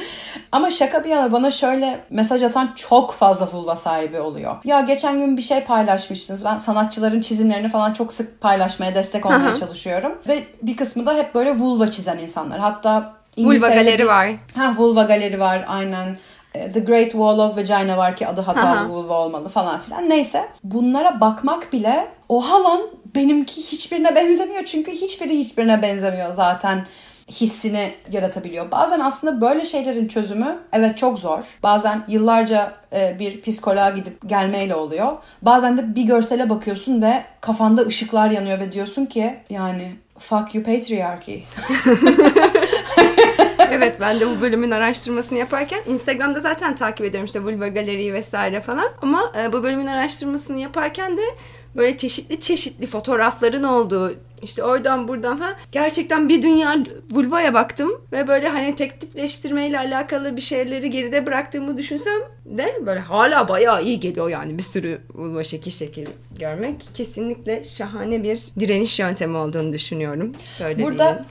Ama 0.52 0.72
şaka 0.72 1.04
bir 1.04 1.10
yana 1.10 1.32
bana 1.32 1.52
şöyle 1.52 2.04
mesaj 2.10 2.44
atan 2.44 2.74
çok 2.76 3.14
fazla 3.14 3.48
vulva 3.52 3.76
sahibi 3.76 4.20
oluyor. 4.20 4.56
Ya 4.64 4.82
geçen 4.82 5.20
gün 5.20 5.38
bir 5.38 5.42
şey 5.42 5.64
paylaşmıştınız. 5.64 6.46
Ben 6.46 6.58
sanatçıların 6.58 7.22
çizimlerini 7.22 7.70
falan 7.70 7.94
çok 7.94 8.14
sık 8.14 8.42
paylaşmaya, 8.42 8.96
destek 8.96 9.26
olmaya 9.26 9.56
çalışıyorum. 9.56 10.18
Ve 10.28 10.44
bir 10.62 10.78
kısmı 10.78 11.06
da 11.06 11.16
hep 11.16 11.36
böyle 11.36 11.60
vulva 11.60 11.92
çizen 11.92 12.18
insanlar. 12.18 12.60
Hatta 12.60 13.14
Vulva 13.38 13.70
galeri 13.70 14.08
var. 14.08 14.30
Ha 14.56 14.74
vulva 14.78 15.04
galeri 15.04 15.40
var 15.40 15.66
aynen. 15.68 16.18
E, 16.54 16.72
The 16.72 16.80
Great 16.80 17.12
Wall 17.12 17.40
of 17.40 17.58
Vagina 17.58 17.98
var 17.98 18.16
ki 18.16 18.28
adı 18.28 18.42
hatalı 18.42 18.90
vulva 18.90 19.26
olmalı 19.26 19.50
falan 19.50 19.80
filan. 19.80 20.10
Neyse 20.10 20.50
bunlara 20.64 21.22
bakmak 21.22 21.74
bile 21.74 22.08
oha 22.30 22.64
lan 22.64 22.82
benimki 23.16 23.62
hiçbirine 23.62 24.16
benzemiyor. 24.16 24.66
Çünkü 24.66 24.92
hiçbiri 24.92 25.38
hiçbirine 25.40 25.82
benzemiyor 25.82 26.34
zaten 26.34 26.86
hissini 27.32 27.94
yaratabiliyor. 28.12 28.72
Bazen 28.72 29.00
aslında 29.00 29.42
böyle 29.42 29.66
şeylerin 29.66 30.08
çözümü 30.08 30.60
evet 30.74 30.98
çok 30.98 31.20
zor. 31.20 31.58
Bazen 31.64 32.04
yıllarca 32.08 32.74
e, 32.94 33.20
bir 33.20 33.42
psikoloğa 33.42 33.90
gidip 33.90 34.30
gelmeyle 34.30 34.76
oluyor. 34.76 35.12
Bazen 35.42 35.78
de 35.78 35.96
bir 35.96 36.04
görsele 36.04 36.50
bakıyorsun 36.50 37.02
ve 37.02 37.24
kafanda 37.42 37.82
ışıklar 37.82 38.30
yanıyor 38.30 38.60
ve 38.60 38.72
diyorsun 38.72 39.06
ki 39.06 39.36
yani 39.50 39.96
fuck 40.30 40.56
you 40.56 40.64
patriarchy. 40.64 41.40
evet 43.72 43.98
ben 44.00 44.20
de 44.20 44.30
bu 44.30 44.42
bölümün 44.42 44.72
araştırmasını 44.72 45.40
yaparken 45.40 45.80
Instagram'da 45.88 46.40
zaten 46.40 46.76
takip 46.76 47.06
ediyorum 47.06 47.26
işte 47.26 47.44
Vulva 47.44 47.68
Galeri'yi 47.68 48.14
vesaire 48.14 48.62
falan. 48.62 48.90
Ama 49.02 49.34
e, 49.42 49.54
bu 49.54 49.64
bölümün 49.64 49.88
araştırmasını 49.88 50.60
yaparken 50.60 51.18
de 51.18 51.22
böyle 51.76 51.98
çeşitli 51.98 52.40
çeşitli 52.40 52.88
fotoğrafların 52.88 53.64
olduğu 53.64 54.14
işte 54.44 54.64
oradan 54.64 55.08
buradan 55.08 55.38
falan. 55.38 55.54
Gerçekten 55.72 56.30
bir 56.30 56.42
dünya 56.42 56.78
vulvaya 57.12 57.54
baktım 57.54 57.92
ve 58.12 58.28
böyle 58.28 58.48
hani 58.48 58.76
tek 58.76 59.02
tipleştirmeyle 59.02 59.80
alakalı 59.80 60.36
bir 60.36 60.42
şeyleri 60.42 60.90
geride 60.90 61.26
bıraktığımı 61.26 61.78
düşünsem 61.78 62.20
de 62.46 62.74
böyle 62.86 63.00
hala 63.00 63.48
bayağı 63.48 63.84
iyi 63.84 64.00
geliyor 64.00 64.30
yani 64.30 64.58
bir 64.58 64.64
sürü 64.64 65.02
vulva 65.16 65.44
şekil 65.44 65.72
şekil 65.72 66.06
görmek. 66.40 66.82
Kesinlikle 66.94 67.64
şahane 67.64 68.24
bir 68.24 68.48
direniş 68.60 69.00
yöntemi 69.00 69.38
olduğunu 69.38 69.74
düşünüyorum. 69.74 70.32
Söylediğim. 70.58 70.92
Burada 70.92 71.26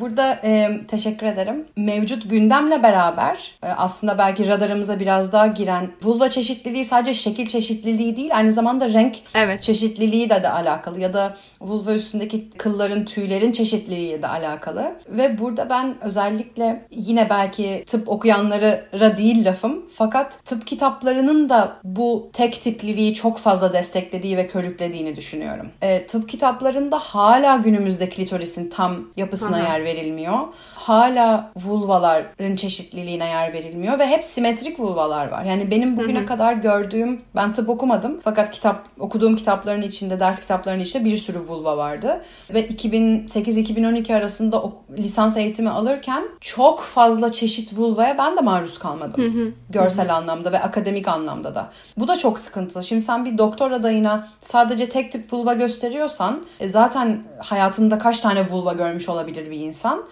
Burada 0.00 0.40
e, 0.44 0.80
teşekkür 0.88 1.26
ederim. 1.26 1.66
Mevcut 1.76 2.30
gündemle 2.30 2.82
beraber 2.82 3.52
e, 3.62 3.66
aslında 3.66 4.18
belki 4.18 4.48
radarımıza 4.48 5.00
biraz 5.00 5.32
daha 5.32 5.46
giren 5.46 5.90
vulva 6.02 6.30
çeşitliliği 6.30 6.84
sadece 6.84 7.14
şekil 7.14 7.46
çeşitliliği 7.46 8.16
değil 8.16 8.36
aynı 8.36 8.52
zamanda 8.52 8.88
renk 8.88 9.16
Evet. 9.34 9.62
çeşitliliği 9.62 10.30
de 10.30 10.42
de 10.42 10.48
alakalı 10.48 11.00
ya 11.00 11.12
da 11.12 11.36
vulva 11.60 11.94
üstündeki 11.94 12.50
kılların, 12.50 13.04
tüylerin 13.04 13.52
çeşitliliği 13.52 14.22
de 14.22 14.28
alakalı. 14.28 14.92
Ve 15.08 15.38
burada 15.38 15.70
ben 15.70 15.94
özellikle 16.02 16.86
yine 16.90 17.30
belki 17.30 17.84
tıp 17.86 18.08
okuyanlara 18.08 19.16
değil 19.18 19.44
lafım 19.44 19.84
fakat 19.90 20.44
tıp 20.44 20.66
kitaplarının 20.66 21.48
da 21.48 21.76
bu 21.84 22.30
tek 22.32 22.62
tipliliği 22.62 23.14
çok 23.14 23.38
fazla 23.38 23.72
desteklediği 23.72 24.36
ve 24.36 24.46
körüklediğini 24.46 25.16
düşünüyorum. 25.16 25.68
E, 25.82 26.06
tıp 26.06 26.28
kitaplarında 26.28 26.98
hala 26.98 27.56
günümüzde 27.56 28.08
klitorisin 28.08 28.70
tam 28.70 29.08
yapısına 29.16 29.56
Aha. 29.56 29.63
Yer 29.64 29.84
verilmiyor. 29.84 30.38
Hala 30.74 31.50
vulvaların 31.56 32.56
çeşitliliğine 32.56 33.28
yer 33.28 33.52
verilmiyor 33.52 33.98
ve 33.98 34.06
hep 34.06 34.24
simetrik 34.24 34.80
vulvalar 34.80 35.28
var. 35.28 35.44
Yani 35.44 35.70
benim 35.70 35.96
bugüne 35.96 36.26
kadar 36.26 36.52
gördüğüm, 36.52 37.20
ben 37.36 37.52
tıp 37.52 37.68
okumadım 37.68 38.20
fakat 38.24 38.50
kitap 38.50 38.88
okuduğum 38.98 39.36
kitapların 39.36 39.82
içinde, 39.82 40.20
ders 40.20 40.40
kitaplarının 40.40 40.82
içinde 40.82 41.04
bir 41.04 41.16
sürü 41.16 41.40
vulva 41.40 41.76
vardı. 41.76 42.24
Ve 42.50 42.66
2008-2012 42.66 44.14
arasında 44.14 44.62
o, 44.62 44.72
lisans 44.98 45.36
eğitimi 45.36 45.70
alırken 45.70 46.24
çok 46.40 46.80
fazla 46.80 47.32
çeşit 47.32 47.78
vulvaya 47.78 48.18
ben 48.18 48.36
de 48.36 48.40
maruz 48.40 48.78
kalmadım. 48.78 49.54
Görsel 49.70 50.14
anlamda 50.16 50.52
ve 50.52 50.60
akademik 50.62 51.08
anlamda 51.08 51.54
da. 51.54 51.70
Bu 51.96 52.08
da 52.08 52.18
çok 52.18 52.38
sıkıntılı. 52.38 52.84
Şimdi 52.84 53.02
sen 53.02 53.24
bir 53.24 53.38
doktor 53.38 53.70
adayına 53.70 54.28
sadece 54.40 54.88
tek 54.88 55.12
tip 55.12 55.32
vulva 55.32 55.52
gösteriyorsan 55.52 56.44
e, 56.60 56.68
zaten 56.68 57.22
hayatında 57.38 57.98
kaç 57.98 58.20
tane 58.20 58.50
vulva 58.50 58.72
görmüş 58.72 59.08
olabilir 59.08 59.50
bir 59.54 59.60
insan. 59.60 60.04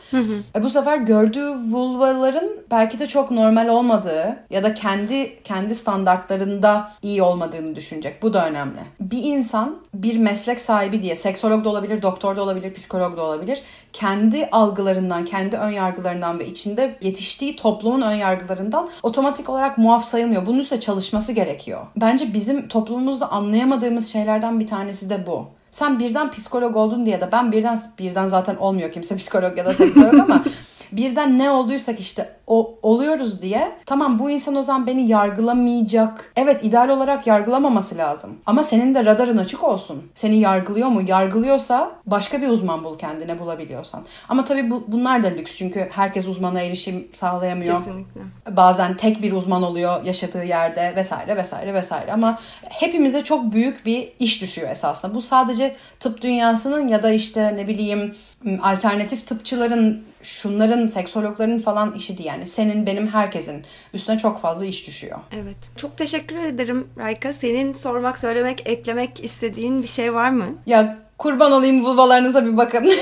E, 0.57 0.62
bu 0.62 0.68
sefer 0.68 0.99
gördüğü 0.99 1.49
vulvaların 1.70 2.49
belki 2.70 2.99
de 2.99 3.07
çok 3.07 3.30
normal 3.30 3.68
olmadığı 3.68 4.36
ya 4.51 4.62
da 4.62 4.74
kendi 4.74 5.43
kendi 5.43 5.74
standartlarında 5.74 6.93
iyi 7.03 7.22
olmadığını 7.22 7.76
düşünecek. 7.76 8.22
Bu 8.22 8.32
da 8.32 8.49
önemli. 8.49 8.80
Bir 9.01 9.22
insan 9.22 9.76
bir 9.95 10.18
meslek 10.18 10.61
sahibi 10.61 11.03
diye 11.03 11.16
seksolog 11.16 11.64
da 11.64 11.68
olabilir, 11.68 12.03
doktor 12.03 12.36
da 12.36 12.43
olabilir, 12.43 12.74
psikolog 12.74 13.16
da 13.16 13.22
olabilir. 13.22 13.62
Kendi 13.93 14.47
algılarından, 14.47 15.24
kendi 15.24 15.57
ön 15.57 15.70
yargılarından 15.70 16.38
ve 16.38 16.47
içinde 16.47 16.99
yetiştiği 17.01 17.57
toplumun 17.57 18.03
ön 18.03 18.14
yargılarından 18.14 18.88
otomatik 19.03 19.49
olarak 19.49 19.78
muaf 19.78 20.05
sayılmıyor. 20.05 20.47
Bunun 20.47 20.59
üstüne 20.59 20.80
çalışması 20.80 21.32
gerekiyor. 21.32 21.86
Bence 21.97 22.34
bizim 22.34 22.68
toplumumuzda 22.68 23.30
anlayamadığımız 23.30 24.12
şeylerden 24.12 24.61
bir 24.61 24.66
tanesi 24.66 25.11
de 25.11 25.26
bu. 25.26 25.47
Sen 25.72 25.98
birden 25.98 26.30
psikolog 26.30 26.76
oldun 26.76 27.06
diye 27.06 27.20
de 27.20 27.32
ben 27.32 27.52
birden 27.52 27.78
birden 27.98 28.26
zaten 28.26 28.56
olmuyor 28.56 28.92
kimse 28.92 29.16
psikolog 29.16 29.58
ya 29.58 29.64
da 29.64 29.74
seksolog 29.74 30.14
ama 30.14 30.44
birden 30.93 31.38
ne 31.38 31.51
olduysak 31.51 32.01
işte 32.01 32.28
o 32.47 32.78
oluyoruz 32.82 33.43
diye 33.43 33.72
tamam 33.86 34.18
bu 34.18 34.30
insan 34.30 34.57
o 34.57 34.62
zaman 34.62 34.86
beni 34.86 35.09
yargılamayacak. 35.09 36.32
Evet 36.36 36.64
ideal 36.64 36.88
olarak 36.88 37.26
yargılamaması 37.26 37.99
lazım. 37.99 38.30
Ama 38.47 38.62
senin 38.62 38.95
de 38.95 39.05
radarın 39.05 39.36
açık 39.36 39.64
olsun. 39.64 40.03
Seni 40.14 40.38
yargılıyor 40.38 40.88
mu? 40.88 41.03
Yargılıyorsa 41.07 41.93
başka 42.07 42.43
bir 42.43 42.49
uzman 42.49 42.84
bul 42.84 42.99
kendine 42.99 43.38
bulabiliyorsan. 43.38 44.03
Ama 44.28 44.45
tabii 44.45 44.70
bu, 44.70 44.84
bunlar 44.88 45.22
da 45.22 45.26
lüks 45.28 45.57
çünkü 45.57 45.88
herkes 45.93 46.28
uzmana 46.28 46.61
erişim 46.61 47.09
sağlayamıyor. 47.12 47.76
Kesinlikle. 47.76 48.20
Bazen 48.51 48.97
tek 48.97 49.22
bir 49.22 49.32
uzman 49.32 49.62
oluyor 49.62 50.05
yaşadığı 50.05 50.45
yerde 50.45 50.93
vesaire 50.97 51.36
vesaire 51.36 51.74
vesaire 51.74 52.12
ama 52.12 52.38
hepimize 52.68 53.24
çok 53.24 53.53
büyük 53.53 53.86
bir 53.86 54.12
iş 54.18 54.43
düşüyor 54.43 54.70
esasında. 54.70 55.14
Bu 55.14 55.20
sadece 55.20 55.76
tıp 56.01 56.22
dünyasının 56.22 56.88
ya 56.88 57.03
da 57.03 57.11
işte 57.11 57.57
ne 57.57 57.68
bileyim 57.68 58.14
alternatif 58.62 59.26
tıpçıların 59.26 60.05
şunların 60.22 60.86
seksologların 60.86 61.59
falan 61.59 61.93
işi 61.93 62.22
yani 62.22 62.47
senin 62.47 62.86
benim 62.86 63.07
herkesin 63.07 63.64
üstüne 63.95 64.18
çok 64.18 64.40
fazla 64.40 64.66
iş 64.66 64.86
düşüyor. 64.86 65.18
Evet. 65.43 65.57
Çok 65.76 65.97
teşekkür 65.97 66.36
ederim 66.36 66.88
Rayka. 66.99 67.32
Senin 67.32 67.72
sormak, 67.72 68.18
söylemek, 68.18 68.62
eklemek 68.68 69.24
istediğin 69.24 69.82
bir 69.82 69.88
şey 69.88 70.14
var 70.14 70.30
mı? 70.30 70.47
Ya 70.66 70.99
kurban 71.18 71.53
olayım 71.53 71.84
vulvalarınıza 71.84 72.47
bir 72.47 72.57
bakın. 72.57 72.90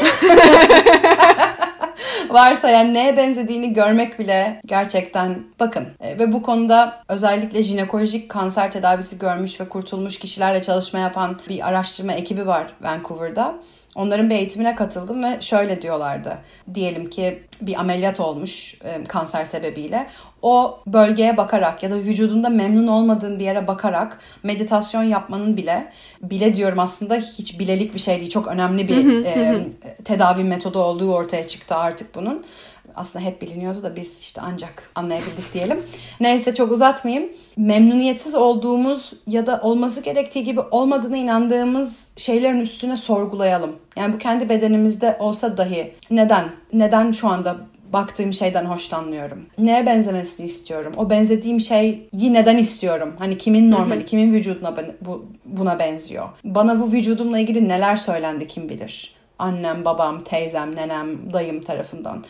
Varsa 2.31 2.71
yani 2.71 2.95
neye 2.95 3.17
benzediğini 3.17 3.73
görmek 3.73 4.19
bile 4.19 4.61
gerçekten 4.67 5.39
bakın. 5.61 5.87
E, 6.01 6.19
ve 6.19 6.33
bu 6.33 6.43
konuda 6.43 7.03
özellikle 7.09 7.63
jinekolojik 7.63 8.29
kanser 8.29 8.73
tedavisi 8.73 9.19
görmüş 9.19 9.61
ve 9.61 9.69
kurtulmuş 9.69 10.19
kişilerle 10.19 10.63
çalışma 10.63 10.99
yapan 10.99 11.41
bir 11.49 11.69
araştırma 11.69 12.13
ekibi 12.13 12.47
var 12.47 12.73
Vancouver'da. 12.81 13.55
Onların 13.95 14.31
bir 14.31 14.35
eğitimine 14.35 14.75
katıldım 14.75 15.25
ve 15.25 15.41
şöyle 15.41 15.83
diyorlardı. 15.83 16.39
Diyelim 16.75 17.11
ki 17.11 17.43
bir 17.61 17.81
ameliyat 17.81 18.21
olmuş 18.21 18.75
e, 18.85 19.05
kanser 19.05 19.45
sebebiyle. 19.45 20.07
O 20.43 20.81
bölgeye 20.87 21.37
bakarak 21.37 21.83
ya 21.83 21.91
da 21.91 21.97
vücudunda 21.97 22.49
memnun 22.49 22.87
olmadığın 22.87 23.39
bir 23.39 23.45
yere 23.45 23.67
bakarak 23.67 24.19
meditasyon 24.43 25.03
yapmanın 25.03 25.57
bile 25.57 25.93
bile 26.23 26.55
diyorum 26.55 26.79
aslında 26.79 27.17
hiç 27.17 27.61
bilelik 27.61 27.95
bir 27.95 27.99
şey 27.99 28.19
değil. 28.19 28.31
Çok 28.31 28.49
önemli 28.49 28.89
bir 28.89 29.25
e, 29.25 29.67
tedavi 30.05 30.45
metodu 30.45 30.79
olduğu 30.79 31.15
ortaya 31.15 31.49
çıktı 31.49 31.75
artık 31.75 32.15
bunun. 32.15 32.45
Aslında 32.95 33.25
hep 33.25 33.43
biliniyordu 33.43 33.83
da 33.83 33.97
biz 33.97 34.21
işte 34.21 34.41
ancak 34.45 34.91
anlayabildik 34.95 35.55
diyelim. 35.55 35.83
Neyse 36.21 36.55
çok 36.55 36.73
uzatmayayım. 36.73 37.29
Memnuniyetsiz 37.57 38.35
olduğumuz 38.35 39.13
ya 39.27 39.47
da 39.47 39.61
olması 39.63 40.01
gerektiği 40.01 40.45
gibi 40.45 40.61
olmadığına 40.61 41.17
inandığımız 41.17 42.11
şeylerin 42.17 42.61
üstüne 42.61 42.97
sorgulayalım. 42.97 43.77
Yani 43.97 44.15
bu 44.15 44.19
kendi 44.19 44.49
bedenimizde 44.49 45.17
olsa 45.21 45.57
dahi 45.57 45.95
neden? 46.11 46.45
Neden 46.73 47.13
şu 47.13 47.29
anda 47.29 47.57
baktığım 47.93 48.33
şeyden 48.33 48.65
hoşlanmıyorum. 48.65 49.47
Neye 49.59 49.87
benzemesini 49.87 50.47
istiyorum? 50.47 50.93
O 50.97 51.11
benzediğim 51.11 51.61
şeyi 51.61 52.09
neden 52.13 52.59
istiyorum? 52.59 53.15
Hani 53.19 53.39
kimin 53.39 53.71
normali, 53.71 54.07
kimin 54.07 54.33
vücuduna 54.33 54.75
bu, 55.01 55.27
buna 55.45 55.79
benziyor? 55.79 56.29
Bana 56.45 56.81
bu 56.81 56.93
vücudumla 56.93 57.39
ilgili 57.39 57.69
neler 57.69 57.97
söylendi 57.97 58.47
kim 58.47 58.69
bilir? 58.69 59.20
Annem, 59.41 59.85
babam, 59.85 60.19
teyzem, 60.19 60.77
nenem, 60.77 61.33
dayım 61.33 61.63
tarafından. 61.63 62.25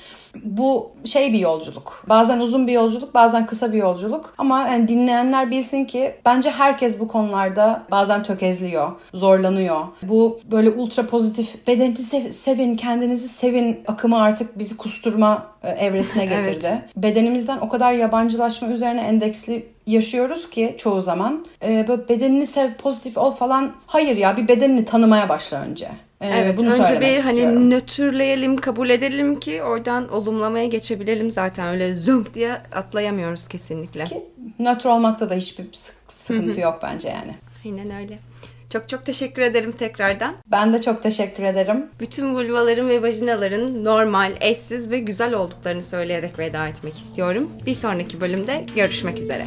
Bu 0.44 0.90
şey 1.04 1.32
bir 1.32 1.38
yolculuk. 1.38 2.04
Bazen 2.08 2.40
uzun 2.40 2.66
bir 2.66 2.72
yolculuk, 2.72 3.14
bazen 3.14 3.46
kısa 3.46 3.72
bir 3.72 3.78
yolculuk. 3.78 4.34
Ama 4.38 4.68
yani 4.68 4.88
dinleyenler 4.88 5.50
bilsin 5.50 5.84
ki 5.84 6.14
bence 6.26 6.50
herkes 6.50 7.00
bu 7.00 7.08
konularda 7.08 7.82
bazen 7.90 8.22
tökezliyor, 8.22 8.90
zorlanıyor. 9.14 9.80
Bu 10.02 10.40
böyle 10.50 10.70
ultra 10.70 11.06
pozitif, 11.06 11.66
bedeninizi 11.66 12.02
sev- 12.02 12.32
sevin, 12.32 12.74
kendinizi 12.76 13.28
sevin 13.28 13.80
akımı 13.86 14.20
artık 14.22 14.58
bizi 14.58 14.76
kusturma 14.76 15.46
e, 15.62 15.68
evresine 15.70 16.24
getirdi. 16.26 16.66
Evet. 16.70 16.96
Bedenimizden 16.96 17.58
o 17.58 17.68
kadar 17.68 17.92
yabancılaşma 17.92 18.68
üzerine 18.68 19.00
endeksli 19.00 19.66
yaşıyoruz 19.86 20.50
ki 20.50 20.74
çoğu 20.78 21.00
zaman. 21.00 21.46
E, 21.64 21.88
böyle 21.88 22.08
bedenini 22.08 22.46
sev, 22.46 22.72
pozitif 22.74 23.18
ol 23.18 23.30
falan. 23.30 23.72
Hayır 23.86 24.16
ya 24.16 24.36
bir 24.36 24.48
bedenini 24.48 24.84
tanımaya 24.84 25.28
başla 25.28 25.60
önce. 25.60 25.88
E, 26.20 26.28
Evet, 26.28 26.56
bunu 26.58 26.72
önce 26.72 27.00
bir 27.00 27.06
istiyorum. 27.06 27.56
hani 27.56 27.70
nötrleyelim, 27.70 28.56
kabul 28.56 28.90
edelim 28.90 29.40
ki 29.40 29.62
oradan 29.62 30.08
olumlamaya 30.08 30.66
geçebilelim 30.66 31.30
zaten. 31.30 31.68
Öyle 31.68 31.94
zönk 31.94 32.34
diye 32.34 32.52
atlayamıyoruz 32.72 33.48
kesinlikle. 33.48 34.04
Ki 34.04 34.22
nötr 34.58 34.86
olmakta 34.86 35.30
da 35.30 35.34
hiçbir 35.34 35.64
sık- 35.72 35.94
sıkıntı 36.08 36.60
yok 36.60 36.78
bence 36.82 37.08
yani. 37.08 37.34
Aynen 37.64 37.90
öyle. 38.02 38.18
Çok 38.72 38.88
çok 38.88 39.06
teşekkür 39.06 39.42
ederim 39.42 39.72
tekrardan. 39.72 40.34
Ben 40.46 40.72
de 40.72 40.80
çok 40.80 41.02
teşekkür 41.02 41.42
ederim. 41.42 41.86
Bütün 42.00 42.34
vulvaların 42.34 42.88
ve 42.88 43.02
vajinaların 43.02 43.84
normal, 43.84 44.32
eşsiz 44.40 44.90
ve 44.90 44.98
güzel 44.98 45.34
olduklarını 45.34 45.82
söyleyerek 45.82 46.38
veda 46.38 46.68
etmek 46.68 46.96
istiyorum. 46.98 47.50
Bir 47.66 47.74
sonraki 47.74 48.20
bölümde 48.20 48.62
görüşmek 48.76 49.18
üzere. 49.18 49.46